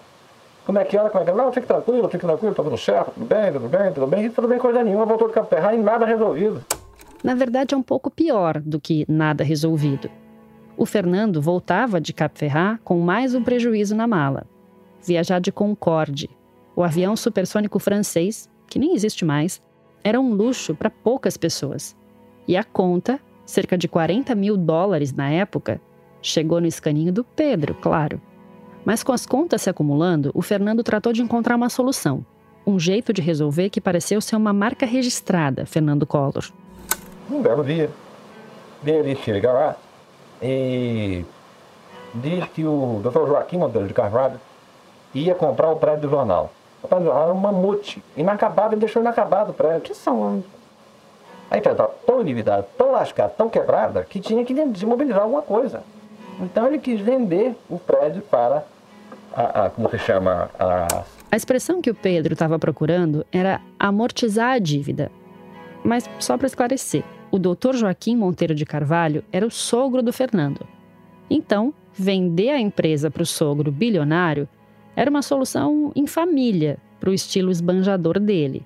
Como 0.64 0.78
é 0.78 0.84
que 0.84 0.96
era, 0.96 1.10
como 1.10 1.22
é 1.22 1.24
que 1.24 1.30
era? 1.30 1.42
Não, 1.42 1.52
fique 1.52 1.66
tranquilo, 1.66 2.08
fique 2.08 2.24
tranquilo, 2.24 2.54
tá 2.54 2.62
tudo 2.62 2.78
certo, 2.78 3.12
tudo 3.12 3.26
bem, 3.26 3.52
tudo 3.52 3.68
bem, 3.68 3.92
tudo 3.92 4.06
bem. 4.06 4.26
E 4.26 4.30
tudo 4.30 4.48
bem, 4.48 4.58
coisa 4.58 4.84
nenhuma, 4.84 5.04
voltou 5.04 5.28
de 5.28 5.34
Caperra 5.34 5.74
e 5.74 5.78
nada 5.78 6.06
resolvido. 6.06 6.64
Na 7.22 7.34
verdade, 7.34 7.74
é 7.74 7.78
um 7.78 7.82
pouco 7.82 8.10
pior 8.10 8.60
do 8.60 8.80
que 8.80 9.04
nada 9.08 9.42
resolvido. 9.42 10.08
O 10.76 10.86
Fernando 10.86 11.40
voltava 11.40 12.00
de 12.00 12.12
Cap 12.12 12.38
Ferrat 12.38 12.80
com 12.82 12.98
mais 12.98 13.34
um 13.34 13.42
prejuízo 13.42 13.94
na 13.94 14.06
mala. 14.06 14.46
Viajar 15.04 15.40
de 15.40 15.52
Concorde, 15.52 16.30
o 16.74 16.82
avião 16.82 17.16
supersônico 17.16 17.78
francês, 17.78 18.48
que 18.68 18.78
nem 18.78 18.94
existe 18.94 19.24
mais, 19.24 19.60
era 20.02 20.20
um 20.20 20.32
luxo 20.32 20.74
para 20.74 20.90
poucas 20.90 21.36
pessoas. 21.36 21.96
E 22.46 22.56
a 22.56 22.64
conta, 22.64 23.20
cerca 23.44 23.76
de 23.76 23.86
40 23.86 24.34
mil 24.34 24.56
dólares 24.56 25.12
na 25.12 25.30
época, 25.30 25.80
chegou 26.20 26.60
no 26.60 26.66
escaninho 26.66 27.12
do 27.12 27.22
Pedro, 27.22 27.74
claro. 27.74 28.20
Mas 28.84 29.02
com 29.02 29.12
as 29.12 29.24
contas 29.24 29.62
se 29.62 29.70
acumulando, 29.70 30.30
o 30.34 30.42
Fernando 30.42 30.82
tratou 30.82 31.12
de 31.12 31.22
encontrar 31.22 31.56
uma 31.56 31.68
solução. 31.68 32.24
Um 32.66 32.78
jeito 32.78 33.12
de 33.12 33.22
resolver 33.22 33.70
que 33.70 33.80
pareceu 33.80 34.20
ser 34.20 34.36
uma 34.36 34.52
marca 34.52 34.86
registrada, 34.86 35.66
Fernando 35.66 36.06
Collor. 36.06 36.50
Um 37.30 37.40
belo 37.42 37.64
dia, 37.64 37.90
ele 38.84 39.14
chega 39.16 39.52
lá 39.52 39.76
e 40.40 41.24
diz 42.14 42.44
que 42.48 42.64
o 42.64 43.00
Dr. 43.02 43.26
Joaquim 43.26 43.58
Monteiro 43.58 43.86
de 43.86 43.94
Carvalho 43.94 44.40
ia 45.14 45.34
comprar 45.34 45.70
o 45.70 45.76
prédio 45.76 46.02
do 46.02 46.10
jornal. 46.10 46.52
O 46.82 46.88
prédio 46.88 47.06
do 47.06 47.10
jornal 47.10 47.28
era 47.28 47.34
um 47.34 47.40
mamute, 47.40 48.02
inacabado, 48.16 48.74
ele 48.74 48.80
deixou 48.80 49.00
inacabado 49.00 49.52
o 49.52 49.54
prédio. 49.54 49.82
Que 49.82 49.94
são 49.94 50.42
a 51.52 51.58
empresa 51.58 51.74
estava 51.74 51.94
tão 52.06 52.22
endividada, 52.22 52.66
tão 52.78 52.92
lascada, 52.92 53.34
tão 53.36 53.50
quebrada, 53.50 54.04
que 54.04 54.18
tinha 54.18 54.42
que 54.42 54.54
desmobilizar 54.66 55.22
alguma 55.22 55.42
coisa. 55.42 55.82
Então 56.40 56.66
ele 56.66 56.78
quis 56.78 56.98
vender 56.98 57.54
o 57.68 57.78
prédio 57.78 58.22
para, 58.22 58.64
a, 59.34 59.66
a 59.66 59.70
como 59.70 59.88
se 59.90 59.98
chama, 59.98 60.50
a... 60.58 61.04
A 61.30 61.36
expressão 61.36 61.80
que 61.80 61.90
o 61.90 61.94
Pedro 61.94 62.34
estava 62.34 62.58
procurando 62.58 63.24
era 63.32 63.60
amortizar 63.78 64.52
a 64.52 64.58
dívida. 64.58 65.10
Mas 65.84 66.08
só 66.18 66.36
para 66.36 66.46
esclarecer, 66.46 67.02
o 67.30 67.38
doutor 67.38 67.74
Joaquim 67.74 68.16
Monteiro 68.16 68.54
de 68.54 68.66
Carvalho 68.66 69.24
era 69.32 69.46
o 69.46 69.50
sogro 69.50 70.02
do 70.02 70.12
Fernando. 70.12 70.66
Então, 71.30 71.72
vender 71.94 72.50
a 72.50 72.60
empresa 72.60 73.10
para 73.10 73.22
o 73.22 73.26
sogro 73.26 73.72
bilionário 73.72 74.48
era 74.94 75.10
uma 75.10 75.22
solução 75.22 75.90
em 75.96 76.06
família, 76.06 76.78
para 77.00 77.10
o 77.10 77.14
estilo 77.14 77.50
esbanjador 77.50 78.20
dele. 78.20 78.64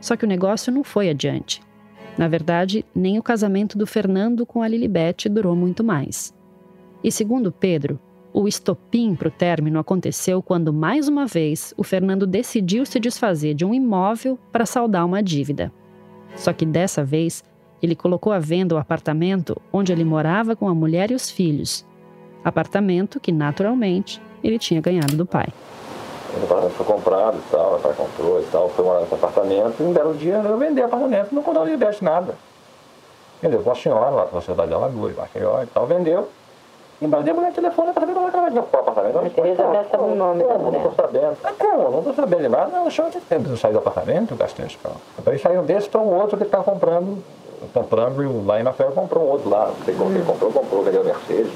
Só 0.00 0.16
que 0.16 0.24
o 0.24 0.28
negócio 0.28 0.72
não 0.72 0.84
foi 0.84 1.10
adiante. 1.10 1.60
Na 2.16 2.28
verdade, 2.28 2.84
nem 2.94 3.18
o 3.18 3.22
casamento 3.22 3.76
do 3.76 3.86
Fernando 3.86 4.46
com 4.46 4.62
a 4.62 4.68
Lilibete 4.68 5.28
durou 5.28 5.56
muito 5.56 5.82
mais. 5.82 6.32
E 7.02 7.10
segundo 7.10 7.50
Pedro, 7.50 7.98
o 8.34 8.48
estopim 8.48 9.14
para 9.14 9.28
o 9.28 9.30
término 9.30 9.78
aconteceu 9.78 10.42
quando, 10.42 10.72
mais 10.72 11.06
uma 11.06 11.24
vez, 11.24 11.72
o 11.76 11.84
Fernando 11.84 12.26
decidiu 12.26 12.84
se 12.84 12.98
desfazer 12.98 13.54
de 13.54 13.64
um 13.64 13.72
imóvel 13.72 14.36
para 14.50 14.66
saldar 14.66 15.06
uma 15.06 15.22
dívida. 15.22 15.72
Só 16.34 16.52
que 16.52 16.66
dessa 16.66 17.04
vez, 17.04 17.44
ele 17.80 17.94
colocou 17.94 18.32
à 18.32 18.40
venda 18.40 18.74
o 18.74 18.78
apartamento 18.78 19.56
onde 19.72 19.92
ele 19.92 20.04
morava 20.04 20.56
com 20.56 20.68
a 20.68 20.74
mulher 20.74 21.12
e 21.12 21.14
os 21.14 21.30
filhos. 21.30 21.86
Apartamento 22.44 23.20
que, 23.20 23.30
naturalmente, 23.30 24.20
ele 24.42 24.58
tinha 24.58 24.80
ganhado 24.80 25.16
do 25.16 25.24
pai. 25.24 25.46
O 26.36 26.42
apartamento 26.42 26.72
foi 26.72 26.86
comprado 26.86 27.38
e 27.38 27.50
tal, 27.52 27.76
o 27.76 27.78
pai 27.78 27.94
comprou 27.94 28.40
e 28.40 28.44
tal, 28.46 28.68
foi 28.68 28.84
morar 28.84 29.00
nesse 29.02 29.14
apartamento, 29.14 29.80
e 29.80 29.82
um 29.84 29.92
belo 29.92 30.12
dia 30.14 30.42
eu 30.44 30.58
vendi 30.58 30.80
o 30.80 30.84
apartamento, 30.86 31.32
não 31.32 31.64
nem 31.64 31.74
investe 31.74 32.02
nada. 32.02 32.34
Vendeu 33.40 33.62
com 33.62 33.70
a 33.70 33.74
senhora 33.76 34.10
lá 34.10 34.28
na 34.32 34.40
cidade 34.40 34.68
de 34.68 34.74
Alagoas, 34.74 35.16
a 35.20 35.28
senhora 35.28 35.62
e 35.62 35.66
tal, 35.68 35.86
vendeu. 35.86 36.28
E 37.04 37.06
mas 37.06 37.28
a 37.28 37.34
mulher 37.34 37.52
telefone 37.52 37.92
para 37.92 38.00
saber 38.00 38.14
como 38.14 38.28
é 38.28 38.30
que 38.30 38.36
ela 38.38 38.48
vai 38.48 38.58
o 38.58 38.62
apartamento. 38.62 39.34
Tereza 39.34 39.62
dessa 39.64 39.98
no 39.98 40.14
nome 40.14 40.42
da 40.42 40.54
mulher. 40.56 40.80
Não 40.80 40.90
estou 40.90 40.94
sabendo. 40.94 41.36
Ah, 41.44 41.52
como? 41.58 41.90
Não 41.90 41.98
estou 41.98 42.14
sabendo 42.14 42.48
nada. 42.48 42.70
Não, 42.72 42.86
achou 42.86 43.04
que 43.10 43.20
tempo 43.20 43.48
de 43.50 43.58
sair 43.58 43.72
do 43.72 43.78
apartamento, 43.78 44.34
gastei 44.34 44.64
esse 44.64 44.78
carro. 44.78 44.96
Eles 45.26 45.42
saíram 45.42 45.66
desse 45.66 45.86
para 45.90 46.00
um 46.00 46.14
outro 46.14 46.38
que 46.38 46.44
está 46.44 46.62
comprando, 46.62 47.22
comprando 47.74 48.46
lá 48.46 48.58
em 48.58 48.62
Mafé 48.62 48.84
comprou 48.84 49.24
um 49.24 49.28
outro 49.32 49.50
lá. 49.50 49.66
Não 49.66 49.84
sei 49.84 49.94
como 49.94 50.14
ele 50.14 50.24
comprou, 50.24 50.50
comprou, 50.50 50.82
ganhou 50.82 51.04
Mercedes. 51.04 51.52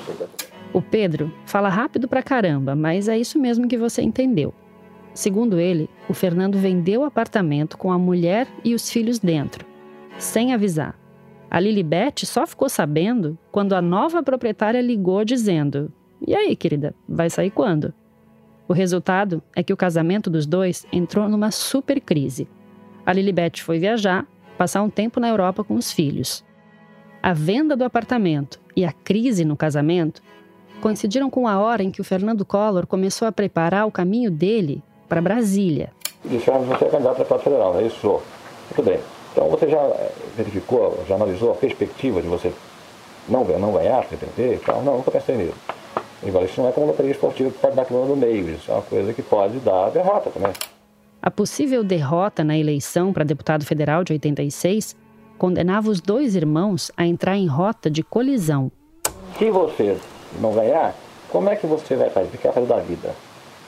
O 0.74 0.82
Pedro 0.82 1.32
fala 1.46 1.70
rápido 1.70 2.06
pra 2.06 2.22
caramba, 2.22 2.76
mas 2.76 3.08
é 3.08 3.16
isso 3.16 3.38
mesmo 3.38 3.66
que 3.66 3.78
você 3.78 4.02
entendeu. 4.02 4.52
Segundo 5.14 5.58
ele, 5.58 5.88
o 6.10 6.12
Fernando 6.12 6.58
vendeu 6.58 7.00
o 7.00 7.04
apartamento 7.04 7.78
com 7.78 7.90
a 7.90 7.96
mulher 7.96 8.46
e 8.62 8.74
os 8.74 8.90
filhos 8.90 9.18
dentro, 9.18 9.64
sem 10.18 10.52
avisar. 10.52 10.94
A 11.50 11.58
Lilibet 11.58 12.26
só 12.26 12.46
ficou 12.46 12.68
sabendo 12.68 13.38
quando 13.50 13.74
a 13.74 13.80
nova 13.80 14.22
proprietária 14.22 14.80
ligou 14.80 15.24
dizendo: 15.24 15.90
E 16.26 16.34
aí, 16.34 16.54
querida, 16.54 16.94
vai 17.08 17.30
sair 17.30 17.50
quando? 17.50 17.92
O 18.68 18.74
resultado 18.74 19.42
é 19.56 19.62
que 19.62 19.72
o 19.72 19.76
casamento 19.76 20.28
dos 20.28 20.44
dois 20.44 20.86
entrou 20.92 21.26
numa 21.28 21.50
super 21.50 22.00
crise. 22.00 22.46
A 23.06 23.14
Lilibet 23.14 23.62
foi 23.62 23.78
viajar, 23.78 24.26
passar 24.58 24.82
um 24.82 24.90
tempo 24.90 25.18
na 25.18 25.28
Europa 25.28 25.64
com 25.64 25.74
os 25.74 25.90
filhos. 25.90 26.44
A 27.22 27.32
venda 27.32 27.74
do 27.74 27.84
apartamento 27.84 28.60
e 28.76 28.84
a 28.84 28.92
crise 28.92 29.44
no 29.44 29.56
casamento 29.56 30.22
coincidiram 30.82 31.30
com 31.30 31.48
a 31.48 31.58
hora 31.58 31.82
em 31.82 31.90
que 31.90 32.00
o 32.00 32.04
Fernando 32.04 32.44
Collor 32.44 32.86
começou 32.86 33.26
a 33.26 33.32
preparar 33.32 33.86
o 33.86 33.90
caminho 33.90 34.30
dele 34.30 34.82
para 35.08 35.22
Brasília. 35.22 35.92
Disseram 36.24 36.62
você 36.64 36.84
candidato 36.84 37.16
a 37.16 37.18
deputado 37.18 37.42
federal, 37.42 37.78
é 37.80 37.86
isso? 37.86 38.20
Muito 38.76 38.82
bem. 38.82 39.00
Então 39.38 39.48
você 39.48 39.68
já 39.68 39.78
eh, 39.78 40.10
verificou, 40.36 40.98
já 41.06 41.14
analisou 41.14 41.52
a 41.52 41.54
perspectiva 41.54 42.20
de 42.20 42.26
você 42.26 42.52
não, 43.28 43.44
não 43.44 43.72
ganhar, 43.72 44.04
pretender 44.04 44.54
e 44.54 44.58
tal? 44.58 44.82
Não, 44.82 44.96
nunca 44.96 45.12
pensei 45.12 45.36
nisso. 45.36 45.54
Igual, 46.24 46.44
isso 46.44 46.60
não 46.60 46.68
é 46.68 46.72
como 46.72 46.88
loteria 46.88 47.12
esportiva 47.12 47.48
que 47.48 47.58
pode 47.58 47.76
dar 47.76 47.82
aquilo 47.82 48.04
no 48.04 48.16
meio, 48.16 48.50
isso 48.50 48.68
é 48.68 48.74
uma 48.74 48.82
coisa 48.82 49.14
que 49.14 49.22
pode 49.22 49.60
dar 49.60 49.90
derrota 49.90 50.30
também. 50.30 50.52
A 51.22 51.30
possível 51.30 51.84
derrota 51.84 52.42
na 52.42 52.58
eleição 52.58 53.12
para 53.12 53.22
deputado 53.22 53.64
federal 53.64 54.02
de 54.02 54.12
86 54.14 54.96
condenava 55.38 55.88
os 55.88 56.00
dois 56.00 56.34
irmãos 56.34 56.90
a 56.96 57.06
entrar 57.06 57.36
em 57.36 57.46
rota 57.46 57.88
de 57.88 58.02
colisão. 58.02 58.72
Se 59.38 59.52
você 59.52 59.96
não 60.40 60.52
ganhar, 60.52 60.96
como 61.30 61.48
é 61.48 61.54
que 61.54 61.64
você 61.64 61.94
vai 61.94 62.10
fazer? 62.10 62.26
O 62.26 62.30
que 62.32 62.38
vai 62.38 62.52
fazer 62.54 62.66
da 62.66 62.78
vida? 62.78 63.14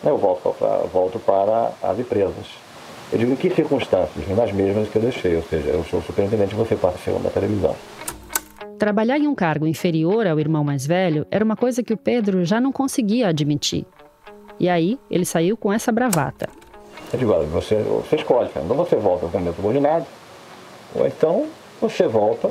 Eu 0.03 0.19
volto 0.19 0.53
para, 0.59 0.79
volto 0.93 1.21
para 1.21 1.71
as 1.81 1.97
empresas. 1.97 2.60
Eu 3.13 3.19
digo 3.19 3.33
em 3.33 3.37
que 3.37 3.51
circunstâncias? 3.51 4.29
Nas 4.29 4.53
mesmas 4.53 4.89
que 4.89 4.97
eu 4.97 5.03
deixei, 5.03 5.35
ou 5.35 5.43
seja, 5.43 5.71
eu 5.71 5.85
sou 5.85 6.01
superintendente 6.01 6.55
e 6.55 6.57
você 6.57 6.77
passa 6.77 7.11
a 7.11 7.19
da 7.19 7.31
televisão. 7.31 7.75
Trabalhar 8.79 9.19
em 9.19 9.27
um 9.27 9.35
cargo 9.35 9.67
inferior 9.67 10.27
ao 10.27 10.39
irmão 10.39 10.63
mais 10.63 10.87
velho 10.87 11.27
era 11.31 11.45
uma 11.45 11.57
coisa 11.57 11.83
que 11.83 11.93
o 11.93 11.97
Pedro 11.97 12.45
já 12.45 12.61
não 12.61 12.71
conseguia 12.71 13.29
admitir. 13.29 13.85
E 14.61 14.69
aí 14.69 14.99
ele 15.11 15.25
saiu 15.25 15.57
com 15.57 15.73
essa 15.73 15.91
bravata. 15.91 16.49
Eu 17.13 17.19
digo, 17.19 17.33
olha, 17.33 17.47
você, 17.47 17.77
você 17.83 18.17
escolhe, 18.17 18.49
Fernando, 18.49 18.79
ou 18.79 18.87
você 18.87 18.97
volta 18.97 19.27
ao 19.27 19.33
candidato 19.33 19.57
subordinado, 19.57 20.07
ou 20.95 21.07
então 21.07 21.47
você 21.81 22.07
volta, 22.07 22.49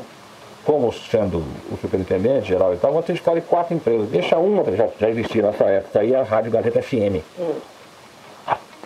como 0.66 0.92
sendo 0.92 1.38
o 1.72 1.78
superintendente 1.80 2.50
geral 2.50 2.74
e 2.74 2.78
tal, 2.78 2.92
você 2.92 3.14
escolhe 3.14 3.40
quatro 3.42 3.74
empresas. 3.74 4.10
Deixa 4.10 4.38
uma, 4.38 4.64
já, 4.76 4.90
já 5.00 5.10
existia 5.10 5.44
nessa 5.44 5.64
época, 5.64 6.00
aí 6.00 6.14
a 6.14 6.24
Rádio 6.24 6.52
Gazeta 6.52 6.82
FM. 6.82 7.24
Hum. 7.40 7.54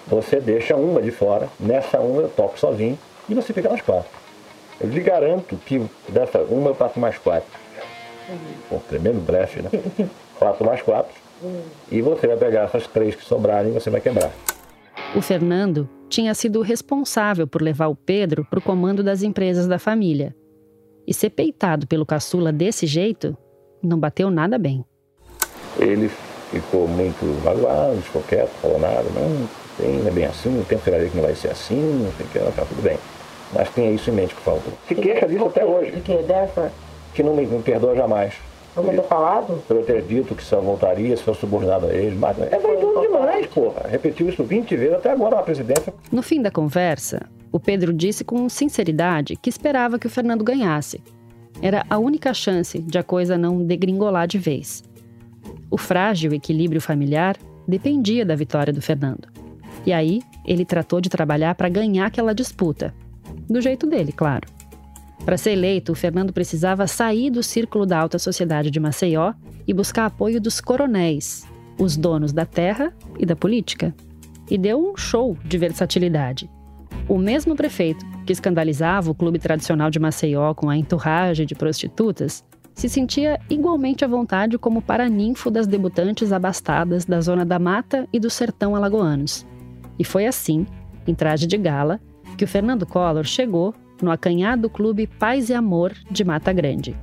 Você 0.07 0.39
deixa 0.39 0.75
uma 0.75 1.01
de 1.01 1.11
fora, 1.11 1.47
nessa 1.59 1.99
uma 1.99 2.23
eu 2.23 2.29
toco 2.29 2.59
sozinho, 2.59 2.97
e 3.29 3.33
você 3.33 3.53
fica 3.53 3.69
nas 3.69 3.81
quatro. 3.81 4.09
Eu 4.79 4.89
lhe 4.89 5.01
garanto 5.01 5.55
que 5.65 5.81
dessa 6.09 6.39
uma 6.39 6.71
eu 6.71 6.75
passo 6.75 6.99
mais 6.99 7.17
quatro. 7.17 7.49
Tremendo 8.89 9.23
breche, 9.25 9.61
né? 9.61 9.69
quatro 10.37 10.65
mais 10.65 10.81
quatro. 10.81 11.13
E 11.91 12.01
você 12.01 12.27
vai 12.27 12.37
pegar 12.37 12.63
essas 12.63 12.87
três 12.87 13.15
que 13.15 13.23
sobrarem 13.23 13.71
e 13.71 13.73
você 13.73 13.89
vai 13.89 14.01
quebrar. 14.01 14.31
O 15.15 15.21
Fernando 15.21 15.89
tinha 16.09 16.33
sido 16.33 16.61
responsável 16.61 17.47
por 17.47 17.61
levar 17.61 17.87
o 17.87 17.95
Pedro 17.95 18.45
para 18.45 18.59
o 18.59 18.61
comando 18.61 19.03
das 19.03 19.23
empresas 19.23 19.67
da 19.67 19.79
família. 19.79 20.35
E 21.05 21.13
ser 21.13 21.31
peitado 21.31 21.85
pelo 21.85 22.05
caçula 22.05 22.51
desse 22.51 22.85
jeito 22.85 23.37
não 23.81 23.99
bateu 23.99 24.29
nada 24.29 24.57
bem. 24.57 24.85
Ele 25.79 26.09
ficou 26.51 26.87
muito 26.87 27.25
magoado, 27.43 28.01
ficou 28.01 28.23
quieto, 28.23 28.51
falou 28.61 28.79
nada. 28.79 29.03
Não, 29.03 29.49
tem, 29.77 29.97
não 29.97 30.07
é 30.07 30.11
bem 30.11 30.25
assim, 30.25 30.59
o 30.59 30.63
tempo 30.63 30.83
será 30.83 30.97
que 30.99 31.15
não 31.15 31.23
vai 31.23 31.35
ser 31.35 31.49
assim, 31.49 31.75
não 31.75 32.11
sei 32.13 32.25
o 32.25 32.29
que, 32.29 32.55
tá 32.55 32.65
tudo 32.65 32.81
bem. 32.81 32.97
Mas 33.53 33.69
tenha 33.69 33.91
isso 33.91 34.09
em 34.09 34.13
mente, 34.13 34.33
por 34.33 34.43
favor. 34.43 34.73
Se 34.87 34.95
queixa 34.95 35.27
disso 35.27 35.45
até 35.45 35.63
hoje. 35.63 35.91
De 35.91 36.01
que? 36.01 36.17
Dessa? 36.23 36.71
Que 37.13 37.21
não 37.21 37.35
me, 37.35 37.45
me 37.45 37.61
perdoa 37.61 37.95
jamais. 37.95 38.33
Como 38.73 38.91
eu 38.91 39.03
falado? 39.03 39.61
Por 39.67 39.77
eu 39.77 39.83
ter 39.83 40.01
dito 40.01 40.33
que 40.33 40.43
só 40.43 40.59
voltaria 40.59 41.15
se 41.15 41.21
fosse 41.21 41.41
subordinado 41.41 41.85
a 41.85 41.93
eles. 41.93 42.17
Mas 42.17 42.39
é 42.39 42.57
vaidoso 42.57 43.01
demais, 43.01 43.45
porra. 43.47 43.87
Repetiu 43.87 44.27
isso 44.27 44.43
20 44.43 44.75
vezes 44.75 44.95
até 44.95 45.11
agora 45.11 45.35
na 45.35 45.43
presidência. 45.43 45.93
No 46.11 46.23
fim 46.23 46.41
da 46.41 46.49
conversa, 46.49 47.29
o 47.51 47.59
Pedro 47.59 47.93
disse 47.93 48.23
com 48.23 48.49
sinceridade 48.49 49.35
que 49.35 49.49
esperava 49.49 49.99
que 49.99 50.07
o 50.07 50.09
Fernando 50.09 50.43
ganhasse. 50.43 51.03
Era 51.61 51.85
a 51.87 51.99
única 51.99 52.33
chance 52.33 52.79
de 52.79 52.97
a 52.97 53.03
coisa 53.03 53.37
não 53.37 53.63
degringolar 53.63 54.27
de 54.27 54.39
vez. 54.39 54.83
O 55.69 55.77
frágil 55.77 56.33
equilíbrio 56.33 56.81
familiar 56.81 57.37
dependia 57.67 58.25
da 58.25 58.35
vitória 58.35 58.73
do 58.73 58.81
Fernando. 58.81 59.27
E 59.85 59.91
aí, 59.91 60.21
ele 60.45 60.65
tratou 60.65 61.01
de 61.01 61.09
trabalhar 61.09 61.55
para 61.55 61.69
ganhar 61.69 62.05
aquela 62.05 62.33
disputa. 62.33 62.93
Do 63.49 63.61
jeito 63.61 63.85
dele, 63.85 64.11
claro. 64.11 64.47
Para 65.25 65.37
ser 65.37 65.51
eleito, 65.51 65.95
Fernando 65.95 66.33
precisava 66.33 66.85
sair 66.85 67.29
do 67.29 67.41
círculo 67.41 67.85
da 67.85 67.97
alta 67.97 68.19
sociedade 68.19 68.69
de 68.69 68.79
Maceió 68.79 69.33
e 69.65 69.73
buscar 69.73 70.05
apoio 70.05 70.39
dos 70.39 70.59
coronéis, 70.59 71.45
os 71.79 71.95
donos 71.95 72.33
da 72.33 72.45
terra 72.45 72.93
e 73.17 73.25
da 73.25 73.35
política. 73.35 73.95
E 74.49 74.57
deu 74.57 74.91
um 74.91 74.97
show 74.97 75.37
de 75.45 75.57
versatilidade. 75.57 76.49
O 77.07 77.17
mesmo 77.17 77.55
prefeito 77.55 78.05
que 78.25 78.33
escandalizava 78.33 79.11
o 79.11 79.15
clube 79.15 79.39
tradicional 79.39 79.89
de 79.89 79.99
Maceió 79.99 80.53
com 80.53 80.69
a 80.69 80.77
enturragem 80.77 81.45
de 81.45 81.55
prostitutas 81.55 82.43
se 82.73 82.89
sentia 82.89 83.39
igualmente 83.49 84.03
à 84.03 84.07
vontade 84.07 84.57
como 84.57 84.81
paraninfo 84.81 85.51
das 85.51 85.67
debutantes 85.67 86.31
abastadas 86.31 87.05
da 87.05 87.21
zona 87.21 87.45
da 87.45 87.59
mata 87.59 88.07
e 88.11 88.19
do 88.19 88.29
sertão 88.29 88.75
alagoanos. 88.75 89.45
E 89.97 90.03
foi 90.03 90.25
assim, 90.25 90.65
em 91.07 91.13
traje 91.13 91.47
de 91.47 91.57
gala, 91.57 91.99
que 92.37 92.43
o 92.43 92.47
Fernando 92.47 92.85
Collor 92.85 93.23
chegou 93.23 93.73
no 94.01 94.11
acanhado 94.11 94.69
Clube 94.69 95.07
Paz 95.07 95.49
e 95.49 95.53
Amor 95.53 95.93
de 96.09 96.23
Mata 96.23 96.51
Grande. 96.51 96.95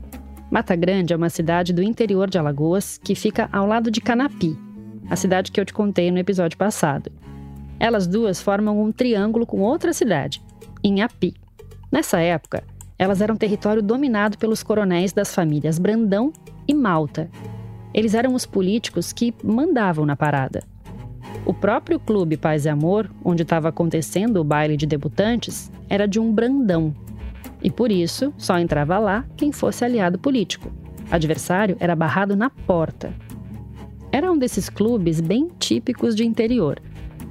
Mata 0.50 0.74
Grande 0.74 1.12
é 1.12 1.16
uma 1.16 1.30
cidade 1.30 1.72
do 1.72 1.82
interior 1.82 2.28
de 2.28 2.38
Alagoas 2.38 2.98
que 2.98 3.14
fica 3.14 3.48
ao 3.52 3.66
lado 3.66 3.90
de 3.90 4.00
Canapi, 4.00 4.58
a 5.08 5.16
cidade 5.16 5.52
que 5.52 5.60
eu 5.60 5.64
te 5.64 5.72
contei 5.72 6.10
no 6.10 6.18
episódio 6.18 6.58
passado. 6.58 7.10
Elas 7.78 8.06
duas 8.06 8.40
formam 8.40 8.82
um 8.82 8.92
triângulo 8.92 9.46
com 9.46 9.60
outra 9.60 9.92
cidade, 9.92 10.42
Inhapi. 10.82 11.34
Nessa 11.90 12.20
época, 12.20 12.62
elas 12.98 13.20
eram 13.20 13.36
território 13.36 13.82
dominado 13.82 14.36
pelos 14.36 14.62
coronéis 14.62 15.12
das 15.12 15.34
famílias 15.34 15.78
Brandão 15.78 16.32
e 16.68 16.74
Malta. 16.74 17.30
Eles 17.94 18.14
eram 18.14 18.34
os 18.34 18.44
políticos 18.44 19.12
que 19.12 19.34
mandavam 19.42 20.04
na 20.04 20.14
parada. 20.14 20.62
O 21.44 21.54
próprio 21.54 21.98
clube 21.98 22.36
Paz 22.36 22.64
e 22.64 22.68
Amor, 22.68 23.10
onde 23.24 23.42
estava 23.42 23.68
acontecendo 23.68 24.36
o 24.38 24.44
baile 24.44 24.76
de 24.76 24.86
debutantes, 24.86 25.70
era 25.88 26.06
de 26.06 26.20
um 26.20 26.32
Brandão. 26.32 26.94
E 27.62 27.70
por 27.70 27.90
isso, 27.90 28.32
só 28.38 28.58
entrava 28.58 28.98
lá 28.98 29.24
quem 29.36 29.52
fosse 29.52 29.84
aliado 29.84 30.18
político. 30.18 30.70
Adversário 31.10 31.76
era 31.80 31.96
barrado 31.96 32.36
na 32.36 32.50
porta. 32.50 33.12
Era 34.12 34.30
um 34.30 34.38
desses 34.38 34.68
clubes 34.68 35.20
bem 35.20 35.48
típicos 35.58 36.14
de 36.14 36.24
interior. 36.24 36.80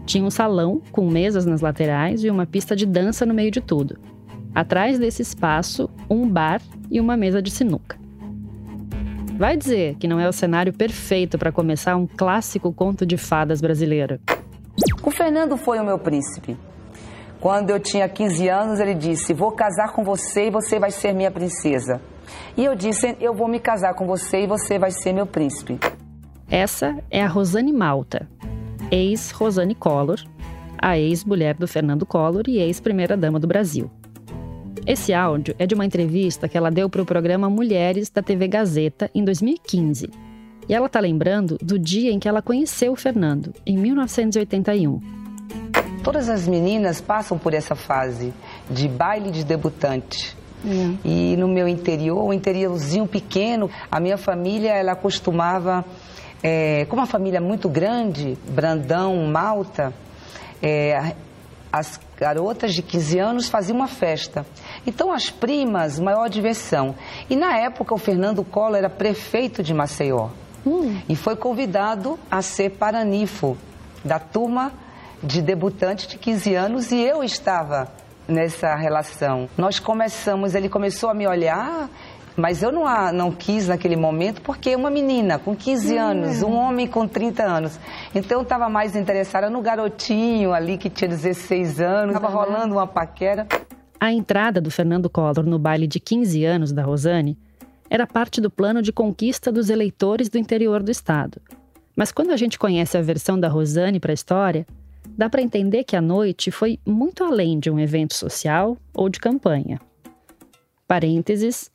Tinha 0.06 0.24
um 0.24 0.30
salão 0.30 0.82
com 0.91 1.10
mesas 1.10 1.45
nas 1.45 1.62
laterais 1.62 2.24
e 2.24 2.30
uma 2.30 2.45
pista 2.45 2.76
de 2.76 2.86
dança 2.86 3.26
no 3.26 3.34
meio 3.34 3.52
de 3.52 3.62
tudo. 3.62 3.97
Atrás 4.54 4.97
desse 4.97 5.22
espaço, 5.22 5.89
um 6.10 6.28
bar 6.28 6.62
e 6.89 7.00
uma 7.00 7.16
mesa 7.16 7.41
de 7.41 7.52
sinuca. 7.52 7.97
Vai 9.40 9.56
dizer 9.56 9.96
que 9.96 10.06
não 10.06 10.20
é 10.20 10.28
o 10.28 10.34
cenário 10.34 10.74
perfeito 10.74 11.38
para 11.38 11.50
começar 11.50 11.96
um 11.96 12.06
clássico 12.06 12.74
conto 12.74 13.06
de 13.06 13.16
fadas 13.16 13.62
brasileiro. 13.62 14.20
O 15.02 15.10
Fernando 15.10 15.56
foi 15.56 15.80
o 15.80 15.86
meu 15.86 15.98
príncipe. 15.98 16.58
Quando 17.40 17.70
eu 17.70 17.80
tinha 17.80 18.10
15 18.10 18.50
anos, 18.50 18.82
ele 18.82 18.94
disse: 18.94 19.34
Vou 19.34 19.54
casar 19.54 19.94
com 19.94 20.04
você 20.04 20.48
e 20.48 20.52
você 20.52 20.78
vai 20.78 20.92
ser 20.92 21.14
minha 21.14 21.32
princesa. 21.32 22.02
E 22.58 22.66
eu 22.66 22.76
disse: 22.76 23.16
Eu 23.22 23.34
vou 23.34 23.48
me 23.48 23.62
casar 23.62 23.94
com 23.94 24.06
você 24.06 24.44
e 24.44 24.48
você 24.48 24.78
vai 24.78 24.92
ser 24.92 25.14
meu 25.14 25.26
príncipe. 25.26 25.80
Essa 26.52 26.98
é 27.10 27.24
a 27.24 27.28
Rosane 27.28 27.72
Malta, 27.72 28.28
ex-Rosane 28.92 29.74
Collor, 29.74 30.20
a 30.78 30.98
ex-mulher 30.98 31.56
do 31.56 31.66
Fernando 31.66 32.06
Collor 32.06 32.44
e 32.46 32.58
ex-primeira-dama 32.58 33.40
do 33.40 33.48
Brasil. 33.48 33.90
Esse 34.86 35.14
áudio 35.14 35.56
é 35.60 35.66
de 35.66 35.76
uma 35.76 35.86
entrevista 35.86 36.48
que 36.48 36.58
ela 36.58 36.72
deu 36.72 36.90
para 36.90 37.02
o 37.02 37.06
programa 37.06 37.50
Mulheres 37.50 38.10
da 38.10 38.22
TV 38.22 38.48
Gazeta 38.48 39.10
em 39.14 39.24
2015. 39.24 40.10
E 40.68 40.74
ela 40.74 40.88
está 40.88 41.00
lembrando 41.00 41.58
do 41.62 41.80
dia 41.80 42.12
em 42.12 42.20
que 42.20 42.28
ela 42.28 42.42
conheceu 42.42 42.94
o 42.94 42.96
Fernando, 42.96 43.54
em 43.66 43.78
1981. 43.78 45.00
Todas 46.04 46.30
as 46.30 46.48
meninas 46.48 47.02
passam 47.02 47.38
por 47.38 47.54
essa 47.54 47.76
fase 47.76 48.34
de 48.70 48.88
baile 48.88 49.32
de 49.32 49.44
debutante. 49.44 50.38
Hum. 50.64 50.98
E 51.04 51.36
no 51.38 51.48
meu 51.48 51.68
interior, 51.68 52.24
um 52.24 52.34
interiorzinho 52.34 53.08
pequeno, 53.08 53.70
a 53.92 54.00
minha 54.00 54.18
família 54.18 54.72
ela 54.72 54.96
costumava, 54.96 55.84
é, 56.44 56.86
como 56.86 57.02
uma 57.02 57.08
família 57.08 57.42
muito 57.42 57.68
grande, 57.70 58.38
Brandão, 58.50 59.28
Malta, 59.28 59.94
é, 60.62 61.16
as 61.72 62.00
garotas 62.18 62.74
de 62.74 62.82
15 62.82 63.20
anos 63.20 63.50
faziam 63.50 63.78
uma 63.78 63.88
festa. 63.88 64.46
Então, 64.86 65.12
as 65.12 65.30
primas, 65.30 66.00
maior 66.00 66.30
diversão. 66.30 66.96
E 67.30 67.36
na 67.36 67.58
época, 67.58 67.94
o 67.94 67.98
Fernando 67.98 68.44
Collor 68.44 68.78
era 68.78 68.90
prefeito 68.90 69.62
de 69.62 69.74
Maceió. 69.74 70.30
Hum. 70.66 71.00
E 71.08 71.16
foi 71.16 71.36
convidado 71.36 72.20
a 72.30 72.42
ser 72.42 72.72
paranifo 72.72 73.58
da 74.04 74.20
turma 74.20 74.74
de 75.22 75.42
debutante 75.42 76.08
de 76.08 76.18
15 76.18 76.56
anos 76.56 76.92
e 76.92 77.02
eu 77.02 77.24
estava 77.24 77.92
nessa 78.28 78.76
relação. 78.76 79.50
Nós 79.58 79.80
começamos, 79.80 80.56
ele 80.56 80.70
começou 80.70 81.10
a 81.10 81.14
me 81.14 81.28
olhar, 81.28 81.90
mas 82.40 82.64
eu 82.64 82.72
não, 82.72 82.88
a, 82.88 83.12
não 83.12 83.32
quis 83.32 83.68
naquele 83.68 83.96
momento, 83.96 84.42
porque 84.42 84.76
uma 84.76 84.90
menina 84.90 85.38
com 85.38 85.56
15 85.56 85.94
hum. 85.94 86.00
anos, 86.00 86.42
um 86.42 86.56
homem 86.56 86.88
com 86.88 87.08
30 87.08 87.44
anos. 87.44 87.80
Então 88.16 88.40
eu 88.40 88.44
estava 88.44 88.70
mais 88.70 88.96
interessada 88.96 89.50
no 89.50 89.62
garotinho 89.62 90.54
ali 90.54 90.78
que 90.78 90.90
tinha 90.90 91.10
16 91.10 91.82
anos, 91.82 92.16
estava 92.16 92.34
rolando 92.34 92.76
uma 92.76 92.88
paquera. 92.88 93.48
A 94.00 94.12
entrada 94.14 94.62
do 94.62 94.72
Fernando 94.72 95.10
Collor 95.10 95.46
no 95.46 95.60
baile 95.60 95.86
de 95.86 96.00
15 96.00 96.46
anos 96.46 96.72
da 96.72 96.84
Rosane 96.84 97.38
era 97.90 98.08
parte 98.08 98.40
do 98.40 98.50
plano 98.50 98.82
de 98.82 98.94
conquista 98.94 99.52
dos 99.52 99.70
eleitores 99.70 100.30
do 100.30 100.38
interior 100.38 100.82
do 100.82 100.92
estado. 100.92 101.42
Mas 101.96 102.12
quando 102.12 102.32
a 102.32 102.38
gente 102.38 102.58
conhece 102.58 102.98
a 102.98 103.02
versão 103.02 103.38
da 103.38 103.50
Rosane 103.50 104.00
para 104.00 104.12
a 104.12 104.14
história, 104.14 104.66
dá 105.18 105.30
para 105.30 105.42
entender 105.42 105.84
que 105.84 105.98
a 105.98 106.02
noite 106.02 106.50
foi 106.50 106.80
muito 106.86 107.24
além 107.26 107.60
de 107.60 107.70
um 107.70 107.78
evento 107.78 108.14
social 108.14 108.78
ou 108.94 109.10
de 109.10 109.20
campanha. 109.20 109.82
Parênteses, 110.88 111.70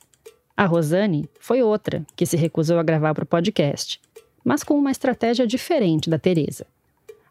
a 0.57 0.65
Rosane 0.65 1.29
foi 1.37 1.61
outra 1.61 2.05
que 2.15 2.25
se 2.25 2.37
recusou 2.37 2.79
a 2.79 2.83
gravar 2.83 3.13
para 3.13 3.25
o 3.25 3.27
podcast, 3.27 3.99
mas 4.43 4.63
com 4.63 4.75
uma 4.75 4.91
estratégia 4.91 5.45
diferente 5.45 6.09
da 6.09 6.17
Teresa. 6.17 6.65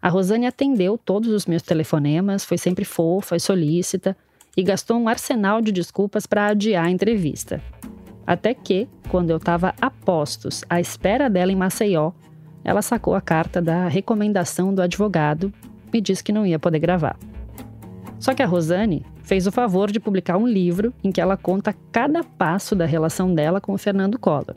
A 0.02 0.10
Rosane 0.10 0.46
atendeu 0.46 0.98
todos 0.98 1.30
os 1.30 1.46
meus 1.46 1.62
telefonemas, 1.62 2.44
foi 2.44 2.58
sempre 2.58 2.84
fofa 2.84 3.36
e 3.36 3.40
solícita 3.40 4.14
e 4.54 4.62
gastou 4.62 4.98
um 4.98 5.08
arsenal 5.08 5.62
de 5.62 5.72
desculpas 5.72 6.26
para 6.26 6.48
adiar 6.48 6.84
a 6.84 6.90
entrevista. 6.90 7.62
Até 8.26 8.52
que, 8.52 8.86
quando 9.08 9.30
eu 9.30 9.38
estava 9.38 9.74
a 9.80 9.88
postos, 9.88 10.62
à 10.68 10.78
espera 10.78 11.30
dela 11.30 11.50
em 11.50 11.56
Maceió, 11.56 12.12
ela 12.62 12.82
sacou 12.82 13.14
a 13.14 13.22
carta 13.22 13.60
da 13.62 13.88
recomendação 13.88 14.74
do 14.74 14.82
advogado 14.82 15.50
e 15.94 16.00
disse 16.00 16.22
que 16.22 16.32
não 16.32 16.46
ia 16.46 16.58
poder 16.58 16.78
gravar. 16.78 17.18
Só 18.20 18.34
que 18.34 18.42
a 18.42 18.46
Rosane 18.46 19.04
fez 19.24 19.46
o 19.46 19.52
favor 19.52 19.90
de 19.90 19.98
publicar 19.98 20.36
um 20.36 20.46
livro 20.46 20.94
em 21.02 21.10
que 21.10 21.20
ela 21.20 21.36
conta 21.36 21.74
cada 21.90 22.22
passo 22.22 22.76
da 22.76 22.84
relação 22.84 23.34
dela 23.34 23.60
com 23.60 23.72
o 23.72 23.78
Fernando 23.78 24.18
Collor. 24.18 24.54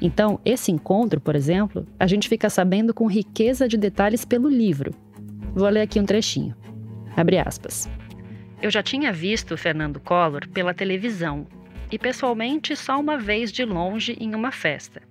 Então, 0.00 0.40
esse 0.44 0.72
encontro, 0.72 1.20
por 1.20 1.36
exemplo, 1.36 1.86
a 1.98 2.06
gente 2.06 2.28
fica 2.28 2.48
sabendo 2.48 2.94
com 2.94 3.06
riqueza 3.06 3.68
de 3.68 3.76
detalhes 3.76 4.24
pelo 4.24 4.48
livro. 4.48 4.92
Vou 5.54 5.68
ler 5.68 5.82
aqui 5.82 6.00
um 6.00 6.06
trechinho. 6.06 6.54
Abre 7.16 7.38
aspas. 7.38 7.88
Eu 8.60 8.70
já 8.70 8.82
tinha 8.82 9.12
visto 9.12 9.54
o 9.54 9.58
Fernando 9.58 10.00
Collor 10.00 10.48
pela 10.48 10.74
televisão 10.74 11.46
e 11.90 11.98
pessoalmente 11.98 12.74
só 12.74 12.98
uma 12.98 13.18
vez 13.18 13.52
de 13.52 13.64
longe 13.64 14.16
em 14.18 14.34
uma 14.34 14.50
festa. 14.50 15.02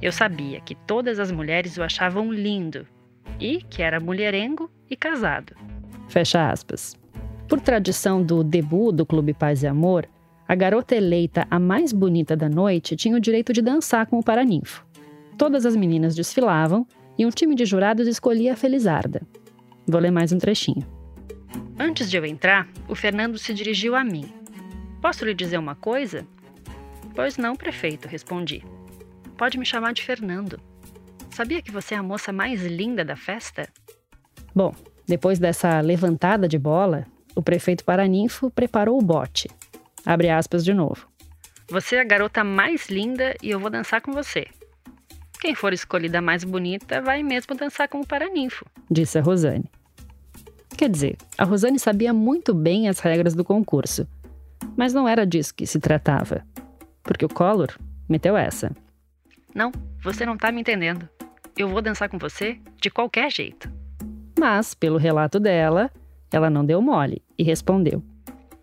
Eu 0.00 0.10
sabia 0.10 0.60
que 0.60 0.74
todas 0.74 1.18
as 1.18 1.30
mulheres 1.30 1.78
o 1.78 1.82
achavam 1.82 2.32
lindo 2.32 2.86
e 3.38 3.62
que 3.62 3.82
era 3.82 4.00
mulherengo 4.00 4.70
e 4.90 4.96
casado. 4.96 5.54
Fecha 6.08 6.50
aspas. 6.50 7.01
Por 7.52 7.60
tradição 7.60 8.22
do 8.22 8.42
debut 8.42 8.96
do 8.96 9.04
Clube 9.04 9.34
Paz 9.34 9.62
e 9.62 9.66
Amor, 9.66 10.08
a 10.48 10.54
garota 10.54 10.96
eleita 10.96 11.46
a 11.50 11.58
mais 11.58 11.92
bonita 11.92 12.34
da 12.34 12.48
noite 12.48 12.96
tinha 12.96 13.14
o 13.14 13.20
direito 13.20 13.52
de 13.52 13.60
dançar 13.60 14.06
com 14.06 14.18
o 14.18 14.22
paraninfo. 14.22 14.82
Todas 15.36 15.66
as 15.66 15.76
meninas 15.76 16.14
desfilavam 16.14 16.86
e 17.18 17.26
um 17.26 17.28
time 17.28 17.54
de 17.54 17.66
jurados 17.66 18.08
escolhia 18.08 18.54
a 18.54 18.56
Felizarda. 18.56 19.20
Vou 19.86 20.00
ler 20.00 20.10
mais 20.10 20.32
um 20.32 20.38
trechinho. 20.38 20.82
Antes 21.78 22.10
de 22.10 22.16
eu 22.16 22.24
entrar, 22.24 22.66
o 22.88 22.94
Fernando 22.94 23.36
se 23.36 23.52
dirigiu 23.52 23.94
a 23.94 24.02
mim 24.02 24.24
Posso 25.02 25.22
lhe 25.22 25.34
dizer 25.34 25.58
uma 25.58 25.74
coisa? 25.74 26.26
Pois 27.14 27.36
não, 27.36 27.54
prefeito, 27.54 28.08
respondi. 28.08 28.64
Pode 29.36 29.58
me 29.58 29.66
chamar 29.66 29.92
de 29.92 30.02
Fernando. 30.02 30.58
Sabia 31.28 31.60
que 31.60 31.70
você 31.70 31.96
é 31.96 31.98
a 31.98 32.02
moça 32.02 32.32
mais 32.32 32.64
linda 32.64 33.04
da 33.04 33.14
festa? 33.14 33.68
Bom, 34.54 34.74
depois 35.06 35.38
dessa 35.38 35.82
levantada 35.82 36.48
de 36.48 36.58
bola, 36.58 37.06
o 37.34 37.42
prefeito 37.42 37.84
Paraninfo 37.84 38.50
preparou 38.50 38.98
o 38.98 39.02
bote. 39.02 39.48
Abre 40.04 40.30
aspas 40.30 40.64
de 40.64 40.74
novo. 40.74 41.06
Você 41.68 41.96
é 41.96 42.00
a 42.00 42.04
garota 42.04 42.42
mais 42.44 42.88
linda 42.88 43.34
e 43.42 43.50
eu 43.50 43.60
vou 43.60 43.70
dançar 43.70 44.00
com 44.00 44.12
você. 44.12 44.46
Quem 45.40 45.54
for 45.54 45.72
escolhida 45.72 46.20
mais 46.20 46.44
bonita 46.44 47.00
vai 47.00 47.22
mesmo 47.22 47.54
dançar 47.54 47.88
com 47.88 48.00
o 48.00 48.06
Paraninfo, 48.06 48.64
disse 48.90 49.18
a 49.18 49.22
Rosane. 49.22 49.70
Quer 50.76 50.88
dizer, 50.88 51.16
a 51.36 51.44
Rosane 51.44 51.78
sabia 51.78 52.12
muito 52.12 52.54
bem 52.54 52.88
as 52.88 52.98
regras 53.00 53.34
do 53.34 53.44
concurso 53.44 54.06
mas 54.76 54.92
não 54.92 55.08
era 55.08 55.26
disso 55.26 55.54
que 55.54 55.66
se 55.66 55.78
tratava. 55.78 56.44
Porque 57.02 57.24
o 57.24 57.28
Collor 57.28 57.68
meteu 58.08 58.36
essa. 58.36 58.74
Não, 59.54 59.72
você 60.02 60.24
não 60.24 60.36
tá 60.36 60.50
me 60.50 60.60
entendendo. 60.60 61.08
Eu 61.56 61.68
vou 61.68 61.82
dançar 61.82 62.08
com 62.08 62.18
você 62.18 62.58
de 62.80 62.90
qualquer 62.90 63.30
jeito. 63.30 63.70
Mas, 64.38 64.74
pelo 64.74 64.98
relato 64.98 65.38
dela, 65.38 65.90
ela 66.36 66.50
não 66.50 66.64
deu 66.64 66.80
mole 66.80 67.22
e 67.38 67.42
respondeu: 67.42 68.02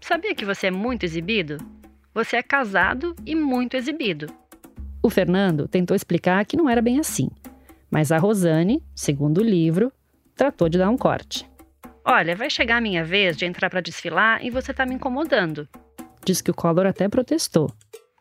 Sabia 0.01 0.36
que 0.36 0.45
você 0.45 0.67
é 0.67 0.72
muito 0.72 1.03
exibido? 1.03 1.57
Você 2.13 2.38
é 2.38 2.43
casado 2.43 3.15
e 3.26 3.36
muito 3.36 3.76
exibido. 3.76 4.28
O 5.01 5.09
Fernando 5.09 5.67
tentou 5.67 5.95
explicar 5.95 6.45
que 6.45 6.57
não 6.57 6.70
era 6.70 6.82
bem 6.82 6.99
assim, 6.99 7.30
mas 7.89 8.11
a 8.11 8.17
Rosane, 8.17 8.84
segundo 8.93 9.39
o 9.39 9.43
livro, 9.43 9.91
tratou 10.36 10.67
de 10.67 10.78
dar 10.78 10.89
um 10.89 10.97
corte. 10.97 11.49
Olha, 12.03 12.36
vai 12.36 12.49
chegar 12.49 12.78
a 12.78 12.82
minha 12.82 13.03
vez 13.03 13.38
de 13.38 13.45
entrar 13.45 13.70
para 13.70 13.82
desfilar 13.82 14.43
e 14.43 14.49
você 14.49 14.74
tá 14.74 14.86
me 14.86 14.95
incomodando. 14.95 15.67
Diz 16.26 16.41
que 16.41 16.51
o 16.51 16.53
Collor 16.53 16.86
até 16.86 17.07
protestou. 17.07 17.72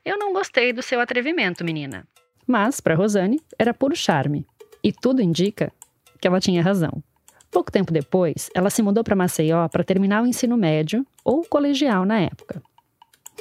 Eu 0.05 0.19
não 0.19 0.33
gostei 0.33 0.73
do 0.73 0.83
seu 0.83 1.01
atrevimento, 1.01 1.65
menina. 1.65 2.07
Mas, 2.47 2.81
para 2.81 2.95
Rosane, 2.95 3.41
era 3.59 3.75
puro 3.75 3.95
charme. 3.95 4.47
E 4.83 4.93
tudo 4.93 5.21
indica 5.21 5.73
que 6.21 6.27
ela 6.27 6.41
tinha 6.41 6.63
razão. 6.63 7.03
Pouco 7.51 7.73
tempo 7.73 7.93
depois, 7.93 8.51
ela 8.55 8.71
se 8.71 8.83
mudou 8.83 9.03
para 9.03 9.17
Maceió 9.17 9.69
para 9.69 9.85
terminar 9.85 10.23
o 10.23 10.27
ensino 10.27 10.57
médio 10.57 11.07
ou 11.25 11.45
colegial 11.45 12.05
na 12.05 12.21
época. 12.21 12.63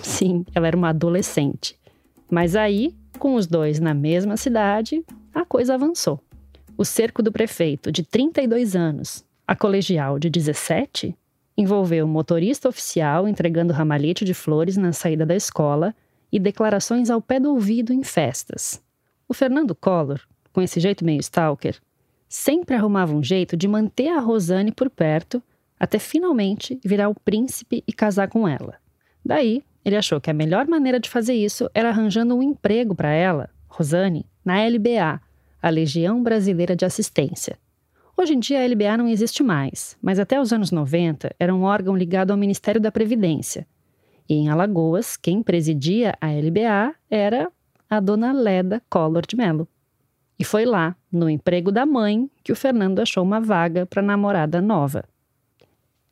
Sim, 0.01 0.45
ela 0.53 0.68
era 0.68 0.78
uma 0.78 0.89
adolescente. 0.89 1.78
Mas 2.30 2.55
aí, 2.55 2.95
com 3.20 3.36
os 3.36 3.47
dois 3.47 3.80
na 3.80 3.93
mesma 3.93 4.38
cidade, 4.38 5.03
a 5.34 5.43
coisa 5.43 5.74
avançou. 5.74 6.20
O 6.78 6.86
cerco 6.86 7.24
do 7.24 7.32
prefeito, 7.32 7.91
de 7.91 8.03
32 8.03 8.76
anos, 8.76 9.26
a 9.47 9.55
colegial 9.55 10.20
de 10.20 10.30
17, 10.30 11.16
envolveu 11.58 12.08
motorista 12.08 12.70
oficial 12.70 13.28
entregando 13.28 13.74
ramalhete 13.74 14.24
de 14.24 14.34
flores 14.34 14.78
na 14.78 14.93
saída 14.93 15.26
da 15.26 15.36
escola 15.36 15.95
e 16.32 16.39
declarações 16.39 17.10
ao 17.10 17.22
pé 17.22 17.39
do 17.39 17.51
ouvido 17.51 17.91
em 17.91 18.03
festas. 18.03 18.82
O 19.28 19.34
Fernando 19.34 19.74
Collor, 19.74 20.22
com 20.53 20.62
esse 20.62 20.80
jeito 20.80 21.03
meio 21.03 21.20
stalker, 21.20 21.78
sempre 22.28 22.75
arrumava 22.75 23.15
um 23.15 23.23
jeito 23.23 23.55
de 23.55 23.67
manter 23.67 24.09
a 24.09 24.19
Rosane 24.19 24.71
por 24.71 24.89
perto 24.89 25.41
até 25.80 25.99
finalmente 25.99 26.80
virar 26.84 27.09
o 27.09 27.15
príncipe 27.15 27.84
e 27.88 27.93
casar 27.93 28.28
com 28.30 28.47
ela. 28.47 28.75
Daí, 29.23 29.63
ele 29.86 29.95
achou 29.95 30.19
que 30.19 30.30
a 30.30 30.34
melhor 30.34 30.67
maneira 30.67 30.99
de 30.99 31.09
fazer 31.09 31.34
isso 31.34 31.69
era 31.73 31.89
arranjando 31.89 32.36
um 32.36 32.41
emprego 32.41 32.95
para 32.95 33.11
ela, 33.11 33.49
Rosane, 33.67 34.25
na 34.43 34.65
LBA, 34.65 35.21
a 35.61 35.69
Legião 35.69 36.21
Brasileira 36.23 36.75
de 36.75 36.86
Assistência, 36.86 37.57
Hoje 38.19 38.34
em 38.34 38.39
dia 38.39 38.59
a 38.59 38.67
LBA 38.67 38.97
não 38.97 39.07
existe 39.07 39.43
mais, 39.43 39.95
mas 40.01 40.17
até 40.17 40.41
os 40.41 40.51
anos 40.51 40.71
90 40.71 41.36
era 41.39 41.53
um 41.53 41.61
órgão 41.61 41.95
ligado 41.95 42.32
ao 42.32 42.38
Ministério 42.38 42.82
da 42.82 42.91
Previdência. 42.91 43.67
E 44.28 44.34
em 44.34 44.49
Alagoas, 44.49 45.15
quem 45.15 45.43
presidia 45.43 46.15
a 46.19 46.30
LBA 46.32 46.95
era 47.11 47.51
a 47.88 47.99
dona 47.99 48.32
Leda 48.32 48.82
Collor 48.89 49.23
de 49.28 49.36
Mello. 49.36 49.67
E 50.39 50.43
foi 50.43 50.65
lá, 50.65 50.95
no 51.11 51.29
emprego 51.29 51.71
da 51.71 51.85
mãe, 51.85 52.29
que 52.43 52.51
o 52.51 52.55
Fernando 52.55 52.99
achou 52.99 53.23
uma 53.23 53.41
vaga 53.41 53.85
para 53.85 54.01
namorada 54.01 54.61
nova. 54.61 55.03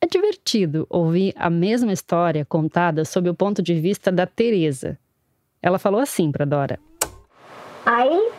É 0.00 0.06
divertido 0.06 0.86
ouvir 0.90 1.32
a 1.36 1.48
mesma 1.48 1.92
história 1.92 2.44
contada 2.44 3.04
sob 3.04 3.30
o 3.30 3.34
ponto 3.34 3.62
de 3.62 3.74
vista 3.74 4.10
da 4.10 4.26
Teresa. 4.26 4.98
Ela 5.62 5.78
falou 5.78 6.00
assim 6.00 6.30
para 6.30 6.44
Dora: 6.44 6.78
Aí 7.84 8.30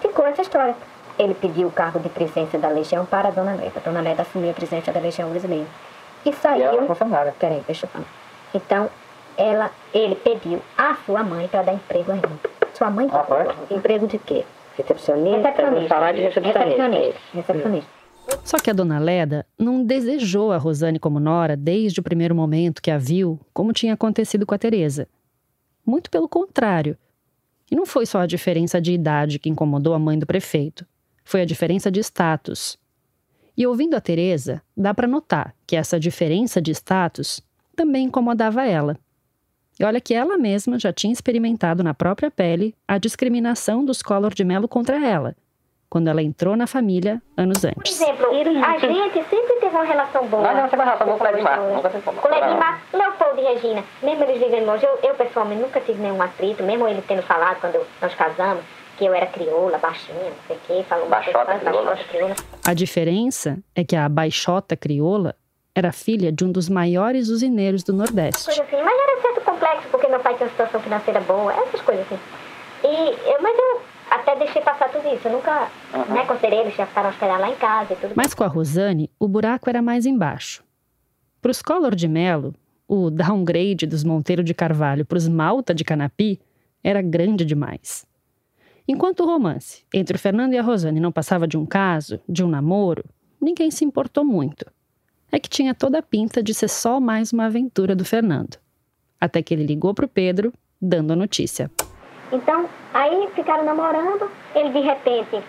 ficou 0.00 0.26
essa 0.26 0.42
história 0.42 0.76
ele 1.18 1.34
pediu 1.34 1.68
o 1.68 1.72
cargo 1.72 1.98
de 1.98 2.08
presidência 2.08 2.58
da 2.58 2.68
Legião 2.68 3.04
para 3.04 3.28
a 3.28 3.30
Dona 3.30 3.54
Leda. 3.54 3.72
A 3.76 3.80
Dona 3.80 4.00
Leda 4.00 4.22
assumiu 4.22 4.50
a 4.50 4.54
presidência 4.54 4.92
da 4.92 5.00
Legião 5.00 5.28
Brasileira. 5.28 5.66
E 6.24 6.32
saiu... 6.32 6.60
E 6.60 6.62
ela 6.62 6.86
funcionária. 6.86 7.34
Peraí, 7.38 7.62
deixa 7.66 7.86
eu 7.86 7.90
falar. 7.90 8.06
Então, 8.54 8.88
ela, 9.36 9.70
ele 9.92 10.14
pediu 10.14 10.62
a 10.76 10.94
sua 11.04 11.22
mãe 11.24 11.48
para 11.48 11.62
dar 11.62 11.74
emprego 11.74 12.12
a 12.12 12.16
ele. 12.16 12.40
Sua 12.72 12.90
mãe 12.90 13.08
ah? 13.10 13.74
Emprego 13.74 14.06
de 14.06 14.18
quê? 14.18 14.44
Recepcionista, 14.78 15.50
recepcionista. 15.50 15.88
salário 15.88 16.18
de 16.18 16.26
recepcionista. 16.26 16.64
Recepcionista. 16.64 17.20
recepcionista. 17.34 17.98
Só 18.44 18.58
que 18.58 18.70
a 18.70 18.74
dona 18.74 18.98
Leda 18.98 19.46
não 19.58 19.82
desejou 19.82 20.52
a 20.52 20.58
Rosane 20.58 20.98
como 20.98 21.18
nora 21.18 21.56
desde 21.56 22.00
o 22.00 22.02
primeiro 22.02 22.34
momento 22.34 22.82
que 22.82 22.90
a 22.90 22.98
viu, 22.98 23.40
como 23.52 23.72
tinha 23.72 23.94
acontecido 23.94 24.46
com 24.46 24.54
a 24.54 24.58
Teresa. 24.58 25.08
Muito 25.84 26.10
pelo 26.10 26.28
contrário. 26.28 26.96
E 27.70 27.76
não 27.76 27.84
foi 27.84 28.06
só 28.06 28.20
a 28.20 28.26
diferença 28.26 28.80
de 28.80 28.92
idade 28.92 29.38
que 29.38 29.48
incomodou 29.48 29.94
a 29.94 29.98
mãe 29.98 30.18
do 30.18 30.26
prefeito 30.26 30.86
foi 31.28 31.42
a 31.42 31.44
diferença 31.44 31.90
de 31.90 32.00
status. 32.00 32.78
E 33.54 33.66
ouvindo 33.66 33.94
a 33.94 34.00
Teresa, 34.00 34.62
dá 34.74 34.94
para 34.94 35.06
notar 35.06 35.54
que 35.66 35.76
essa 35.76 36.00
diferença 36.00 36.58
de 36.58 36.70
status 36.70 37.42
também 37.76 38.06
incomodava 38.06 38.66
ela. 38.66 38.98
E 39.80 39.84
olha 39.84 40.00
que 40.00 40.12
ela 40.14 40.36
mesma 40.36 40.78
já 40.78 40.92
tinha 40.92 41.12
experimentado 41.12 41.84
na 41.84 41.94
própria 41.94 42.30
pele 42.30 42.74
a 42.86 42.98
discriminação 42.98 43.84
dos 43.84 44.02
Collor 44.02 44.34
de 44.34 44.44
Mello 44.44 44.66
contra 44.68 44.96
ela. 45.04 45.34
quando 45.90 46.08
ela 46.08 46.22
entrou 46.22 46.54
na 46.54 46.66
família 46.66 47.22
anos 47.34 47.62
Por 47.62 47.68
antes. 47.70 47.98
exemplo, 47.98 48.26
a 48.26 48.78
gente 48.78 49.24
sempre 49.30 49.54
teve 49.58 49.74
uma 49.74 49.84
relação 49.84 50.26
boa. 50.26 50.42
Nós 50.42 50.56
não 50.62 50.68
temos 50.68 50.84
relação 50.84 51.06
boa 51.06 51.18
com 51.18 51.24
o 51.24 51.28
teve 51.28 52.20
Com 52.20 52.28
o 52.28 53.00
Leopoldo 53.00 53.40
e 53.40 53.44
Regina, 53.54 53.82
mesmo 54.02 54.24
eles 54.24 54.38
vivem 54.38 54.66
longe, 54.66 54.84
eu, 54.84 54.98
eu 55.02 55.14
pessoalmente 55.14 55.62
nunca 55.62 55.80
tive 55.80 56.02
nenhum 56.02 56.20
atrito, 56.20 56.62
mesmo 56.62 56.86
ele 56.86 57.02
tendo 57.08 57.22
falado 57.22 57.58
quando 57.60 57.80
nós 58.02 58.14
casamos, 58.14 58.62
que 58.98 59.06
eu 59.06 59.14
era 59.14 59.26
crioula, 59.28 59.78
baixinha, 59.78 60.18
não 60.18 60.32
sei 60.46 60.56
o 60.56 60.60
quê, 60.66 60.84
falou 60.86 61.08
Baixota 61.08 61.44
coisa, 61.46 61.60
crioula. 61.60 61.84
baixota 61.86 62.08
crioula. 62.10 62.34
A 62.66 62.74
diferença 62.74 63.58
é 63.74 63.82
que 63.82 63.96
a 63.96 64.06
baixota 64.10 64.76
crioula 64.76 65.34
era 65.78 65.92
filha 65.92 66.32
de 66.32 66.44
um 66.44 66.50
dos 66.50 66.68
maiores 66.68 67.28
usineiros 67.28 67.84
do 67.84 67.92
Nordeste. 67.92 68.46
Coisa 68.46 68.62
assim, 68.62 68.82
mas 68.82 68.98
era 69.00 69.22
certo 69.22 69.40
complexo, 69.42 69.88
porque 69.90 70.08
meu 70.08 70.18
pai 70.18 70.34
tinha 70.34 70.46
uma 70.46 70.50
situação 70.50 70.80
financeira 70.80 71.20
boa, 71.20 71.52
essas 71.52 71.80
coisas 71.82 72.04
assim. 72.06 72.18
E 72.84 73.30
eu, 73.30 73.40
mas 73.40 73.56
eu 73.56 73.80
até 74.10 74.36
deixei 74.36 74.60
passar 74.62 74.88
tudo 74.88 75.06
isso, 75.14 75.28
eu 75.28 75.32
nunca, 75.32 75.70
né, 76.08 76.24
considerei, 76.26 76.60
eles 76.60 76.74
já 76.74 76.86
ficaram 76.86 77.10
hospedados 77.10 77.40
lá 77.40 77.50
em 77.50 77.56
casa 77.56 77.92
e 77.92 77.96
tudo. 77.96 78.12
Mas 78.16 78.34
com 78.34 78.42
a 78.42 78.48
Rosane, 78.48 79.10
o 79.20 79.28
buraco 79.28 79.68
era 79.70 79.80
mais 79.80 80.04
embaixo. 80.04 80.64
Para 81.40 81.52
os 81.52 81.62
Collor 81.62 81.94
de 81.94 82.08
Mello, 82.08 82.54
o 82.88 83.10
downgrade 83.10 83.86
dos 83.86 84.02
Monteiro 84.02 84.42
de 84.42 84.54
Carvalho 84.54 85.04
para 85.04 85.18
os 85.18 85.28
Malta 85.28 85.72
de 85.72 85.84
Canapi 85.84 86.40
era 86.82 87.00
grande 87.00 87.44
demais. 87.44 88.04
Enquanto 88.86 89.20
o 89.20 89.26
romance 89.26 89.84
entre 89.94 90.16
o 90.16 90.18
Fernando 90.18 90.54
e 90.54 90.58
a 90.58 90.62
Rosane 90.62 90.98
não 90.98 91.12
passava 91.12 91.46
de 91.46 91.56
um 91.56 91.66
caso, 91.66 92.18
de 92.28 92.42
um 92.42 92.48
namoro, 92.48 93.04
ninguém 93.40 93.70
se 93.70 93.84
importou 93.84 94.24
muito. 94.24 94.66
É 95.30 95.38
que 95.38 95.48
tinha 95.48 95.74
toda 95.74 95.98
a 95.98 96.02
pinta 96.02 96.42
de 96.42 96.54
ser 96.54 96.68
só 96.68 96.98
mais 97.00 97.32
uma 97.32 97.46
aventura 97.46 97.94
do 97.94 98.04
Fernando. 98.04 98.56
Até 99.20 99.42
que 99.42 99.52
ele 99.52 99.64
ligou 99.66 99.92
para 99.94 100.06
o 100.06 100.08
Pedro, 100.08 100.52
dando 100.80 101.12
a 101.12 101.16
notícia. 101.16 101.70
Então, 102.32 102.68
aí 102.94 103.28
ficaram 103.34 103.64
namorando, 103.64 104.30
ele 104.54 104.70
de 104.70 104.80
repente 104.80 105.42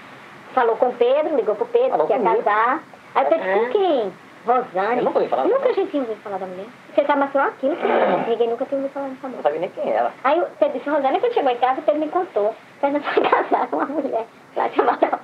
falou 0.54 0.76
com 0.78 0.88
o 0.90 0.94
Pedro, 0.94 1.36
ligou 1.36 1.56
pro 1.56 1.66
Pedro, 1.68 1.92
Falou 1.92 2.08
que 2.08 2.14
ia 2.14 2.20
comigo. 2.20 2.44
casar. 2.44 2.84
Aí 3.16 3.26
o 3.26 3.30
Pedro, 3.30 3.46
É. 3.48 3.60
com 3.60 3.70
quem? 3.72 4.14
Rosane. 4.46 4.98
Eu 5.00 5.04
nunca 5.04 5.20
ouvi 5.20 5.30
falar 5.30 5.44
Nunca 5.46 5.70
a 5.70 5.74
gente 5.74 5.92
tinha 5.92 6.02
ouvido 6.04 6.22
falar 6.22 6.38
da 6.38 6.46
mulher. 6.48 6.66
Você 6.96 7.06
sabe 7.06 7.20
mais 7.20 7.32
só 7.34 7.40
aquilo 7.40 7.76
que 7.76 8.30
ninguém 8.30 8.50
nunca 8.50 8.66
tinha 8.66 8.78
ouvido 8.80 8.94
falar 8.94 9.10
dessa 9.10 9.22
Não 9.24 9.30
mulher. 9.30 9.44
sabia 9.44 9.60
nem 9.60 9.70
quem 9.70 9.92
era. 9.92 10.14
Aí 10.24 10.40
o 10.42 10.46
Pedro 10.60 10.78
disse, 10.78 10.90
Rosane, 10.90 11.20
quando 11.20 11.34
chegou 11.34 11.52
em 11.52 11.58
casa, 11.58 11.80
o 11.80 11.84
Pedro 11.84 12.02
me 12.02 12.10
contou. 12.10 12.56
Fernando 12.80 13.04
foi 13.04 13.24
casar 13.30 13.68
com 13.68 13.76
uma 13.78 13.86
mulher 13.86 14.26
lá 14.56 14.70
chamada... 14.70 15.20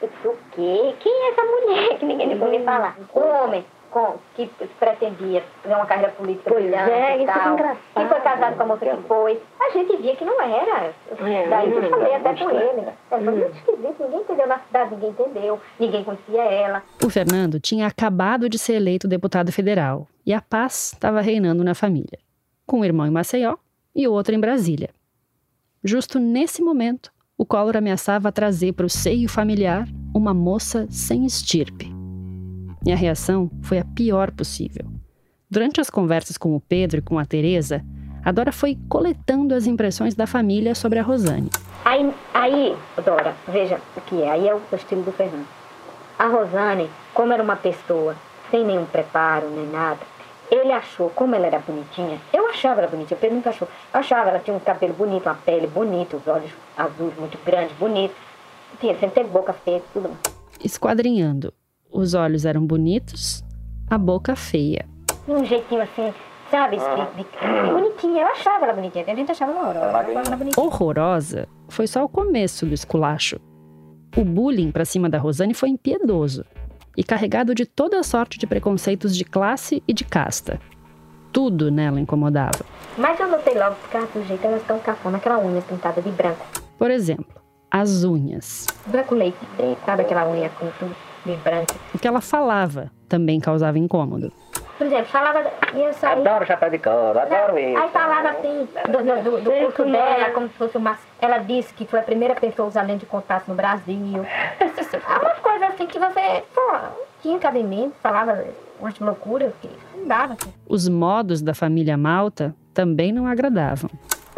Eu 0.00 0.08
disse, 0.08 0.28
o 0.28 0.36
quê? 0.52 0.94
Quem 1.00 1.12
é 1.12 1.30
essa 1.32 1.42
mulher 1.42 1.98
que 1.98 2.04
ninguém 2.04 2.28
nunca 2.28 2.44
ouviu 2.44 2.64
falar? 2.64 2.96
Um 3.16 3.44
homem 3.44 3.64
com, 3.90 4.16
que 4.34 4.46
pretendia 4.78 5.42
fazer 5.62 5.74
uma 5.74 5.86
carreira 5.86 6.12
política 6.12 6.50
Pois 6.50 6.62
brilhante 6.62 6.90
é, 6.90 7.18
e 7.18 7.22
isso 7.22 7.30
é 7.30 7.34
tal. 7.34 7.52
engraçado. 7.54 7.78
E 7.96 8.08
foi 8.08 8.20
casado 8.20 8.56
com 8.56 8.62
a 8.62 8.66
moça 8.66 8.84
que 8.86 9.02
foi. 9.08 9.42
A 9.60 9.70
gente 9.70 9.96
via 9.96 10.16
que 10.16 10.24
não 10.24 10.40
era. 10.40 10.92
É, 11.10 11.48
Daí 11.48 11.70
eu 11.72 11.78
hum, 11.78 11.90
falei 11.90 12.14
até 12.14 12.34
com 12.34 12.50
ele. 12.50 12.64
estranho. 12.64 12.88
É, 12.88 12.94
foi 13.08 13.20
muito 13.20 13.56
esquisito, 13.56 13.96
ninguém 14.02 14.20
entendeu 14.20 14.46
na 14.46 14.58
cidade, 14.60 14.90
ninguém 14.94 15.10
entendeu, 15.10 15.60
ninguém 15.78 16.04
conhecia 16.04 16.42
ela. 16.42 16.82
O 17.04 17.10
Fernando 17.10 17.60
tinha 17.60 17.86
acabado 17.86 18.48
de 18.48 18.58
ser 18.58 18.74
eleito 18.74 19.08
deputado 19.08 19.50
federal 19.52 20.06
e 20.24 20.32
a 20.32 20.40
paz 20.40 20.92
estava 20.92 21.20
reinando 21.20 21.64
na 21.64 21.74
família, 21.74 22.18
com 22.66 22.80
um 22.80 22.84
irmão 22.84 23.06
em 23.06 23.10
Maceió 23.10 23.56
e 23.94 24.06
o 24.06 24.12
outro 24.12 24.34
em 24.34 24.40
Brasília. 24.40 24.90
Justo 25.82 26.18
nesse 26.18 26.60
momento, 26.62 27.10
o 27.36 27.46
Collor 27.46 27.76
ameaçava 27.76 28.32
trazer 28.32 28.72
para 28.72 28.86
o 28.86 28.90
seio 28.90 29.28
familiar 29.28 29.86
uma 30.14 30.34
moça 30.34 30.86
sem 30.90 31.24
estirpe. 31.24 31.97
E 32.84 32.92
a 32.92 32.96
reação 32.96 33.50
foi 33.62 33.78
a 33.78 33.84
pior 33.84 34.30
possível. 34.30 34.86
Durante 35.50 35.80
as 35.80 35.88
conversas 35.88 36.36
com 36.36 36.54
o 36.54 36.60
Pedro 36.60 36.98
e 36.98 37.02
com 37.02 37.18
a 37.18 37.24
Teresa, 37.24 37.84
a 38.24 38.30
Dora 38.30 38.52
foi 38.52 38.76
coletando 38.88 39.54
as 39.54 39.66
impressões 39.66 40.14
da 40.14 40.26
família 40.26 40.74
sobre 40.74 40.98
a 40.98 41.02
Rosane. 41.02 41.50
Aí, 41.84 42.12
aí, 42.34 42.76
Dora, 43.04 43.34
veja 43.46 43.80
o 43.96 44.00
que 44.02 44.22
é, 44.22 44.30
aí 44.30 44.48
é 44.48 44.54
o 44.54 44.60
estilo 44.72 45.02
do 45.02 45.12
Fernando. 45.12 45.46
A 46.18 46.26
Rosane, 46.26 46.90
como 47.14 47.32
era 47.32 47.42
uma 47.42 47.56
pessoa 47.56 48.14
sem 48.50 48.64
nenhum 48.64 48.84
preparo, 48.84 49.48
nem 49.50 49.66
nada, 49.68 50.00
ele 50.50 50.72
achou, 50.72 51.10
como 51.10 51.34
ela 51.34 51.46
era 51.46 51.58
bonitinha, 51.58 52.20
eu 52.32 52.48
achava 52.48 52.80
ela 52.80 52.90
bonitinha, 52.90 53.16
o 53.16 53.20
Pedro 53.20 53.36
nunca 53.36 53.50
achou. 53.50 53.68
Eu 53.92 54.00
achava, 54.00 54.30
ela 54.30 54.38
tinha 54.38 54.56
um 54.56 54.60
cabelo 54.60 54.94
bonito, 54.94 55.26
uma 55.26 55.34
pele 55.34 55.66
bonita, 55.66 56.16
os 56.16 56.26
olhos 56.26 56.50
azuis 56.76 57.16
muito 57.18 57.38
grandes, 57.44 57.76
bonitos. 57.76 58.16
Tinha, 58.80 58.94
sempre 58.94 59.22
teve 59.22 59.30
boca 59.30 59.52
feia, 59.52 59.82
tudo. 59.92 60.10
Esquadrinhando, 60.62 61.52
os 61.90 62.14
olhos 62.14 62.44
eram 62.44 62.64
bonitos, 62.66 63.44
a 63.88 63.96
boca 63.98 64.36
feia. 64.36 64.86
Um 65.26 65.44
jeitinho 65.44 65.82
assim, 65.82 66.12
sabe? 66.50 66.76
de- 66.76 67.72
bonitinha, 67.72 68.22
eu 68.22 68.28
achava 68.28 68.64
ela 68.64 68.74
bonitinha, 68.74 69.04
a 69.06 69.14
gente 69.14 69.30
achava 69.30 69.52
ela 69.52 69.60
horrorosa. 69.70 70.60
Horrorosa 70.60 71.48
foi 71.68 71.86
só 71.86 72.04
o 72.04 72.08
começo 72.08 72.64
do 72.66 72.74
esculacho. 72.74 73.38
O 74.16 74.24
bullying 74.24 74.70
pra 74.70 74.84
cima 74.84 75.08
da 75.08 75.18
Rosane 75.18 75.54
foi 75.54 75.68
impiedoso 75.68 76.44
e 76.96 77.04
carregado 77.04 77.54
de 77.54 77.64
toda 77.66 78.02
sorte 78.02 78.38
de 78.38 78.46
preconceitos 78.46 79.14
de 79.16 79.24
classe 79.24 79.82
e 79.86 79.92
de 79.92 80.04
casta. 80.04 80.58
Tudo 81.30 81.70
nela 81.70 82.00
incomodava. 82.00 82.64
Mas 82.96 83.20
eu 83.20 83.28
notei 83.28 83.56
logo 83.56 83.76
que 83.90 83.96
ela 83.96 84.08
sujeita, 84.12 84.46
elas 84.46 84.62
estão 84.62 84.78
cafona, 84.80 85.18
aquela 85.18 85.38
unha 85.38 85.60
pintada 85.60 86.00
de 86.00 86.10
branco. 86.10 86.44
Por 86.78 86.90
exemplo, 86.90 87.26
as 87.70 88.02
unhas. 88.02 88.66
Branco 88.86 89.14
leite, 89.14 89.36
sabe 89.84 90.02
aquela 90.02 90.26
unha 90.28 90.48
com 90.48 90.66
tudo 90.78 90.96
branco? 91.26 91.74
O 91.94 91.98
que 91.98 92.06
ela 92.08 92.20
falava 92.20 92.90
também 93.08 93.40
causava 93.40 93.78
incômodo. 93.78 94.32
Por 94.76 94.86
exemplo, 94.86 95.06
falava. 95.06 95.42
E 95.74 95.80
eu 95.80 95.92
saí. 95.92 96.20
Adoro 96.20 96.46
chapéu 96.46 96.70
de 96.70 96.78
couro, 96.78 97.18
adoro 97.18 97.58
isso. 97.58 97.76
Aí 97.82 97.88
falava 97.90 98.28
assim, 98.30 98.68
do, 98.86 98.98
do, 98.98 99.22
do, 99.22 99.40
do 99.42 99.50
curso 99.50 99.84
dela, 99.84 100.30
como 100.30 100.46
se 100.48 100.54
fosse 100.54 100.76
uma. 100.76 100.96
Ela 101.20 101.38
disse 101.38 101.74
que 101.74 101.84
foi 101.84 101.98
a 101.98 102.02
primeira 102.02 102.34
pessoa 102.36 102.66
a 102.66 102.68
usar 102.68 102.82
lente 102.82 103.00
de 103.00 103.06
contato 103.06 103.48
no 103.48 103.54
Brasil. 103.54 104.24
Ah, 105.06 105.20
Umas 105.20 105.38
coisas 105.40 105.68
assim 105.70 105.86
que 105.86 105.98
você, 105.98 106.42
pô, 106.54 106.72
tinha 107.22 107.38
cabimento, 107.38 107.94
falava 108.02 108.44
umas 108.80 108.98
loucuras 108.98 109.52
que 109.60 109.68
não 109.96 110.06
dava. 110.06 110.34
assim. 110.34 110.52
Os 110.66 110.88
modos 110.88 111.42
da 111.42 111.54
família 111.54 111.96
Malta 111.96 112.54
também 112.72 113.12
não 113.12 113.26
agradavam. 113.26 113.90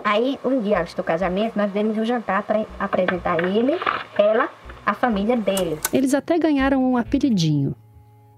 Aí, 0.02 0.38
um 0.44 0.60
dia 0.60 0.80
antes 0.80 0.94
do 0.94 1.04
casamento, 1.04 1.56
nós 1.56 1.70
demos 1.70 1.96
um 1.98 2.04
jantar 2.04 2.42
para 2.42 2.64
apresentar 2.78 3.38
ele, 3.44 3.78
ela, 4.18 4.48
a 4.84 4.94
família 4.94 5.36
dele. 5.36 5.78
Eles 5.92 6.14
até 6.14 6.38
ganharam 6.38 6.82
um 6.82 6.96
apelidinho: 6.96 7.74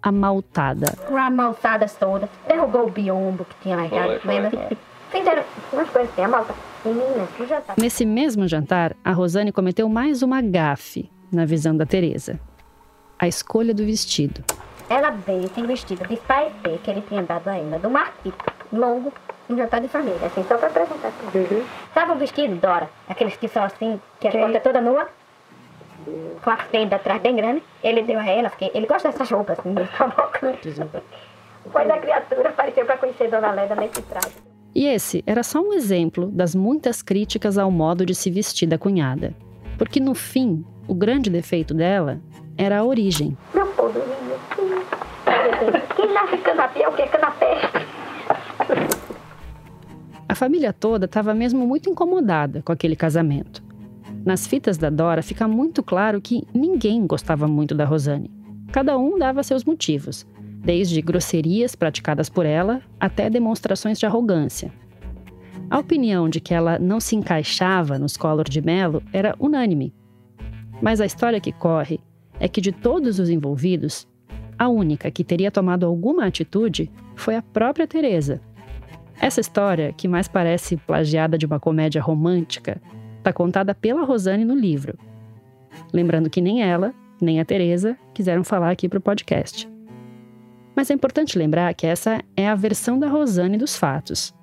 a 0.02 0.10
Maltada. 0.10 0.96
Com 1.06 1.16
as 1.16 1.32
maltadas 1.32 1.94
todas, 1.94 2.28
derrubou 2.46 2.86
o 2.86 2.90
biombo 2.90 3.44
que 3.44 3.54
tinha 3.62 3.76
lá 3.76 3.86
em 3.86 3.90
casa, 3.90 4.20
lembra? 4.24 4.68
Fizeram 5.10 5.42
umas 5.72 5.88
coisas 5.90 6.10
assim, 6.10 6.22
a 6.22 6.28
malta. 6.28 6.54
Menina, 6.84 7.28
que 7.36 7.46
jantar. 7.46 7.76
Nesse 7.78 8.04
mesmo 8.04 8.48
jantar, 8.48 8.96
a 9.04 9.12
Rosane 9.12 9.52
cometeu 9.52 9.88
mais 9.88 10.22
uma 10.22 10.42
gafe 10.42 11.10
na 11.30 11.44
visão 11.44 11.76
da 11.76 11.86
Teresa. 11.86 12.40
A 13.18 13.28
escolha 13.28 13.72
do 13.72 13.84
vestido. 13.84 14.42
Ela 14.88 15.10
veio 15.10 15.48
sem 15.54 15.64
vestido 15.64 16.06
de 16.08 16.16
paetê 16.16 16.78
que 16.82 16.90
ele 16.90 17.02
tinha 17.02 17.22
dado 17.22 17.48
a 17.48 17.56
ela, 17.56 17.78
do 17.78 17.88
marquito, 17.88 18.44
longo, 18.72 19.12
um 19.48 19.56
jantar 19.56 19.80
de 19.80 19.88
família, 19.88 20.26
assim, 20.26 20.44
só 20.48 20.56
pra 20.56 20.68
apresentar. 20.68 21.08
Assim. 21.08 21.64
Sabe 21.94 22.12
um 22.12 22.16
vestido, 22.16 22.56
Dora? 22.56 22.90
Aqueles 23.08 23.36
que 23.36 23.48
são 23.48 23.62
assim, 23.62 24.00
que 24.18 24.28
a 24.28 24.32
porta 24.32 24.56
é 24.56 24.60
toda 24.60 24.80
nua, 24.80 25.08
com 26.42 26.50
a 26.50 26.56
fenda 26.56 26.96
atrás 26.96 27.20
bem 27.22 27.36
grande. 27.36 27.62
Ele 27.82 28.02
deu 28.02 28.18
a 28.18 28.26
ela, 28.26 28.50
porque 28.50 28.70
ele 28.74 28.86
gosta 28.86 29.10
dessas 29.10 29.30
roupas, 29.30 29.58
assim, 29.58 29.70
meio 29.70 29.88
cavalcantes. 29.88 30.76
Pois 31.70 31.90
a 31.90 31.98
criatura 31.98 32.48
apareceu 32.48 32.84
pra 32.84 32.96
conhecer 32.96 33.30
Dona 33.30 33.52
Leda 33.52 33.74
nesse 33.76 34.02
traje. 34.02 34.34
E 34.74 34.86
esse 34.86 35.22
era 35.26 35.42
só 35.42 35.60
um 35.60 35.72
exemplo 35.72 36.28
das 36.30 36.54
muitas 36.54 37.02
críticas 37.02 37.58
ao 37.58 37.70
modo 37.70 38.06
de 38.06 38.14
se 38.14 38.30
vestir 38.30 38.66
da 38.66 38.78
cunhada. 38.78 39.34
Porque 39.76 40.00
no 40.00 40.14
fim, 40.14 40.64
o 40.88 40.94
grande 40.94 41.28
defeito 41.28 41.74
dela 41.74 42.20
era 42.56 42.78
a 42.78 42.84
origem. 42.84 43.36
Meu 43.54 43.66
povo. 43.66 44.00
Quem 45.96 46.12
nasce 46.12 46.38
canapé 46.38 46.82
é 46.82 46.88
o 46.88 46.92
que? 46.92 47.06
Canapé. 47.06 47.58
A 50.28 50.34
família 50.34 50.72
toda 50.72 51.04
estava 51.04 51.34
mesmo 51.34 51.66
muito 51.66 51.90
incomodada 51.90 52.62
com 52.62 52.72
aquele 52.72 52.96
casamento. 52.96 53.62
Nas 54.24 54.46
fitas 54.46 54.78
da 54.78 54.88
Dora 54.88 55.22
fica 55.22 55.48
muito 55.48 55.82
claro 55.82 56.20
que 56.20 56.46
ninguém 56.54 57.06
gostava 57.06 57.48
muito 57.48 57.74
da 57.74 57.84
Rosane. 57.84 58.30
Cada 58.70 58.96
um 58.96 59.18
dava 59.18 59.42
seus 59.42 59.64
motivos, 59.64 60.24
desde 60.58 61.02
grosserias 61.02 61.74
praticadas 61.74 62.28
por 62.28 62.46
ela 62.46 62.80
até 63.00 63.28
demonstrações 63.28 63.98
de 63.98 64.06
arrogância. 64.06 64.72
A 65.68 65.78
opinião 65.78 66.28
de 66.28 66.40
que 66.40 66.54
ela 66.54 66.78
não 66.78 67.00
se 67.00 67.16
encaixava 67.16 67.98
nos 67.98 68.16
Collor 68.16 68.48
de 68.48 68.62
Mello 68.62 69.02
era 69.12 69.34
unânime. 69.40 69.92
Mas 70.80 71.00
a 71.00 71.06
história 71.06 71.40
que 71.40 71.52
corre 71.52 71.98
é 72.38 72.46
que 72.46 72.60
de 72.60 72.70
todos 72.70 73.18
os 73.18 73.28
envolvidos, 73.28 74.06
a 74.58 74.68
única 74.68 75.10
que 75.10 75.24
teria 75.24 75.50
tomado 75.50 75.84
alguma 75.84 76.26
atitude 76.26 76.90
foi 77.16 77.34
a 77.34 77.42
própria 77.42 77.86
Teresa. 77.86 78.40
Essa 79.20 79.40
história, 79.40 79.92
que 79.92 80.06
mais 80.06 80.28
parece 80.28 80.76
plagiada 80.76 81.36
de 81.36 81.46
uma 81.46 81.58
comédia 81.58 82.00
romântica, 82.00 82.80
está 83.22 83.32
contada 83.32 83.72
pela 83.74 84.04
Rosane 84.04 84.44
no 84.44 84.54
livro. 84.54 84.98
Lembrando 85.92 86.28
que 86.28 86.40
nem 86.40 86.62
ela, 86.62 86.92
nem 87.20 87.40
a 87.40 87.44
Teresa 87.44 87.96
quiseram 88.12 88.42
falar 88.42 88.70
aqui 88.70 88.88
para 88.88 88.98
o 88.98 89.02
podcast. 89.02 89.70
Mas 90.74 90.90
é 90.90 90.94
importante 90.94 91.38
lembrar 91.38 91.72
que 91.74 91.86
essa 91.86 92.20
é 92.36 92.48
a 92.48 92.54
versão 92.54 92.98
da 92.98 93.08
Rosane 93.08 93.56
dos 93.56 93.76
fatos. 93.76 94.34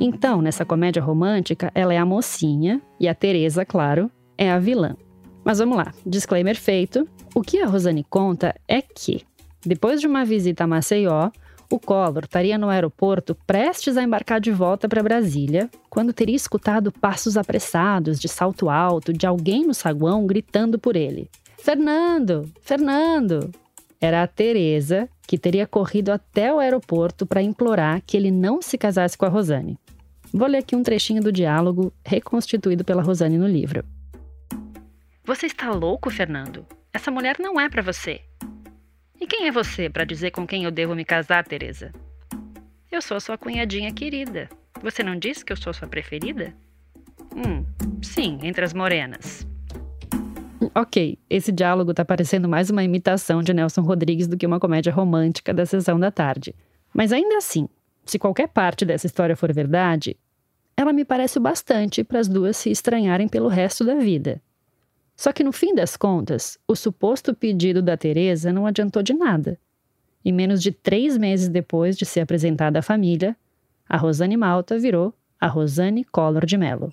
Então, 0.00 0.42
nessa 0.42 0.64
comédia 0.64 1.02
romântica, 1.02 1.70
ela 1.74 1.94
é 1.94 1.98
a 1.98 2.06
mocinha 2.06 2.82
e 2.98 3.06
a 3.06 3.14
Teresa, 3.14 3.64
claro, 3.64 4.10
é 4.36 4.50
a 4.50 4.58
vilã. 4.58 4.96
Mas 5.44 5.58
vamos 5.58 5.76
lá, 5.76 5.92
disclaimer 6.04 6.56
feito. 6.56 7.08
O 7.34 7.42
que 7.42 7.60
a 7.60 7.66
Rosane 7.66 8.04
conta 8.04 8.54
é 8.66 8.82
que, 8.82 9.22
depois 9.64 10.00
de 10.00 10.06
uma 10.06 10.24
visita 10.24 10.64
a 10.64 10.66
Maceió, 10.66 11.30
o 11.70 11.78
Collor 11.78 12.24
estaria 12.24 12.56
no 12.56 12.68
aeroporto 12.68 13.34
prestes 13.46 13.96
a 13.96 14.02
embarcar 14.02 14.40
de 14.40 14.50
volta 14.50 14.88
para 14.88 15.02
Brasília, 15.02 15.68
quando 15.90 16.12
teria 16.12 16.36
escutado 16.36 16.90
passos 16.90 17.36
apressados 17.36 18.18
de 18.18 18.28
salto 18.28 18.70
alto 18.70 19.12
de 19.12 19.26
alguém 19.26 19.66
no 19.66 19.74
saguão 19.74 20.26
gritando 20.26 20.78
por 20.78 20.96
ele: 20.96 21.30
Fernando! 21.58 22.50
Fernando! 22.62 23.50
Era 24.00 24.22
a 24.22 24.26
Teresa, 24.26 25.08
que 25.26 25.36
teria 25.36 25.66
corrido 25.66 26.10
até 26.10 26.54
o 26.54 26.58
aeroporto 26.58 27.26
para 27.26 27.42
implorar 27.42 28.00
que 28.06 28.16
ele 28.16 28.30
não 28.30 28.62
se 28.62 28.78
casasse 28.78 29.18
com 29.18 29.26
a 29.26 29.28
Rosane. 29.28 29.78
Vou 30.32 30.46
ler 30.46 30.58
aqui 30.58 30.76
um 30.76 30.82
trechinho 30.82 31.22
do 31.22 31.32
diálogo 31.32 31.92
reconstituído 32.04 32.84
pela 32.84 33.02
Rosane 33.02 33.36
no 33.36 33.46
livro. 33.46 33.84
Você 35.24 35.46
está 35.46 35.70
louco, 35.70 36.10
Fernando? 36.10 36.64
Essa 36.92 37.10
mulher 37.10 37.36
não 37.38 37.60
é 37.60 37.68
para 37.68 37.82
você. 37.82 38.22
E 39.20 39.26
quem 39.26 39.46
é 39.46 39.52
você 39.52 39.90
para 39.90 40.04
dizer 40.04 40.30
com 40.30 40.46
quem 40.46 40.64
eu 40.64 40.70
devo 40.70 40.94
me 40.94 41.04
casar, 41.04 41.44
Teresa? 41.44 41.92
Eu 42.90 43.02
sou 43.02 43.20
sua 43.20 43.36
cunhadinha 43.36 43.92
querida. 43.92 44.48
Você 44.82 45.02
não 45.02 45.18
disse 45.18 45.44
que 45.44 45.52
eu 45.52 45.56
sou 45.56 45.74
sua 45.74 45.88
preferida? 45.88 46.54
Hum, 47.34 47.64
sim, 48.00 48.38
entre 48.42 48.64
as 48.64 48.72
morenas. 48.72 49.46
Ok, 50.74 51.18
esse 51.28 51.50
diálogo 51.50 51.92
tá 51.92 52.04
parecendo 52.04 52.48
mais 52.48 52.70
uma 52.70 52.84
imitação 52.84 53.42
de 53.42 53.52
Nelson 53.52 53.82
Rodrigues 53.82 54.28
do 54.28 54.36
que 54.36 54.46
uma 54.46 54.60
comédia 54.60 54.92
romântica 54.92 55.52
da 55.52 55.66
sessão 55.66 55.98
da 55.98 56.10
tarde. 56.10 56.54
Mas 56.94 57.12
ainda 57.12 57.36
assim, 57.36 57.68
se 58.04 58.18
qualquer 58.18 58.48
parte 58.48 58.84
dessa 58.84 59.06
história 59.06 59.36
for 59.36 59.52
verdade, 59.52 60.16
ela 60.76 60.92
me 60.92 61.04
parece 61.04 61.38
o 61.38 61.40
bastante 61.40 62.04
para 62.04 62.20
as 62.20 62.28
duas 62.28 62.56
se 62.56 62.70
estranharem 62.70 63.28
pelo 63.28 63.48
resto 63.48 63.84
da 63.84 63.96
vida. 63.96 64.40
Só 65.18 65.32
que 65.32 65.42
no 65.42 65.50
fim 65.50 65.74
das 65.74 65.96
contas, 65.96 66.56
o 66.68 66.76
suposto 66.76 67.34
pedido 67.34 67.82
da 67.82 67.96
Teresa 67.96 68.52
não 68.52 68.66
adiantou 68.66 69.02
de 69.02 69.12
nada. 69.12 69.58
E 70.24 70.30
menos 70.30 70.62
de 70.62 70.70
três 70.70 71.18
meses 71.18 71.48
depois 71.48 71.96
de 71.96 72.06
ser 72.06 72.20
apresentada 72.20 72.78
à 72.78 72.82
família, 72.82 73.36
a 73.88 73.96
Rosane 73.96 74.36
Malta 74.36 74.78
virou 74.78 75.12
a 75.40 75.48
Rosane 75.48 76.04
Collor 76.04 76.46
de 76.46 76.56
Mello. 76.56 76.92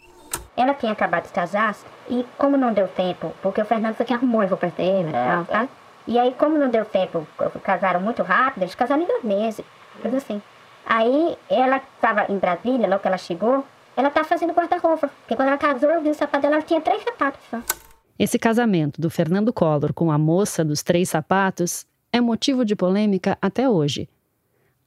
Ela 0.58 0.74
tinha 0.74 0.92
acabado 0.92 1.28
de 1.28 1.34
casar 1.34 1.76
e 2.10 2.26
como 2.36 2.58
não 2.58 2.74
deu 2.74 2.88
tempo, 2.88 3.32
porque 3.44 3.62
o 3.62 3.66
Fernando 3.66 3.94
foi 3.94 4.08
quem 4.08 4.16
arrumou 4.16 4.44
roupa 4.48 4.68
dele, 4.76 5.12
ah, 5.14 5.46
tá? 5.48 5.70
E 6.08 6.18
aí 6.18 6.34
como 6.34 6.58
não 6.58 6.70
deu 6.72 6.84
tempo, 6.84 7.28
casaram 7.64 8.02
muito 8.02 8.24
rápido, 8.24 8.64
eles 8.64 8.74
casaram 8.74 9.04
em 9.04 9.08
dois 9.08 9.24
meses, 9.24 9.64
tudo 10.02 10.18
assim. 10.18 10.42
Aí 10.84 11.38
ela 11.48 11.78
estava 11.78 12.26
em 12.32 12.40
Brasília, 12.40 12.88
logo 12.88 13.04
que 13.04 13.08
ela 13.08 13.20
chegou, 13.20 13.64
ela 13.96 14.08
estava 14.08 14.28
fazendo 14.28 14.52
guarda-roupa, 14.54 15.10
porque 15.10 15.36
quando 15.36 15.50
ela 15.50 15.60
casou, 15.60 15.92
eu 15.92 16.02
vi 16.02 16.10
o 16.10 16.16
sapato 16.16 16.42
dela, 16.42 16.56
ela 16.56 16.64
tinha 16.64 16.82
três 16.82 17.04
sapatos 17.04 17.42
só. 17.52 17.62
Esse 18.18 18.40
casamento 18.40 19.02
do 19.02 19.10
Fernando 19.10 19.52
Collor 19.52 19.94
com 19.94 20.10
a 20.12 20.18
moça 20.18 20.64
dos 20.64 20.82
três 20.82 21.10
sapatos 21.10 21.86
é 22.14 22.22
motivo 22.22 22.64
de 22.64 22.76
polêmica 22.76 23.38
até 23.42 23.68
hoje. 23.70 24.08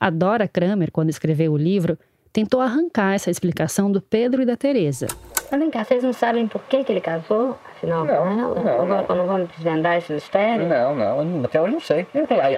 A 0.01 0.09
Dora 0.11 0.49
Kramer, 0.49 0.91
quando 0.91 1.11
escreveu 1.11 1.53
o 1.53 1.57
livro, 1.57 1.99
tentou 2.33 2.61
arrancar 2.61 3.15
essa 3.15 3.31
explicação 3.31 3.91
do 3.93 4.01
Pedro 4.01 4.41
e 4.41 4.47
da 4.47 4.57
Teresa. 4.57 5.09
Mas 5.51 5.61
vem 5.61 5.71
cá, 5.71 5.83
vocês 5.85 6.03
não 6.03 6.13
sabem 6.13 6.47
por 6.47 6.63
que, 6.65 6.85
que 6.85 6.93
ele 6.93 7.01
casou? 7.01 7.59
Afinal, 7.77 8.05
não, 8.05 8.15
com 8.17 8.23
ela? 8.31 8.35
não, 8.37 8.79
Ou 8.81 8.87
não. 8.87 9.07
não, 9.07 9.17
não 9.17 9.27
vamos 9.27 9.49
desvendar 9.51 9.97
esse 9.97 10.13
mistério? 10.13 10.67
Não, 10.67 10.95
não, 10.95 11.45
até 11.45 11.61
hoje 11.61 11.73
não 11.73 11.81
sei. 11.81 12.07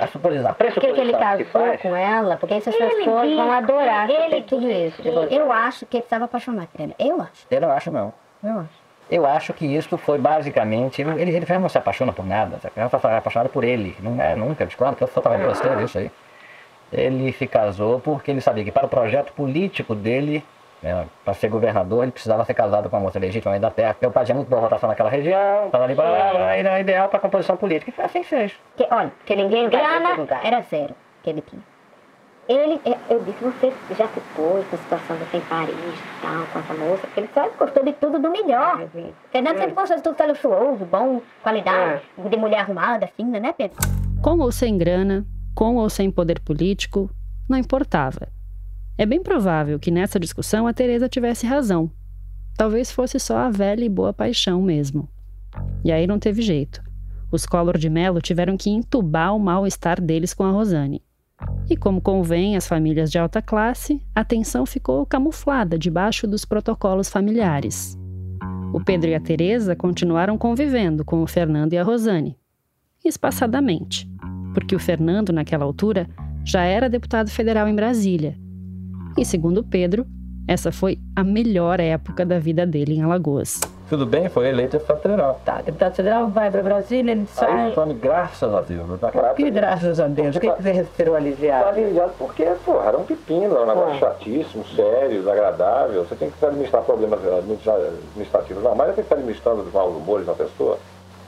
A, 0.00 0.04
a, 0.04 0.08
suposição, 0.08 0.50
a 0.50 0.54
Por 0.54 0.72
que, 0.72 0.92
que 0.92 1.00
ele 1.00 1.12
casou 1.12 1.70
que 1.72 1.78
com 1.78 1.94
ela? 1.96 2.36
Porque 2.36 2.54
essas 2.54 2.74
Ele 2.74 2.94
pessoas 2.96 3.28
diz- 3.28 3.36
vão 3.36 3.50
adorar 3.52 4.08
ele 4.10 4.42
tudo 4.42 4.68
isso. 4.68 5.02
Eu 5.30 5.50
acho 5.52 5.86
que 5.86 5.96
ele 5.98 6.04
estava 6.04 6.24
apaixonado 6.26 6.68
por 6.68 6.80
ela. 6.80 6.94
Eu 6.98 7.20
acho. 7.22 7.46
Eu 7.50 7.60
não 7.60 7.70
acho, 7.70 7.90
não. 7.92 8.12
Eu 8.42 8.58
acho. 8.60 8.79
Eu 9.10 9.26
acho 9.26 9.52
que 9.52 9.66
isso 9.66 9.98
foi 9.98 10.18
basicamente. 10.18 11.02
Ele, 11.02 11.36
ele 11.36 11.58
não 11.58 11.68
se 11.68 11.76
apaixona 11.76 12.12
por 12.12 12.24
nada, 12.24 12.58
sabe? 12.60 12.74
ela 12.76 12.86
está 12.86 13.18
apaixonada 13.18 13.48
por 13.48 13.64
ele. 13.64 13.96
Não 14.00 14.20
é 14.20 14.36
nunca, 14.36 14.64
discordo, 14.64 14.96
que 14.96 15.02
eu 15.02 15.08
só 15.08 15.20
estava 15.20 15.36
gostando 15.38 15.78
disso 15.78 15.98
aí. 15.98 16.10
Ele 16.92 17.32
se 17.32 17.46
casou 17.46 18.00
porque 18.00 18.30
ele 18.30 18.40
sabia 18.40 18.64
que 18.64 18.70
para 18.70 18.86
o 18.86 18.88
projeto 18.88 19.32
político 19.32 19.94
dele, 19.94 20.44
né, 20.82 21.06
para 21.24 21.34
ser 21.34 21.48
governador, 21.48 22.04
ele 22.04 22.12
precisava 22.12 22.44
ser 22.44 22.54
casado 22.54 22.88
com 22.88 22.96
uma 22.96 23.02
moça 23.02 23.18
legítima 23.18 23.58
da 23.58 23.70
terra. 23.70 23.96
O 24.02 24.10
pai 24.10 24.24
tinha 24.24 24.34
muito 24.34 24.48
boa 24.48 24.62
rotação 24.62 24.88
naquela 24.88 25.10
região, 25.10 25.66
estava 25.66 25.84
ali, 25.84 25.94
blá, 25.94 26.56
e 26.56 26.60
era 26.60 26.80
ideal 26.80 27.08
para 27.08 27.18
a 27.18 27.20
composição 27.20 27.56
política. 27.56 27.90
E 27.90 27.94
foi 27.94 28.04
assim 28.04 28.22
fez. 28.22 28.52
Que, 28.76 28.86
olha, 28.90 29.12
Que 29.24 29.36
ninguém 29.36 29.68
grana 29.68 30.26
era 30.42 30.60
zero 30.62 30.94
que 31.22 31.30
ele 31.30 31.42
tinha. 31.42 31.62
Ele, 32.52 32.80
eu- 32.84 32.98
eu 33.16 33.22
disse, 33.22 33.38
você 33.44 33.72
já 33.96 34.08
se 34.08 34.20
pôs 34.34 34.64
na 34.72 34.78
situação 34.78 35.16
de 35.16 35.36
em 35.36 35.40
Paris 35.42 35.72
e 35.76 36.20
tal, 36.22 36.44
com 36.52 36.58
essa 36.58 36.74
moça, 36.74 37.06
porque 37.06 37.20
ele 37.20 37.28
só 37.32 37.48
gostou 37.56 37.84
de 37.84 37.92
tudo 37.92 38.18
do 38.18 38.28
melhor. 38.28 38.88
Fernando 39.30 39.58
sempre 39.58 39.74
gostou 39.74 39.96
de 39.96 40.02
tudo 40.02 40.16
que 40.16 40.22
é 40.22 40.26
luxuoso, 40.26 40.84
bom, 40.84 41.22
qualidade, 41.44 42.02
de 42.28 42.36
mulher 42.36 42.60
arrumada, 42.62 43.06
fina, 43.16 43.38
né, 43.38 43.52
Pedro? 43.52 43.76
Com 44.20 44.38
ou 44.38 44.50
sem 44.50 44.76
grana, 44.76 45.24
com 45.54 45.76
ou 45.76 45.88
sem 45.88 46.10
poder 46.10 46.40
político, 46.40 47.08
não 47.48 47.56
importava. 47.56 48.26
É 48.98 49.06
bem 49.06 49.22
provável 49.22 49.78
que 49.78 49.92
nessa 49.92 50.18
discussão 50.18 50.66
a 50.66 50.72
Teresa 50.72 51.08
tivesse 51.08 51.46
razão. 51.46 51.88
Talvez 52.56 52.90
fosse 52.90 53.20
só 53.20 53.36
a 53.38 53.48
velha 53.50 53.84
e 53.84 53.88
boa 53.88 54.12
paixão 54.12 54.60
mesmo. 54.60 55.08
E 55.84 55.92
aí 55.92 56.04
não 56.04 56.18
teve 56.18 56.42
jeito. 56.42 56.82
Os 57.30 57.46
Collor 57.46 57.78
de 57.78 57.88
Mello 57.88 58.20
tiveram 58.20 58.56
que 58.56 58.70
entubar 58.70 59.36
o 59.36 59.38
mal-estar 59.38 60.00
deles 60.00 60.34
com 60.34 60.42
a 60.42 60.50
Rosane. 60.50 61.00
E 61.68 61.76
como 61.76 62.00
convém 62.00 62.56
às 62.56 62.66
famílias 62.66 63.10
de 63.10 63.18
alta 63.18 63.40
classe, 63.40 64.02
a 64.14 64.24
tensão 64.24 64.66
ficou 64.66 65.06
camuflada 65.06 65.78
debaixo 65.78 66.26
dos 66.26 66.44
protocolos 66.44 67.08
familiares. 67.08 67.98
O 68.72 68.82
Pedro 68.82 69.10
e 69.10 69.14
a 69.14 69.20
Teresa 69.20 69.74
continuaram 69.74 70.36
convivendo 70.38 71.04
com 71.04 71.22
o 71.22 71.26
Fernando 71.26 71.72
e 71.72 71.78
a 71.78 71.82
Rosane, 71.82 72.36
espaçadamente, 73.04 74.08
porque 74.54 74.74
o 74.74 74.78
Fernando, 74.78 75.32
naquela 75.32 75.64
altura, 75.64 76.08
já 76.44 76.62
era 76.62 76.88
deputado 76.88 77.30
federal 77.30 77.68
em 77.68 77.74
Brasília. 77.74 78.36
E 79.16 79.24
segundo 79.24 79.62
Pedro, 79.62 80.06
essa 80.46 80.72
foi 80.72 80.98
a 81.14 81.22
melhor 81.22 81.78
época 81.78 82.24
da 82.24 82.38
vida 82.38 82.66
dele 82.66 82.94
em 82.94 83.02
Alagoas. 83.02 83.60
Tudo 83.90 84.06
bem, 84.06 84.28
foi 84.28 84.48
eleito 84.48 84.78
deputado 84.78 85.00
federal. 85.02 85.40
Tá, 85.44 85.60
deputado 85.62 85.94
federal 85.96 86.28
vai 86.28 86.48
para 86.48 86.62
Brasília, 86.62 87.10
ele 87.10 87.22
Aí, 87.22 87.26
sai. 87.26 87.72
Tony, 87.72 87.92
graças 87.94 88.54
a 88.54 88.60
Deus. 88.60 88.88
naquela 88.88 89.34
Que 89.34 89.42
época- 89.42 89.50
graças 89.50 89.98
a 89.98 90.06
Deus, 90.06 90.36
o 90.36 90.40
que, 90.40 90.48
que 90.48 90.62
você 90.62 90.70
respirou 90.70 91.16
aliviado? 91.16 91.64
Tá 91.64 91.70
aliviado 91.70 92.12
porque, 92.16 92.44
porra, 92.64 92.86
era 92.86 92.96
um 92.98 93.02
pepino, 93.04 93.52
era 93.56 93.64
um 93.64 93.66
negócio 93.66 93.98
chatíssimo, 93.98 94.64
sério, 94.76 95.18
desagradável. 95.18 96.04
Você 96.04 96.14
tem 96.14 96.30
que 96.30 96.46
administrar 96.46 96.84
problemas 96.84 97.18
administra- 97.26 97.74
administrativos 97.74 98.62
normais, 98.62 98.90
você 98.90 98.94
tem 98.94 99.02
que 99.02 99.06
estar 99.08 99.16
administrando 99.16 99.64
de 99.64 99.70
maus 99.76 99.96
humores 99.96 100.24
na 100.24 100.34
pessoa. 100.34 100.78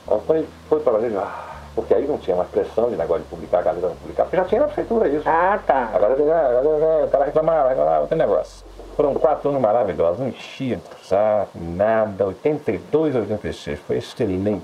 Então, 0.06 0.20
foi, 0.20 0.46
foi 0.68 0.78
para 0.78 0.98
ele, 1.00 1.16
ah, 1.16 1.44
porque 1.74 1.94
aí 1.94 2.06
não 2.06 2.18
tinha 2.18 2.36
mais 2.36 2.48
pressão 2.48 2.90
de 2.90 2.96
negócio 2.96 3.24
de 3.24 3.28
publicar, 3.28 3.58
a 3.58 3.62
Gazeta 3.62 3.88
não 3.88 3.96
publicar, 3.96 4.22
porque 4.22 4.36
já 4.36 4.44
tinha 4.44 4.60
na 4.60 4.66
prefeitura 4.68 5.08
isso. 5.08 5.28
Ah, 5.28 5.58
tá. 5.66 5.90
Agora, 5.92 6.12
agora, 6.14 6.58
agora 6.60 7.04
o 7.06 7.08
cara 7.08 7.24
reclamava, 7.24 7.70
agora 7.72 8.00
outro 8.02 8.16
negócio. 8.16 8.64
Foram 8.96 9.14
quatro 9.14 9.48
anos 9.48 9.60
maravilhosos, 9.60 10.20
não 10.20 10.28
enchia 10.28 10.76
de 10.76 11.06
saco, 11.06 11.58
nada. 11.58 12.26
82, 12.26 13.16
86, 13.16 13.80
foi 13.80 13.96
excelente. 13.96 14.62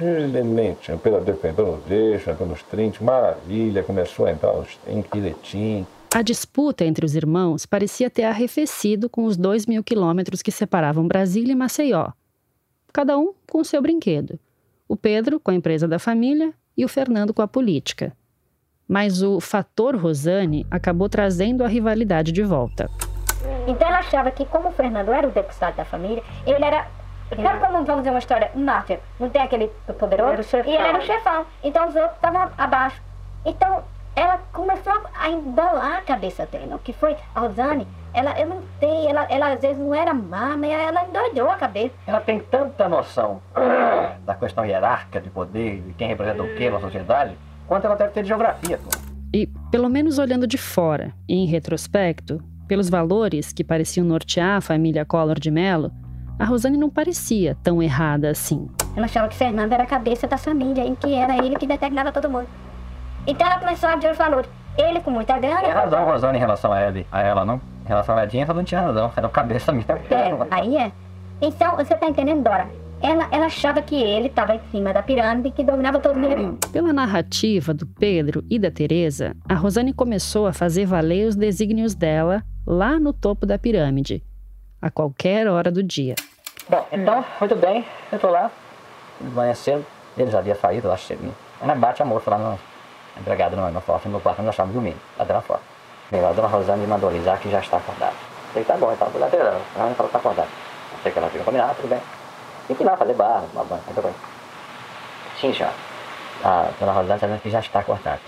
Excelente. 0.00 0.92
O 0.92 0.98
Pedro 0.98 1.38
entrou 1.44 1.76
nos 1.76 1.90
eixos, 1.90 2.28
entrou 2.28 2.48
nos 2.48 2.62
30, 2.62 3.04
maravilha. 3.04 3.82
Começou 3.82 4.26
a 4.26 4.32
entrar 4.32 4.52
os 4.52 4.76
30, 4.78 5.08
direitinho. 5.12 5.86
A 6.14 6.22
disputa 6.22 6.84
entre 6.84 7.04
os 7.04 7.14
irmãos 7.14 7.66
parecia 7.66 8.08
ter 8.08 8.24
arrefecido 8.24 9.08
com 9.08 9.24
os 9.24 9.36
dois 9.36 9.66
mil 9.66 9.82
quilômetros 9.82 10.42
que 10.42 10.52
separavam 10.52 11.06
Brasília 11.06 11.52
e 11.52 11.56
Maceió. 11.56 12.12
Cada 12.92 13.18
um 13.18 13.34
com 13.50 13.58
o 13.58 13.64
seu 13.64 13.82
brinquedo. 13.82 14.38
O 14.88 14.96
Pedro 14.96 15.40
com 15.40 15.50
a 15.50 15.54
empresa 15.54 15.88
da 15.88 15.98
família 15.98 16.54
e 16.76 16.84
o 16.84 16.88
Fernando 16.88 17.34
com 17.34 17.42
a 17.42 17.48
política. 17.48 18.16
Mas 18.86 19.22
o 19.22 19.40
fator 19.40 19.96
Rosane 19.96 20.66
acabou 20.70 21.08
trazendo 21.08 21.64
a 21.64 21.68
rivalidade 21.68 22.30
de 22.30 22.42
volta. 22.42 22.88
Então 23.66 23.88
ela 23.88 23.98
achava 23.98 24.30
que 24.30 24.44
como 24.46 24.68
o 24.68 24.72
Fernando 24.72 25.12
era 25.12 25.26
o 25.26 25.30
deputado 25.30 25.76
da 25.76 25.84
família, 25.84 26.22
ele 26.46 26.64
era. 26.64 26.86
Sabe 27.30 27.60
como 27.60 27.84
vamos 27.84 28.02
dizer 28.02 28.10
uma 28.10 28.18
história? 28.18 28.50
Máfia. 28.54 29.00
Não 29.18 29.28
tem 29.30 29.42
aquele 29.42 29.68
poderoso? 29.98 30.32
Era 30.32 30.40
o 30.40 30.44
chefão. 30.44 30.72
E 30.72 30.76
ele 30.76 30.86
era 30.86 30.98
o 30.98 31.02
chefão. 31.02 31.46
Então 31.62 31.88
os 31.88 31.96
outros 31.96 32.14
estavam 32.14 32.50
abaixo. 32.56 33.02
Então 33.44 33.82
ela 34.16 34.38
começou 34.52 34.92
a 35.18 35.28
embolar 35.28 35.98
a 35.98 36.02
cabeça 36.02 36.46
dela. 36.46 36.76
O 36.76 36.78
que 36.78 36.92
foi? 36.92 37.16
A 37.34 37.40
Rosane, 37.40 37.86
ela, 38.12 38.38
eu 38.38 38.46
não 38.46 38.62
sei, 38.78 39.06
ela, 39.06 39.24
ela 39.28 39.52
às 39.52 39.60
vezes 39.60 39.78
não 39.78 39.94
era 39.94 40.14
má, 40.14 40.56
mas 40.56 40.70
ela 40.70 41.04
endoidou 41.04 41.50
a 41.50 41.56
cabeça. 41.56 41.94
Ela 42.06 42.20
tem 42.20 42.38
tanta 42.38 42.88
noção 42.88 43.42
da 44.24 44.34
questão 44.34 44.64
hierárquica 44.64 45.20
de 45.20 45.30
poder, 45.30 45.80
de 45.80 45.94
quem 45.94 46.08
representa 46.08 46.42
o 46.42 46.54
que 46.54 46.70
na 46.70 46.80
sociedade, 46.80 47.36
quanto 47.66 47.86
ela 47.86 47.96
deve 47.96 48.12
ter 48.12 48.22
de 48.22 48.28
geografia. 48.28 48.78
Pô. 48.78 48.90
E, 49.34 49.48
pelo 49.70 49.88
menos 49.88 50.18
olhando 50.18 50.46
de 50.46 50.56
fora 50.56 51.12
e 51.28 51.34
em 51.34 51.46
retrospecto, 51.46 52.40
pelos 52.74 52.90
valores 52.90 53.52
que 53.52 53.62
pareciam 53.62 54.04
nortear 54.04 54.56
a 54.56 54.60
família 54.60 55.04
Collor 55.04 55.38
de 55.38 55.48
Mello, 55.48 55.92
a 56.40 56.44
Rosane 56.44 56.76
não 56.76 56.90
parecia 56.90 57.56
tão 57.62 57.80
errada 57.80 58.28
assim. 58.28 58.68
Ela 58.96 59.06
achava 59.06 59.28
que 59.28 59.36
Fernando 59.36 59.72
era 59.72 59.84
a 59.84 59.86
cabeça 59.86 60.26
da 60.26 60.36
família 60.36 60.84
e 60.84 60.96
que 60.96 61.14
era 61.14 61.36
ele 61.36 61.54
que 61.54 61.68
determinava 61.68 62.10
todo 62.10 62.28
mundo. 62.28 62.48
Então 63.28 63.46
ela 63.46 63.60
começou 63.60 63.88
a 63.88 63.94
ver 63.94 64.10
os 64.10 64.18
valores. 64.18 64.50
Ele 64.76 64.98
com 64.98 65.12
muita 65.12 65.38
grana. 65.38 65.60
Tem 65.60 65.70
razão, 65.70 66.04
Rosane, 66.04 66.36
em 66.36 66.40
relação 66.40 66.72
a 66.72 66.80
ela, 66.80 67.04
a 67.12 67.22
ela 67.22 67.44
não? 67.44 67.60
Em 67.84 67.88
relação 67.88 68.18
a 68.18 68.24
Edinha, 68.24 68.42
ela 68.42 68.54
não 68.54 68.64
tinha 68.64 68.80
razão. 68.80 69.12
Era 69.16 69.26
o 69.28 69.30
cabeça 69.30 69.70
minha. 69.70 69.86
É, 70.10 70.36
aí 70.50 70.76
é. 70.76 70.90
Então, 71.40 71.76
você 71.76 71.94
tá 71.94 72.08
entendendo, 72.08 72.42
Dora? 72.42 72.68
ela, 73.04 73.28
ela 73.30 73.46
achava 73.46 73.82
que 73.82 73.94
ele 73.94 74.28
estava 74.28 74.54
em 74.54 74.60
cima 74.70 74.92
da 74.92 75.02
pirâmide 75.02 75.50
que 75.50 75.62
dominava 75.62 76.00
todo 76.00 76.18
mundo. 76.18 76.58
Pela 76.72 76.92
narrativa 76.92 77.74
do 77.74 77.86
Pedro 77.86 78.42
e 78.48 78.58
da 78.58 78.70
Teresa, 78.70 79.36
a 79.46 79.54
Rosane 79.54 79.92
começou 79.92 80.46
a 80.46 80.52
fazer 80.52 80.86
valer 80.86 81.28
os 81.28 81.36
desígnios 81.36 81.94
dela 81.94 82.42
lá 82.66 82.98
no 82.98 83.12
topo 83.12 83.46
da 83.46 83.58
pirâmide, 83.58 84.22
a 84.80 84.90
qualquer 84.90 85.46
hora 85.48 85.70
do 85.70 85.82
dia. 85.82 86.14
Bom, 86.68 86.86
então, 86.92 87.24
muito 87.40 87.56
bem, 87.56 87.84
eu 88.10 88.18
tô 88.18 88.30
lá, 88.30 88.50
cedo, 89.54 89.84
ele 90.16 90.30
já 90.30 90.38
havia 90.38 90.54
saído, 90.54 90.88
lá 90.88 90.96
cedinho. 90.96 91.34
Aí 91.60 91.78
bate 91.78 92.02
a 92.02 92.04
moça 92.04 92.30
lá 92.30 92.38
no 92.38 92.58
empregado 93.20 93.56
no, 93.56 93.70
no 93.70 93.80
quarto, 93.80 94.08
no 94.08 94.20
quarto, 94.20 94.42
nós 94.42 94.54
estávamos 94.54 94.74
dormindo, 94.74 94.98
dentro 95.18 95.40
fora. 95.42 95.60
A 96.12 96.32
dona 96.32 96.48
Rosane 96.48 96.82
me 96.82 96.86
mandou 96.86 97.10
avisar 97.10 97.38
que 97.38 97.50
já 97.50 97.60
está 97.60 97.76
acordada. 97.78 98.14
Falei, 98.52 98.64
tá 98.64 98.76
bom, 98.76 98.92
então, 98.92 99.08
vou 99.08 99.20
lá 99.20 99.28
ela 99.32 99.60
falou 99.74 99.94
que 99.96 100.02
está 100.04 100.18
acordada. 100.18 100.48
Sei 101.02 101.12
que 101.12 101.18
ela 101.18 101.28
fica 101.28 101.44
combinada, 101.44 101.74
tudo 101.74 101.88
bem. 101.88 102.00
Tem 102.68 102.76
que 102.76 102.84
lá 102.84 102.96
fazer 102.96 103.14
barra, 103.14 103.44
tomar 103.52 103.64
banho, 103.64 103.82
tudo 103.88 104.02
bem. 104.02 104.14
Sim, 105.40 105.52
senhora. 105.52 105.74
A 106.42 106.68
dona 106.78 106.92
Rosane 106.92 107.14
está 107.14 107.26
dizendo 107.26 107.42
que 107.42 107.50
já 107.50 107.60
está 107.60 107.80
acordada. 107.80 108.20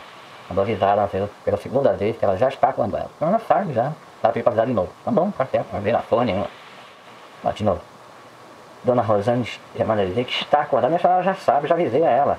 Mandou 0.48 0.62
avisar 0.62 0.90
ela 0.90 1.08
pela 1.44 1.56
segunda 1.56 1.92
vez 1.92 2.16
que 2.16 2.24
ela 2.24 2.36
já 2.36 2.48
está 2.48 2.68
ela. 2.98 3.10
Então, 3.16 3.28
ela 3.28 3.38
sabe 3.38 3.72
já. 3.72 3.92
Ela 4.26 4.32
tem 4.32 4.42
que 4.42 4.48
avisar 4.48 4.66
de 4.66 4.72
novo. 4.72 4.88
Tá 5.04 5.10
bom, 5.12 5.30
faz 5.30 5.48
tempo, 5.50 5.66
vai 5.70 5.80
ver 5.80 5.92
na 5.92 6.00
fone 6.00 6.32
nenhuma. 6.32 6.48
de 7.54 7.64
novo. 7.64 7.80
Dona 8.82 9.02
Rosane 9.02 9.48
manda 9.86 10.04
dizer 10.04 10.24
que 10.24 10.32
está 10.32 10.62
acordada, 10.62 10.92
mas 10.92 11.04
ela 11.04 11.22
já 11.22 11.34
sabe, 11.34 11.68
já 11.68 11.74
avisei 11.74 12.04
a 12.04 12.10
ela. 12.10 12.38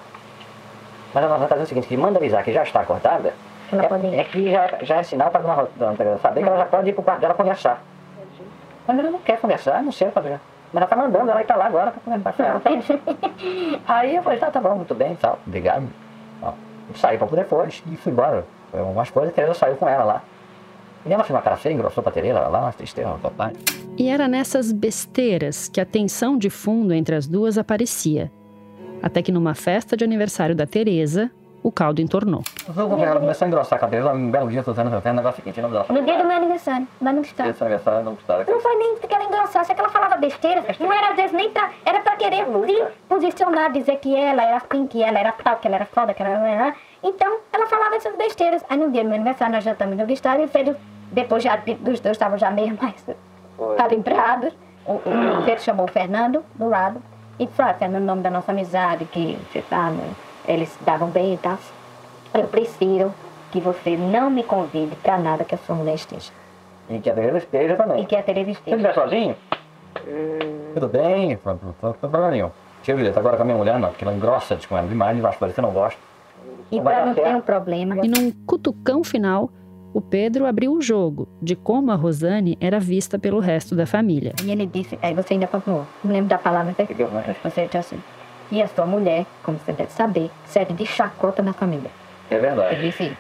Mas 1.13 1.23
ela 1.23 1.35
está 1.35 1.55
dizendo 1.55 1.63
o 1.63 1.67
seguinte, 1.67 1.87
que 1.87 1.95
manda 1.95 2.19
avisar 2.19 2.43
que 2.43 2.51
já 2.51 2.63
está 2.63 2.81
acordada, 2.81 3.33
é, 3.71 4.19
é, 4.19 4.23
que 4.25 4.51
já, 4.51 4.67
já 4.81 4.95
é 4.97 5.03
sinal 5.03 5.29
para 5.31 5.41
dona 5.41 5.93
Rosane 5.93 6.19
saber 6.19 6.41
que 6.43 6.49
ela 6.49 6.57
já 6.57 6.65
pode 6.65 6.89
ir 6.89 6.93
para 6.93 7.01
o 7.01 7.03
quarto 7.05 7.21
dela 7.21 7.33
conversar. 7.33 7.81
Mas 8.85 8.99
ela 8.99 9.09
não 9.09 9.19
quer 9.19 9.39
conversar, 9.39 9.81
não 9.81 9.91
sei 9.93 10.11
fazer. 10.11 10.39
Mas 10.73 10.81
ela 10.81 10.87
tá 10.87 10.95
mandando, 10.97 11.31
ela 11.31 11.41
está 11.41 11.55
lá 11.55 11.67
agora 11.67 11.91
para 11.91 12.01
conversar 12.01 12.33
com 12.33 12.43
ela. 12.43 12.61
Aí 13.87 14.15
eu 14.15 14.23
falei, 14.23 14.39
tá, 14.39 14.51
tá 14.51 14.59
bom, 14.59 14.75
muito 14.75 14.93
bem, 14.93 15.15
tal, 15.15 15.39
obrigado. 15.47 15.87
Ó, 16.41 16.51
saí 16.95 17.17
poder 17.17 17.45
fora 17.45 17.69
e 17.69 17.95
fui 17.95 18.11
embora. 18.11 18.45
Foi 18.71 18.81
umas 18.81 19.09
coisas, 19.09 19.31
a 19.31 19.35
Tereza 19.35 19.53
saiu 19.53 19.77
com 19.77 19.87
ela 19.87 20.03
lá. 20.03 20.21
E 21.05 21.13
ela 21.13 21.23
fez 21.23 21.35
uma 21.35 21.41
cara 21.41 21.57
feia, 21.57 21.73
engrossou 21.73 22.03
pra 22.03 22.11
Tereza, 22.11 22.39
lá, 22.39 22.61
uma 22.61 22.73
tristeza, 22.73 23.09
papai. 23.21 23.53
E 23.97 24.09
era 24.09 24.27
nessas 24.27 24.71
besteiras 24.71 25.67
que 25.67 25.79
a 25.79 25.85
tensão 25.85 26.37
de 26.37 26.49
fundo 26.49 26.93
entre 26.93 27.15
as 27.15 27.27
duas 27.27 27.57
aparecia. 27.57 28.31
Até 29.01 29.21
que 29.21 29.31
numa 29.31 29.55
festa 29.55 29.95
de 29.95 30.03
aniversário 30.03 30.55
da 30.55 30.65
Tereza, 30.65 31.31
o 31.67 31.71
caldo 31.71 32.01
entornou. 32.01 32.41
Ela 32.75 33.19
começou 33.19 33.45
a 33.45 33.47
engrossar 33.49 33.77
a 33.77 33.79
cabeça, 33.79 34.09
um 34.13 34.31
belo 34.31 34.49
dia, 34.49 34.63
Suzana, 34.63 34.89
um 34.89 35.13
negócio 35.13 35.43
seguinte, 35.43 35.61
não 35.61 35.69
No 35.69 36.01
dia 36.01 36.17
do 36.17 36.23
meu 36.23 36.37
aniversário, 36.37 36.87
mas 37.01 37.13
não 37.13 37.21
gostava. 37.21 37.49
Esse 37.49 37.61
aniversário 37.61 38.05
não 38.05 38.13
gostava. 38.13 38.45
Não 38.49 38.61
foi 38.61 38.75
nem 38.77 38.95
que 38.95 39.13
ela 39.13 39.25
engrossasse, 39.25 39.71
é 39.71 39.75
que 39.75 39.81
ela 39.81 39.89
falava 39.89 40.15
besteira. 40.15 40.63
Não 40.79 40.93
era 40.93 41.09
às 41.09 41.15
vezes 41.17 41.33
nem 41.33 41.51
pra, 41.51 41.69
era 41.85 41.99
pra 41.99 42.15
querer 42.15 42.45
se 42.45 42.85
posicionar, 43.09 43.71
dizer 43.73 43.97
que 43.97 44.15
ela 44.15 44.43
era 44.43 44.57
assim, 44.57 44.87
que 44.87 45.03
ela 45.03 45.19
era 45.19 45.33
tal, 45.33 45.57
que 45.57 45.67
ela 45.67 45.75
era 45.75 45.85
foda, 45.85 46.13
que 46.13 46.23
ela 46.23 46.47
era... 46.47 46.73
Então, 47.03 47.37
ela 47.51 47.67
falava 47.67 47.95
essas 47.95 48.15
besteiras. 48.15 48.63
Aí 48.69 48.77
no 48.77 48.89
dia 48.89 49.03
do 49.03 49.09
meu 49.09 49.15
aniversário, 49.15 49.53
nós 49.53 49.63
já 49.63 49.73
estamos 49.73 49.97
no 49.97 50.05
vestiário 50.05 50.45
e 50.45 50.47
fez 50.47 50.73
depois 51.11 51.43
já, 51.43 51.57
dos 51.57 51.99
dois 51.99 52.15
estavam 52.15 52.37
já 52.37 52.49
meio 52.49 52.77
mais 52.81 53.05
carimbrados. 53.77 54.53
O, 54.85 54.93
o, 54.93 55.43
Pedro 55.43 55.61
chamou 55.61 55.85
o 55.85 55.91
Fernando 55.91 56.45
do 56.55 56.69
lado 56.69 57.01
e 57.37 57.45
falou, 57.47 57.71
ah, 57.71 57.75
Fernando, 57.75 58.03
o 58.03 58.05
nome 58.05 58.21
da 58.21 58.31
nossa 58.31 58.53
amizade, 58.53 59.03
que 59.05 59.37
você 59.51 59.61
sabe, 59.69 59.99
eles 60.47 60.77
davam 60.81 61.09
bem 61.09 61.33
e 61.33 61.37
tal. 61.37 61.57
Eu 62.33 62.47
prefiro 62.47 63.13
que 63.51 63.59
você 63.59 63.95
não 63.97 64.29
me 64.29 64.43
convide 64.43 64.95
para 64.97 65.17
nada 65.17 65.43
que 65.43 65.55
a 65.55 65.57
sua 65.57 65.75
mulher 65.75 65.95
esteja. 65.95 66.31
E 66.89 66.99
que 66.99 67.09
a 67.09 67.13
Tereza 67.13 67.37
esteja 67.37 67.75
também. 67.75 68.03
E 68.03 68.05
que 68.05 68.15
a 68.15 68.23
Tereza 68.23 68.51
esteja. 68.51 68.77
Se 68.77 68.83
você 68.83 68.89
estiver 68.89 69.09
sozinho, 69.09 69.35
hum... 70.07 70.73
tudo 70.73 70.87
bem, 70.87 71.39
não 71.45 71.57
tem 71.57 71.93
problema 71.93 72.31
nenhum. 72.31 72.51
Tia 72.83 72.95
agora 73.15 73.35
com 73.35 73.43
a 73.43 73.45
minha 73.45 73.57
mulher, 73.57 73.79
não, 73.79 73.89
porque 73.89 74.05
ela 74.05 74.13
engrossa 74.13 74.57
com 74.67 74.77
ela 74.77 74.87
demais, 74.87 75.23
acho 75.25 75.37
que 75.37 75.45
você 75.45 75.61
não 75.61 75.71
gosta. 75.71 75.99
E 76.71 76.79
para 76.79 77.05
não 77.05 77.13
ter 77.13 77.27
um 77.35 77.41
problema. 77.41 78.05
E 78.05 78.07
num 78.07 78.31
cutucão 78.45 79.03
final, 79.03 79.49
o 79.93 80.01
Pedro 80.01 80.45
abriu 80.45 80.73
o 80.73 80.81
jogo 80.81 81.27
de 81.41 81.55
como 81.55 81.91
a 81.91 81.95
Rosane 81.95 82.57
era 82.61 82.79
vista 82.79 83.17
pelo 83.17 83.39
resto 83.39 83.75
da 83.75 83.85
família. 83.85 84.33
E 84.43 84.51
ele 84.51 84.65
disse, 84.65 84.97
aí 85.01 85.13
você 85.13 85.33
ainda 85.33 85.47
falou, 85.47 85.85
não 86.03 86.11
lembro 86.11 86.29
da 86.29 86.37
palavra, 86.37 86.75
você 87.43 87.65
disse 87.65 87.77
assim, 87.77 87.99
e 88.51 88.61
a 88.61 88.67
sua 88.67 88.85
mulher, 88.85 89.25
como 89.43 89.57
você 89.57 89.71
deve 89.71 89.91
saber, 89.91 90.29
serve 90.45 90.73
de 90.73 90.85
chacota 90.85 91.41
na 91.41 91.53
família. 91.53 91.91
É 92.29 92.37
verdade. 92.37 92.75
Ele 92.75 92.87
disse, 92.87 93.17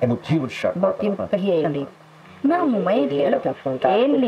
é 0.00 0.06
motivo 0.06 0.46
de 0.46 0.54
chacota. 0.54 0.86
Motivo 0.86 1.28
para 1.28 1.38
ele. 1.38 1.86
Não, 2.42 2.66
não 2.66 2.88
é 2.88 2.98
ele. 2.98 3.16
Ele, 3.16 3.36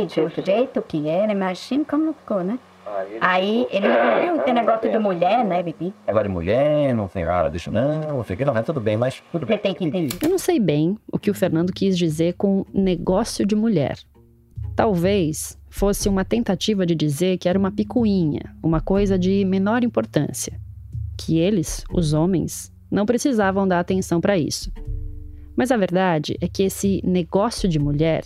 do 0.06 0.44
jeito 0.44 0.82
que 0.82 1.08
era, 1.08 1.32
imagina 1.32 1.84
como 1.88 2.12
ficou, 2.12 2.44
né? 2.44 2.58
Aí 3.20 3.66
ele 3.70 3.88
não 3.88 4.38
tem 4.40 4.52
negócio 4.52 4.90
de 4.90 4.98
mulher, 4.98 5.44
né, 5.44 5.62
Bibi? 5.62 5.94
Negócio 6.06 6.28
de 6.28 6.34
mulher, 6.34 6.94
não 6.94 7.08
tem 7.08 7.24
nada 7.24 7.48
disso, 7.48 7.70
não, 7.70 8.00
não 8.00 8.24
sei 8.24 8.34
o 8.34 8.36
que, 8.36 8.44
não, 8.44 8.56
é 8.56 8.62
tudo 8.62 8.80
bem, 8.80 8.96
mas 8.96 9.22
tudo 9.32 9.46
bem. 9.46 9.56
Você 9.56 9.62
tem 9.62 9.74
que 9.74 9.84
entender. 9.84 10.18
Eu 10.20 10.28
não 10.28 10.38
sei 10.38 10.60
bem 10.60 10.98
o 11.10 11.18
que 11.18 11.30
o 11.30 11.34
Fernando 11.34 11.72
quis 11.72 11.96
dizer 11.96 12.34
com 12.34 12.66
negócio 12.74 13.46
de 13.46 13.54
mulher. 13.54 13.96
Talvez 14.76 15.58
fosse 15.72 16.08
uma 16.08 16.24
tentativa 16.24 16.86
de 16.86 16.94
dizer 16.94 17.38
que 17.38 17.48
era 17.48 17.58
uma 17.58 17.72
picuinha, 17.72 18.54
uma 18.62 18.80
coisa 18.80 19.18
de 19.18 19.44
menor 19.44 19.82
importância. 19.82 20.60
Que 21.16 21.38
eles, 21.38 21.84
os 21.92 22.12
homens, 22.12 22.72
não 22.90 23.06
precisavam 23.06 23.66
dar 23.66 23.80
atenção 23.80 24.20
para 24.20 24.38
isso. 24.38 24.70
Mas 25.56 25.70
a 25.70 25.76
verdade 25.76 26.36
é 26.40 26.48
que 26.48 26.62
esse 26.62 27.00
negócio 27.04 27.68
de 27.68 27.78
mulher 27.78 28.24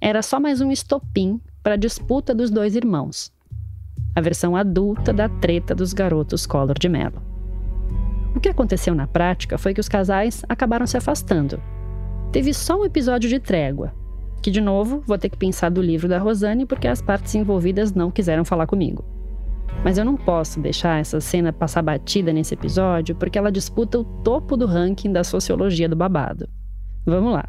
era 0.00 0.22
só 0.22 0.40
mais 0.40 0.60
um 0.60 0.70
estopim 0.70 1.40
para 1.62 1.74
a 1.74 1.78
disputa 1.78 2.34
dos 2.34 2.50
dois 2.50 2.74
irmãos 2.74 3.34
a 4.16 4.20
versão 4.22 4.56
adulta 4.56 5.12
da 5.12 5.28
treta 5.28 5.74
dos 5.74 5.92
garotos 5.92 6.46
Collor 6.46 6.78
de 6.78 6.88
Mello. 6.88 7.22
O 8.34 8.40
que 8.40 8.48
aconteceu 8.48 8.94
na 8.94 9.06
prática 9.06 9.58
foi 9.58 9.74
que 9.74 9.80
os 9.80 9.90
casais 9.90 10.42
acabaram 10.48 10.86
se 10.86 10.96
afastando. 10.96 11.62
Teve 12.32 12.54
só 12.54 12.80
um 12.80 12.84
episódio 12.86 13.28
de 13.28 13.38
trégua, 13.38 13.94
que 14.46 14.50
de 14.52 14.60
novo 14.60 15.02
vou 15.04 15.18
ter 15.18 15.28
que 15.28 15.36
pensar 15.36 15.70
do 15.70 15.82
livro 15.82 16.06
da 16.06 16.20
Rosane 16.20 16.64
porque 16.64 16.86
as 16.86 17.02
partes 17.02 17.34
envolvidas 17.34 17.92
não 17.92 18.12
quiseram 18.12 18.44
falar 18.44 18.68
comigo. 18.68 19.04
Mas 19.82 19.98
eu 19.98 20.04
não 20.04 20.16
posso 20.16 20.60
deixar 20.60 21.00
essa 21.00 21.20
cena 21.20 21.52
passar 21.52 21.82
batida 21.82 22.32
nesse 22.32 22.54
episódio 22.54 23.16
porque 23.16 23.36
ela 23.36 23.50
disputa 23.50 23.98
o 23.98 24.04
topo 24.04 24.56
do 24.56 24.64
ranking 24.64 25.10
da 25.10 25.24
sociologia 25.24 25.88
do 25.88 25.96
babado. 25.96 26.48
Vamos 27.04 27.32
lá. 27.32 27.48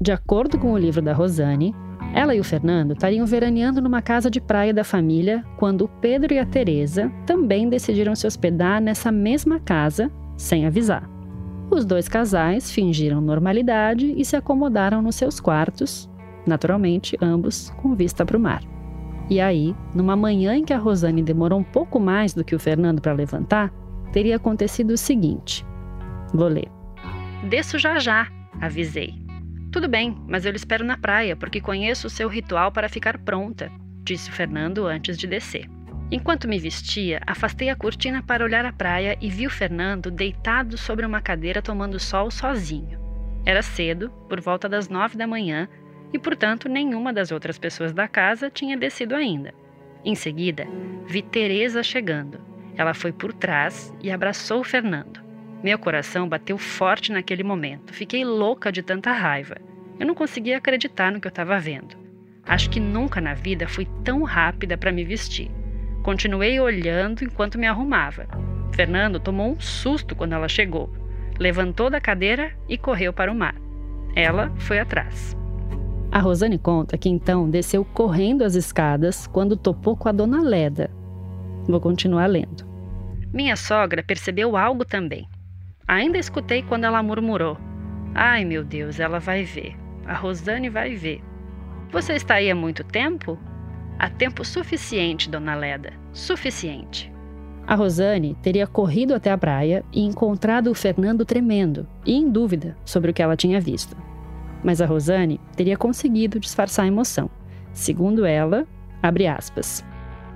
De 0.00 0.12
acordo 0.12 0.58
com 0.58 0.72
o 0.72 0.78
livro 0.78 1.02
da 1.02 1.12
Rosane, 1.12 1.74
ela 2.14 2.34
e 2.34 2.40
o 2.40 2.44
Fernando 2.44 2.92
estariam 2.92 3.26
veraneando 3.26 3.82
numa 3.82 4.00
casa 4.00 4.30
de 4.30 4.40
praia 4.40 4.72
da 4.72 4.82
família 4.82 5.44
quando 5.58 5.82
o 5.82 5.88
Pedro 6.00 6.32
e 6.32 6.38
a 6.38 6.46
Teresa 6.46 7.12
também 7.26 7.68
decidiram 7.68 8.16
se 8.16 8.26
hospedar 8.26 8.80
nessa 8.80 9.12
mesma 9.12 9.60
casa 9.60 10.10
sem 10.38 10.64
avisar. 10.64 11.06
Os 11.70 11.84
dois 11.84 12.08
casais 12.08 12.70
fingiram 12.70 13.20
normalidade 13.20 14.14
e 14.16 14.24
se 14.24 14.36
acomodaram 14.36 15.02
nos 15.02 15.16
seus 15.16 15.38
quartos, 15.38 16.09
naturalmente 16.46 17.16
ambos 17.20 17.70
com 17.82 17.94
vista 17.94 18.24
para 18.24 18.36
o 18.36 18.40
mar. 18.40 18.62
E 19.28 19.40
aí, 19.40 19.74
numa 19.94 20.16
manhã 20.16 20.56
em 20.56 20.64
que 20.64 20.72
a 20.72 20.78
Rosane 20.78 21.22
demorou 21.22 21.60
um 21.60 21.64
pouco 21.64 22.00
mais 22.00 22.34
do 22.34 22.42
que 22.42 22.54
o 22.54 22.58
Fernando 22.58 23.00
para 23.00 23.12
levantar, 23.12 23.72
teria 24.12 24.36
acontecido 24.36 24.90
o 24.90 24.98
seguinte: 24.98 25.64
Vou 26.34 26.48
ler. 26.48 26.68
Desço 27.48 27.78
já 27.78 27.98
já, 27.98 28.28
avisei. 28.60 29.14
Tudo 29.70 29.88
bem, 29.88 30.16
mas 30.26 30.44
eu 30.44 30.50
lhe 30.50 30.56
espero 30.56 30.84
na 30.84 30.98
praia, 30.98 31.36
porque 31.36 31.60
conheço 31.60 32.08
o 32.08 32.10
seu 32.10 32.28
ritual 32.28 32.72
para 32.72 32.88
ficar 32.88 33.18
pronta, 33.18 33.70
disse 34.02 34.28
o 34.28 34.32
Fernando 34.32 34.86
antes 34.86 35.16
de 35.16 35.28
descer. 35.28 35.68
Enquanto 36.10 36.48
me 36.48 36.58
vestia, 36.58 37.20
afastei 37.24 37.68
a 37.68 37.76
cortina 37.76 38.20
para 38.20 38.44
olhar 38.44 38.64
a 38.64 38.72
praia 38.72 39.16
e 39.20 39.30
vi 39.30 39.46
o 39.46 39.50
Fernando 39.50 40.10
deitado 40.10 40.76
sobre 40.76 41.06
uma 41.06 41.20
cadeira 41.20 41.62
tomando 41.62 42.00
sol 42.00 42.32
sozinho. 42.32 42.98
Era 43.46 43.62
cedo, 43.62 44.10
por 44.28 44.40
volta 44.40 44.68
das 44.68 44.88
nove 44.88 45.16
da 45.16 45.26
manhã, 45.26 45.68
e 46.12 46.18
portanto 46.18 46.68
nenhuma 46.68 47.12
das 47.12 47.30
outras 47.30 47.58
pessoas 47.58 47.92
da 47.92 48.08
casa 48.08 48.50
tinha 48.50 48.76
descido 48.76 49.14
ainda. 49.14 49.54
Em 50.04 50.14
seguida, 50.14 50.66
vi 51.06 51.22
Teresa 51.22 51.82
chegando. 51.82 52.40
Ela 52.76 52.94
foi 52.94 53.12
por 53.12 53.32
trás 53.32 53.92
e 54.02 54.10
abraçou 54.10 54.64
Fernando. 54.64 55.20
Meu 55.62 55.78
coração 55.78 56.28
bateu 56.28 56.56
forte 56.56 57.12
naquele 57.12 57.42
momento. 57.42 57.92
Fiquei 57.92 58.24
louca 58.24 58.72
de 58.72 58.82
tanta 58.82 59.12
raiva. 59.12 59.56
Eu 59.98 60.06
não 60.06 60.14
conseguia 60.14 60.56
acreditar 60.56 61.12
no 61.12 61.20
que 61.20 61.26
eu 61.26 61.30
estava 61.30 61.58
vendo. 61.58 61.94
Acho 62.46 62.70
que 62.70 62.80
nunca 62.80 63.20
na 63.20 63.34
vida 63.34 63.68
fui 63.68 63.86
tão 64.02 64.22
rápida 64.22 64.78
para 64.78 64.90
me 64.90 65.04
vestir. 65.04 65.50
Continuei 66.02 66.58
olhando 66.58 67.22
enquanto 67.22 67.58
me 67.58 67.66
arrumava. 67.66 68.26
Fernando 68.72 69.20
tomou 69.20 69.52
um 69.52 69.60
susto 69.60 70.16
quando 70.16 70.32
ela 70.32 70.48
chegou. 70.48 70.90
Levantou 71.38 71.90
da 71.90 72.00
cadeira 72.00 72.56
e 72.66 72.78
correu 72.78 73.12
para 73.12 73.30
o 73.30 73.34
mar. 73.34 73.54
Ela 74.16 74.50
foi 74.56 74.78
atrás. 74.78 75.39
A 76.12 76.18
Rosane 76.18 76.58
conta 76.58 76.98
que 76.98 77.08
então 77.08 77.48
desceu 77.48 77.84
correndo 77.84 78.42
as 78.42 78.56
escadas 78.56 79.28
quando 79.28 79.56
topou 79.56 79.96
com 79.96 80.08
a 80.08 80.12
dona 80.12 80.42
Leda. 80.42 80.90
Vou 81.68 81.80
continuar 81.80 82.26
lendo. 82.26 82.64
Minha 83.32 83.54
sogra 83.54 84.02
percebeu 84.02 84.56
algo 84.56 84.84
também. 84.84 85.28
Ainda 85.86 86.18
escutei 86.18 86.62
quando 86.62 86.84
ela 86.84 87.00
murmurou: 87.00 87.56
Ai 88.12 88.44
meu 88.44 88.64
Deus, 88.64 88.98
ela 88.98 89.20
vai 89.20 89.44
ver. 89.44 89.76
A 90.04 90.14
Rosane 90.14 90.68
vai 90.68 90.96
ver. 90.96 91.22
Você 91.92 92.14
está 92.14 92.34
aí 92.34 92.50
há 92.50 92.54
muito 92.56 92.82
tempo? 92.82 93.38
Há 93.96 94.10
tempo 94.10 94.44
suficiente, 94.44 95.30
dona 95.30 95.54
Leda. 95.54 95.92
Suficiente. 96.12 97.12
A 97.66 97.76
Rosane 97.76 98.36
teria 98.42 98.66
corrido 98.66 99.14
até 99.14 99.30
a 99.30 99.38
praia 99.38 99.84
e 99.92 100.00
encontrado 100.00 100.72
o 100.72 100.74
Fernando 100.74 101.24
tremendo 101.24 101.86
e 102.04 102.14
em 102.14 102.28
dúvida 102.28 102.76
sobre 102.84 103.12
o 103.12 103.14
que 103.14 103.22
ela 103.22 103.36
tinha 103.36 103.60
visto. 103.60 103.96
Mas 104.62 104.80
a 104.80 104.86
Rosane 104.86 105.40
teria 105.56 105.76
conseguido 105.76 106.38
disfarçar 106.38 106.84
a 106.84 106.88
emoção. 106.88 107.30
Segundo 107.72 108.24
ela, 108.26 108.66
abre 109.02 109.26
aspas. 109.26 109.84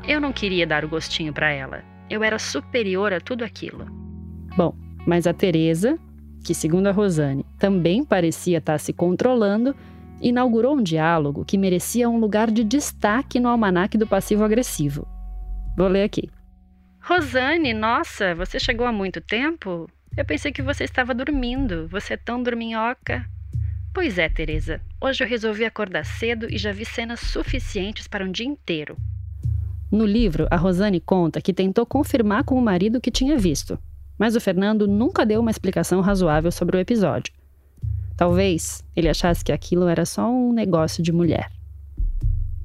Eu 0.06 0.20
não 0.20 0.32
queria 0.32 0.66
dar 0.66 0.84
o 0.84 0.88
gostinho 0.88 1.32
para 1.32 1.50
ela. 1.50 1.82
Eu 2.08 2.22
era 2.22 2.38
superior 2.38 3.12
a 3.12 3.20
tudo 3.20 3.44
aquilo. 3.44 3.86
Bom, 4.56 4.74
mas 5.06 5.26
a 5.26 5.32
Teresa, 5.32 5.98
que 6.44 6.54
segundo 6.54 6.86
a 6.86 6.92
Rosane 6.92 7.44
também 7.58 8.04
parecia 8.04 8.58
estar 8.58 8.78
se 8.78 8.92
controlando, 8.92 9.74
inaugurou 10.20 10.76
um 10.76 10.82
diálogo 10.82 11.44
que 11.44 11.58
merecia 11.58 12.08
um 12.08 12.18
lugar 12.18 12.50
de 12.50 12.64
destaque 12.64 13.40
no 13.40 13.48
almanaque 13.48 13.98
do 13.98 14.06
passivo-agressivo. 14.06 15.06
Vou 15.76 15.88
ler 15.88 16.04
aqui. 16.04 16.30
Rosane, 17.00 17.74
nossa, 17.74 18.34
você 18.34 18.58
chegou 18.58 18.86
há 18.86 18.92
muito 18.92 19.20
tempo? 19.20 19.88
Eu 20.16 20.24
pensei 20.24 20.52
que 20.52 20.62
você 20.62 20.84
estava 20.84 21.12
dormindo. 21.12 21.88
Você 21.88 22.14
é 22.14 22.16
tão 22.16 22.42
dorminhoca. 22.42 23.26
Pois 23.94 24.18
é, 24.18 24.28
Teresa. 24.28 24.80
Hoje 25.00 25.22
eu 25.22 25.28
resolvi 25.28 25.64
acordar 25.64 26.04
cedo 26.04 26.52
e 26.52 26.58
já 26.58 26.72
vi 26.72 26.84
cenas 26.84 27.20
suficientes 27.20 28.08
para 28.08 28.24
um 28.24 28.32
dia 28.32 28.44
inteiro. 28.44 28.96
No 29.88 30.04
livro, 30.04 30.48
a 30.50 30.56
Rosane 30.56 30.98
conta 30.98 31.40
que 31.40 31.54
tentou 31.54 31.86
confirmar 31.86 32.42
com 32.42 32.58
o 32.58 32.60
marido 32.60 32.98
o 32.98 33.00
que 33.00 33.12
tinha 33.12 33.38
visto, 33.38 33.78
mas 34.18 34.34
o 34.34 34.40
Fernando 34.40 34.88
nunca 34.88 35.24
deu 35.24 35.40
uma 35.40 35.50
explicação 35.50 36.00
razoável 36.00 36.50
sobre 36.50 36.76
o 36.76 36.80
episódio. 36.80 37.32
Talvez 38.16 38.82
ele 38.96 39.08
achasse 39.08 39.44
que 39.44 39.52
aquilo 39.52 39.86
era 39.86 40.04
só 40.04 40.28
um 40.28 40.52
negócio 40.52 41.00
de 41.00 41.12
mulher. 41.12 41.48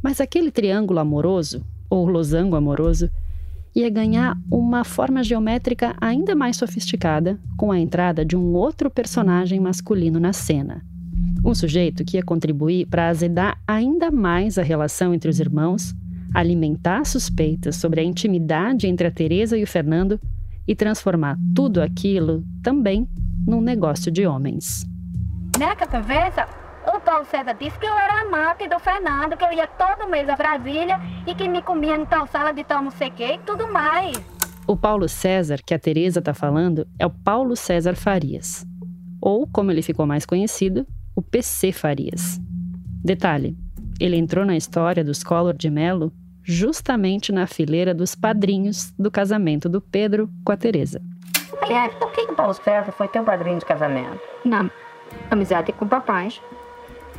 Mas 0.01 0.19
aquele 0.19 0.49
triângulo 0.49 0.97
amoroso, 0.97 1.63
ou 1.91 2.07
losango 2.07 2.55
amoroso, 2.55 3.07
ia 3.75 3.89
ganhar 3.91 4.35
uma 4.51 4.83
forma 4.83 5.23
geométrica 5.23 5.95
ainda 6.01 6.33
mais 6.33 6.57
sofisticada 6.57 7.39
com 7.55 7.71
a 7.71 7.77
entrada 7.77 8.25
de 8.25 8.35
um 8.35 8.55
outro 8.55 8.89
personagem 8.89 9.59
masculino 9.59 10.19
na 10.19 10.33
cena. 10.33 10.83
Um 11.43 11.55
sujeito 11.55 12.03
que 12.03 12.17
ia 12.17 12.23
contribuir 12.23 12.85
para 12.87 13.07
azedar 13.07 13.59
ainda 13.67 14.11
mais 14.11 14.57
a 14.57 14.63
relação 14.63 15.13
entre 15.13 15.29
os 15.29 15.39
irmãos, 15.39 15.95
alimentar 16.33 17.05
suspeitas 17.05 17.75
sobre 17.77 18.01
a 18.01 18.03
intimidade 18.03 18.87
entre 18.87 19.07
a 19.07 19.11
Teresa 19.11 19.57
e 19.57 19.63
o 19.63 19.67
Fernando 19.67 20.19
e 20.67 20.75
transformar 20.75 21.37
tudo 21.55 21.81
aquilo 21.81 22.43
também 22.61 23.07
num 23.47 23.61
negócio 23.61 24.11
de 24.11 24.27
homens. 24.27 24.85
Nessa 25.57 25.99
vez, 26.01 26.35
o 26.95 26.99
Paulo 26.99 27.25
César 27.25 27.53
disse 27.53 27.77
que 27.79 27.85
eu 27.85 27.93
era 27.93 28.21
amante 28.21 28.67
do 28.67 28.79
Fernando, 28.79 29.35
que 29.35 29.43
eu 29.43 29.51
ia 29.51 29.65
todo 29.65 30.09
mês 30.09 30.29
a 30.29 30.35
Brasília 30.35 30.99
e 31.25 31.33
que 31.33 31.47
me 31.47 31.61
comia 31.61 31.95
em 31.95 32.05
tal 32.05 32.27
sala 32.27 32.51
de 32.51 32.63
tal 32.63 32.83
não 32.83 32.91
sei 32.91 33.09
o 33.09 33.11
que 33.11 33.25
e 33.25 33.37
tudo 33.39 33.71
mais. 33.71 34.15
O 34.67 34.77
Paulo 34.77 35.09
César, 35.09 35.57
que 35.65 35.73
a 35.73 35.79
Teresa 35.79 36.19
está 36.19 36.33
falando, 36.33 36.87
é 36.99 37.05
o 37.05 37.09
Paulo 37.09 37.55
César 37.55 37.95
Farias. 37.95 38.65
Ou, 39.19 39.47
como 39.47 39.71
ele 39.71 39.81
ficou 39.81 40.05
mais 40.05 40.25
conhecido, 40.25 40.85
o 41.19 41.21
PC 41.21 41.73
Farias. 41.73 42.39
Detalhe, 43.03 43.53
ele 43.99 44.15
entrou 44.15 44.45
na 44.45 44.55
história 44.55 45.03
dos 45.03 45.21
Collor 45.21 45.53
de 45.53 45.69
Mello 45.69 46.13
justamente 46.41 47.33
na 47.33 47.45
fileira 47.45 47.93
dos 47.93 48.15
padrinhos 48.15 48.93
do 48.97 49.11
casamento 49.11 49.67
do 49.67 49.81
Pedro 49.81 50.29
com 50.45 50.53
a 50.53 50.57
Teresa. 50.57 51.01
Aliás, 51.61 51.93
por 51.95 52.09
que 52.13 52.21
o 52.21 52.33
Paulo 52.33 52.53
César 52.53 52.93
foi 52.93 53.09
teu 53.09 53.25
padrinho 53.25 53.59
de 53.59 53.65
casamento? 53.65 54.17
Não 54.45 54.71
amizade 55.29 55.73
com 55.73 55.85
papais. 55.85 56.41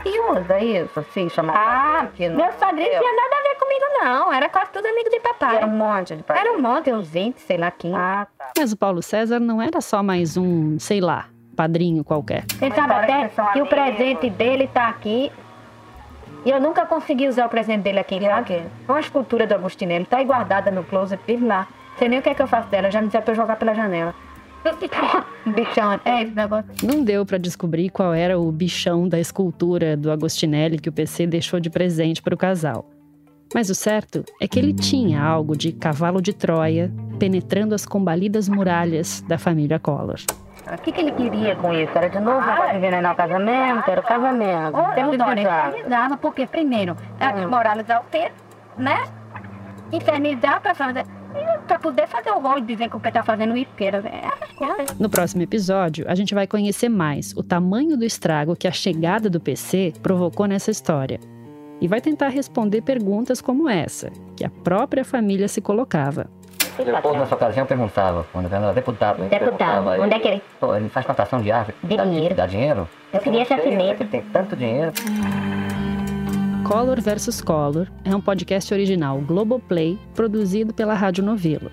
E 0.02 0.18
usa 0.32 0.58
isso, 0.60 0.98
assim, 0.98 1.28
chamar 1.28 1.54
Ah, 1.54 2.02
meu 2.18 2.52
padrinho 2.54 2.90
não 2.92 3.00
tinha 3.00 3.16
nada 3.16 3.36
a 3.36 3.42
ver 3.42 3.58
comigo, 3.58 3.84
não. 4.02 4.32
Era 4.32 4.48
quase 4.48 4.70
tudo 4.72 4.86
amigo 4.86 5.10
de 5.10 5.20
papai. 5.20 5.56
Era 5.56 5.66
um 5.66 5.76
monte 5.76 6.16
de 6.16 6.22
padrinho. 6.22 6.48
Era 6.48 6.58
um 6.58 6.62
monte, 6.62 6.90
uns 6.90 7.06
20, 7.06 7.36
sei 7.36 7.58
lá 7.58 7.70
quem. 7.70 7.94
Ah, 7.94 8.26
tá. 8.38 8.52
Mas 8.56 8.72
o 8.72 8.78
Paulo 8.78 9.02
César 9.02 9.38
não 9.38 9.60
era 9.60 9.82
só 9.82 10.02
mais 10.02 10.38
um, 10.38 10.78
sei 10.78 11.02
lá, 11.02 11.28
padrinho 11.56 12.04
qualquer. 12.04 12.44
Você 12.48 12.70
sabe 12.70 12.92
até 12.92 13.30
que 13.52 13.62
o 13.62 13.66
presente 13.66 14.30
dele 14.30 14.66
tá 14.66 14.88
aqui. 14.88 15.30
E 16.44 16.50
eu 16.50 16.60
nunca 16.60 16.86
consegui 16.86 17.28
usar 17.28 17.46
o 17.46 17.48
presente 17.50 17.82
dele 17.82 17.98
aqui, 17.98 18.18
sabe? 18.20 18.62
Uma 18.88 19.00
escultura 19.00 19.46
do 19.46 19.54
Agostinelli, 19.54 20.06
tá 20.06 20.18
aí 20.18 20.24
guardada 20.24 20.70
no 20.70 20.82
closet, 20.84 21.20
vive 21.26 21.44
lá. 21.44 21.68
Sei 21.98 22.08
nem 22.08 22.18
o 22.18 22.22
que 22.22 22.30
é 22.30 22.34
que 22.34 22.40
eu 22.40 22.46
faço 22.46 22.68
dela, 22.68 22.90
já 22.90 23.00
me 23.00 23.08
disseram 23.08 23.24
pra 23.24 23.32
eu 23.32 23.36
jogar 23.36 23.56
pela 23.56 23.74
janela. 23.74 24.14
bichão, 25.54 26.00
é 26.04 26.22
esse 26.22 26.34
negócio. 26.34 26.70
Não 26.82 27.02
deu 27.02 27.24
para 27.24 27.38
descobrir 27.38 27.90
qual 27.90 28.12
era 28.12 28.38
o 28.38 28.50
bichão 28.52 29.08
da 29.08 29.18
escultura 29.18 29.96
do 29.96 30.10
Agostinelli 30.10 30.78
que 30.78 30.88
o 30.88 30.92
PC 30.92 31.26
deixou 31.26 31.60
de 31.60 31.70
presente 31.70 32.22
para 32.22 32.34
o 32.34 32.38
casal. 32.38 32.88
Mas 33.54 33.68
o 33.68 33.74
certo 33.74 34.24
é 34.40 34.46
que 34.46 34.58
ele 34.58 34.72
tinha 34.72 35.20
algo 35.20 35.56
de 35.56 35.72
cavalo 35.72 36.20
de 36.22 36.32
Troia 36.32 36.92
penetrando 37.18 37.74
as 37.74 37.84
combalidas 37.84 38.48
muralhas 38.48 39.22
da 39.22 39.38
família 39.38 39.78
Collor. 39.78 40.20
O 40.74 40.78
que, 40.78 40.92
que 40.92 41.00
ele 41.00 41.12
queria 41.12 41.56
com 41.56 41.72
isso? 41.72 41.96
Era 41.96 42.08
de 42.08 42.20
novo 42.20 42.40
ah, 42.40 42.74
envenenar 42.74 43.12
o 43.12 43.16
casamento? 43.16 43.90
Era 43.90 44.00
o 44.00 44.04
casamento. 44.04 44.94
Temos 44.94 45.14
Infernizava, 45.14 46.16
porque 46.16 46.46
primeiro, 46.46 46.96
é 47.18 47.46
moralizar 47.46 48.00
o 48.00 48.04
tempo, 48.04 48.34
né? 48.76 49.04
Infernizar 49.92 50.60
para 50.60 50.74
fazer 50.74 51.04
para 51.66 51.78
poder 51.78 52.08
fazer 52.08 52.30
o 52.30 52.40
rol 52.40 52.58
e 52.58 52.62
dizer 52.62 52.88
que 52.88 52.96
o 52.96 53.00
que 53.00 53.12
tá 53.12 53.22
fazendo 53.22 53.56
isqueira. 53.56 53.98
É 53.98 54.30
no 54.98 55.08
próximo 55.08 55.42
episódio, 55.42 56.04
a 56.08 56.14
gente 56.14 56.34
vai 56.34 56.46
conhecer 56.46 56.88
mais 56.88 57.32
o 57.36 57.42
tamanho 57.42 57.96
do 57.96 58.04
estrago 58.04 58.56
que 58.56 58.66
a 58.66 58.72
chegada 58.72 59.30
do 59.30 59.40
PC 59.40 59.92
provocou 60.02 60.46
nessa 60.46 60.70
história. 60.70 61.20
E 61.80 61.88
vai 61.88 62.00
tentar 62.00 62.28
responder 62.28 62.82
perguntas 62.82 63.40
como 63.40 63.68
essa, 63.68 64.10
que 64.36 64.44
a 64.44 64.50
própria 64.50 65.04
família 65.04 65.48
se 65.48 65.60
colocava. 65.60 66.28
Depois, 66.76 67.18
nessa 67.18 67.34
ocasião, 67.34 67.66
perguntava, 67.66 68.26
quando 68.32 68.52
era 68.52 68.72
deputado. 68.72 69.22
Deputado, 69.22 69.88
onde 70.00 70.14
é 70.14 70.18
que 70.18 70.28
ele... 70.28 70.42
Pô, 70.58 70.74
ele 70.74 70.88
faz 70.88 71.04
plantação 71.04 71.40
de 71.40 71.50
árvore. 71.50 71.76
De 71.82 71.96
dinheiro. 71.96 72.34
Dá 72.34 72.46
dinheiro? 72.46 72.88
Eu 73.12 73.20
queria 73.20 73.44
ser 73.44 73.58
primeiro. 73.60 74.02
Ele 74.02 74.08
tem 74.08 74.22
tanto 74.22 74.56
dinheiro. 74.56 74.92
Color 76.66 77.00
vs 77.00 77.40
Color 77.40 77.88
é 78.04 78.14
um 78.14 78.20
podcast 78.20 78.72
original 78.72 79.18
Globoplay 79.18 79.98
produzido 80.14 80.72
pela 80.72 80.94
Rádio 80.94 81.24
Novelo. 81.24 81.70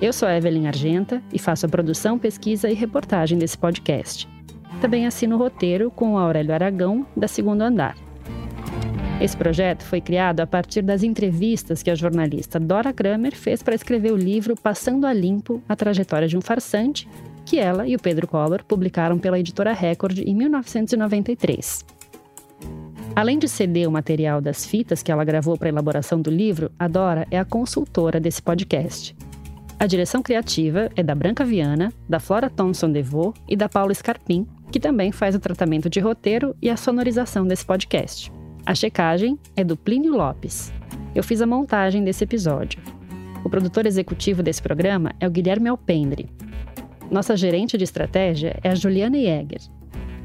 Eu 0.00 0.12
sou 0.12 0.28
Evelyn 0.28 0.66
Argenta 0.66 1.22
e 1.32 1.38
faço 1.38 1.66
a 1.66 1.68
produção, 1.68 2.18
pesquisa 2.18 2.70
e 2.70 2.74
reportagem 2.74 3.38
desse 3.38 3.56
podcast. 3.56 4.28
Também 4.80 5.06
assino 5.06 5.36
o 5.36 5.38
roteiro 5.38 5.90
com 5.90 6.14
o 6.14 6.18
Aurélio 6.18 6.54
Aragão, 6.54 7.06
da 7.16 7.26
Segundo 7.26 7.62
Andar. 7.62 7.94
Esse 9.18 9.34
projeto 9.34 9.82
foi 9.82 9.98
criado 9.98 10.40
a 10.40 10.46
partir 10.46 10.82
das 10.82 11.02
entrevistas 11.02 11.82
que 11.82 11.90
a 11.90 11.94
jornalista 11.94 12.60
Dora 12.60 12.92
Kramer 12.92 13.34
fez 13.34 13.62
para 13.62 13.74
escrever 13.74 14.12
o 14.12 14.16
livro 14.16 14.54
Passando 14.54 15.06
a 15.06 15.12
Limpo 15.12 15.62
a 15.66 15.74
Trajetória 15.74 16.28
de 16.28 16.36
um 16.36 16.42
Farsante, 16.42 17.08
que 17.44 17.58
ela 17.58 17.88
e 17.88 17.96
o 17.96 17.98
Pedro 17.98 18.26
Collor 18.26 18.62
publicaram 18.64 19.18
pela 19.18 19.38
editora 19.38 19.72
Record 19.72 20.18
em 20.18 20.34
1993. 20.34 21.86
Além 23.14 23.38
de 23.38 23.48
ceder 23.48 23.88
o 23.88 23.92
material 23.92 24.42
das 24.42 24.66
fitas 24.66 25.02
que 25.02 25.10
ela 25.10 25.24
gravou 25.24 25.56
para 25.56 25.68
a 25.68 25.72
elaboração 25.72 26.20
do 26.20 26.30
livro, 26.30 26.70
a 26.78 26.86
Dora 26.86 27.26
é 27.30 27.38
a 27.38 27.44
consultora 27.44 28.20
desse 28.20 28.42
podcast. 28.42 29.16
A 29.78 29.86
direção 29.86 30.22
criativa 30.22 30.90
é 30.94 31.02
da 31.02 31.14
Branca 31.14 31.42
Viana, 31.42 31.90
da 32.06 32.20
Flora 32.20 32.50
Thompson 32.50 32.92
Devô 32.92 33.32
e 33.48 33.56
da 33.56 33.68
Paula 33.68 33.94
Scarpim, 33.94 34.46
que 34.70 34.78
também 34.78 35.10
faz 35.10 35.34
o 35.34 35.40
tratamento 35.40 35.88
de 35.88 36.00
roteiro 36.00 36.54
e 36.60 36.68
a 36.68 36.76
sonorização 36.76 37.46
desse 37.46 37.64
podcast. 37.64 38.30
A 38.66 38.74
checagem 38.74 39.38
é 39.54 39.62
do 39.62 39.76
Plínio 39.76 40.16
Lopes. 40.16 40.72
Eu 41.14 41.22
fiz 41.22 41.40
a 41.40 41.46
montagem 41.46 42.02
desse 42.02 42.24
episódio. 42.24 42.82
O 43.44 43.48
produtor 43.48 43.86
executivo 43.86 44.42
desse 44.42 44.60
programa 44.60 45.12
é 45.20 45.28
o 45.28 45.30
Guilherme 45.30 45.68
Alpendre. 45.68 46.28
Nossa 47.08 47.36
gerente 47.36 47.78
de 47.78 47.84
estratégia 47.84 48.58
é 48.64 48.70
a 48.70 48.74
Juliana 48.74 49.16
Jäger. 49.16 49.60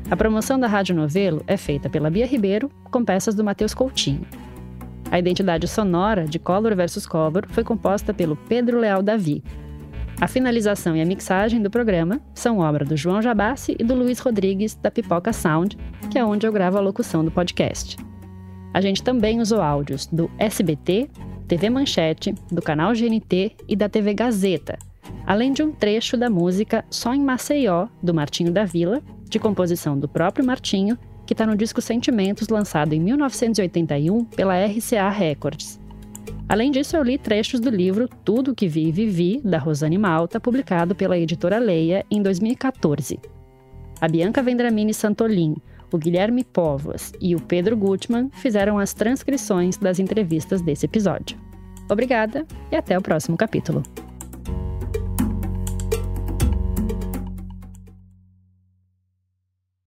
A 0.09 0.17
promoção 0.17 0.59
da 0.59 0.65
Rádio 0.65 0.95
Novelo 0.95 1.43
é 1.45 1.55
feita 1.55 1.87
pela 1.87 2.09
Bia 2.09 2.25
Ribeiro, 2.25 2.71
com 2.85 3.05
peças 3.05 3.35
do 3.35 3.43
Matheus 3.43 3.75
Coutinho. 3.75 4.25
A 5.11 5.19
identidade 5.19 5.67
sonora 5.67 6.25
de 6.25 6.39
Color 6.39 6.75
vs 6.75 7.05
Color 7.05 7.45
foi 7.49 7.63
composta 7.63 8.11
pelo 8.11 8.35
Pedro 8.35 8.79
Leal 8.79 9.03
Davi. 9.03 9.43
A 10.19 10.27
finalização 10.27 10.97
e 10.97 11.01
a 11.01 11.05
mixagem 11.05 11.61
do 11.61 11.69
programa 11.69 12.19
são 12.33 12.57
obra 12.57 12.83
do 12.83 12.97
João 12.97 13.21
Jabassi 13.21 13.75
e 13.77 13.83
do 13.83 13.93
Luiz 13.93 14.17
Rodrigues, 14.17 14.73
da 14.73 14.89
Pipoca 14.89 15.31
Sound, 15.31 15.77
que 16.09 16.17
é 16.17 16.25
onde 16.25 16.47
eu 16.47 16.51
gravo 16.51 16.79
a 16.79 16.81
locução 16.81 17.23
do 17.23 17.29
podcast. 17.29 17.97
A 18.73 18.79
gente 18.79 19.03
também 19.03 19.41
usou 19.41 19.61
áudios 19.61 20.07
do 20.07 20.31
SBT, 20.37 21.09
TV 21.47 21.69
Manchete, 21.69 22.33
do 22.51 22.61
canal 22.61 22.93
GNT 22.93 23.51
e 23.67 23.75
da 23.75 23.89
TV 23.89 24.13
Gazeta, 24.13 24.79
além 25.25 25.51
de 25.51 25.61
um 25.61 25.71
trecho 25.71 26.15
da 26.15 26.29
música 26.29 26.85
Só 26.89 27.13
em 27.13 27.21
Maceió, 27.21 27.87
do 28.01 28.13
Martinho 28.13 28.51
da 28.51 28.63
Vila, 28.63 29.01
de 29.29 29.39
composição 29.39 29.99
do 29.99 30.07
próprio 30.07 30.45
Martinho, 30.45 30.97
que 31.25 31.33
está 31.33 31.45
no 31.45 31.55
disco 31.55 31.81
Sentimentos, 31.81 32.47
lançado 32.47 32.93
em 32.93 32.99
1981 32.99 34.25
pela 34.25 34.65
RCA 34.65 35.09
Records. 35.09 35.79
Além 36.47 36.71
disso, 36.71 36.97
eu 36.97 37.03
li 37.03 37.17
trechos 37.17 37.59
do 37.59 37.69
livro 37.69 38.09
Tudo 38.25 38.53
que 38.53 38.67
Vi 38.67 38.87
e 38.87 38.91
Vivi, 38.91 39.41
da 39.43 39.57
Rosane 39.57 39.97
Malta, 39.97 40.39
publicado 40.39 40.93
pela 40.93 41.17
editora 41.17 41.57
Leia 41.59 42.05
em 42.11 42.21
2014. 42.21 43.19
A 44.01 44.07
Bianca 44.07 44.41
Vendramini 44.41 44.93
Santolin, 44.93 45.55
O 45.91 45.97
Guilherme 45.97 46.43
Povas 46.43 47.11
e 47.19 47.35
o 47.35 47.41
Pedro 47.41 47.75
Gutmann 47.75 48.29
fizeram 48.31 48.79
as 48.79 48.93
transcrições 48.93 49.77
das 49.77 49.99
entrevistas 49.99 50.61
desse 50.61 50.85
episódio. 50.85 51.37
Obrigada 51.89 52.45
e 52.71 52.75
até 52.75 52.97
o 52.97 53.01
próximo 53.01 53.35
capítulo. 53.35 53.83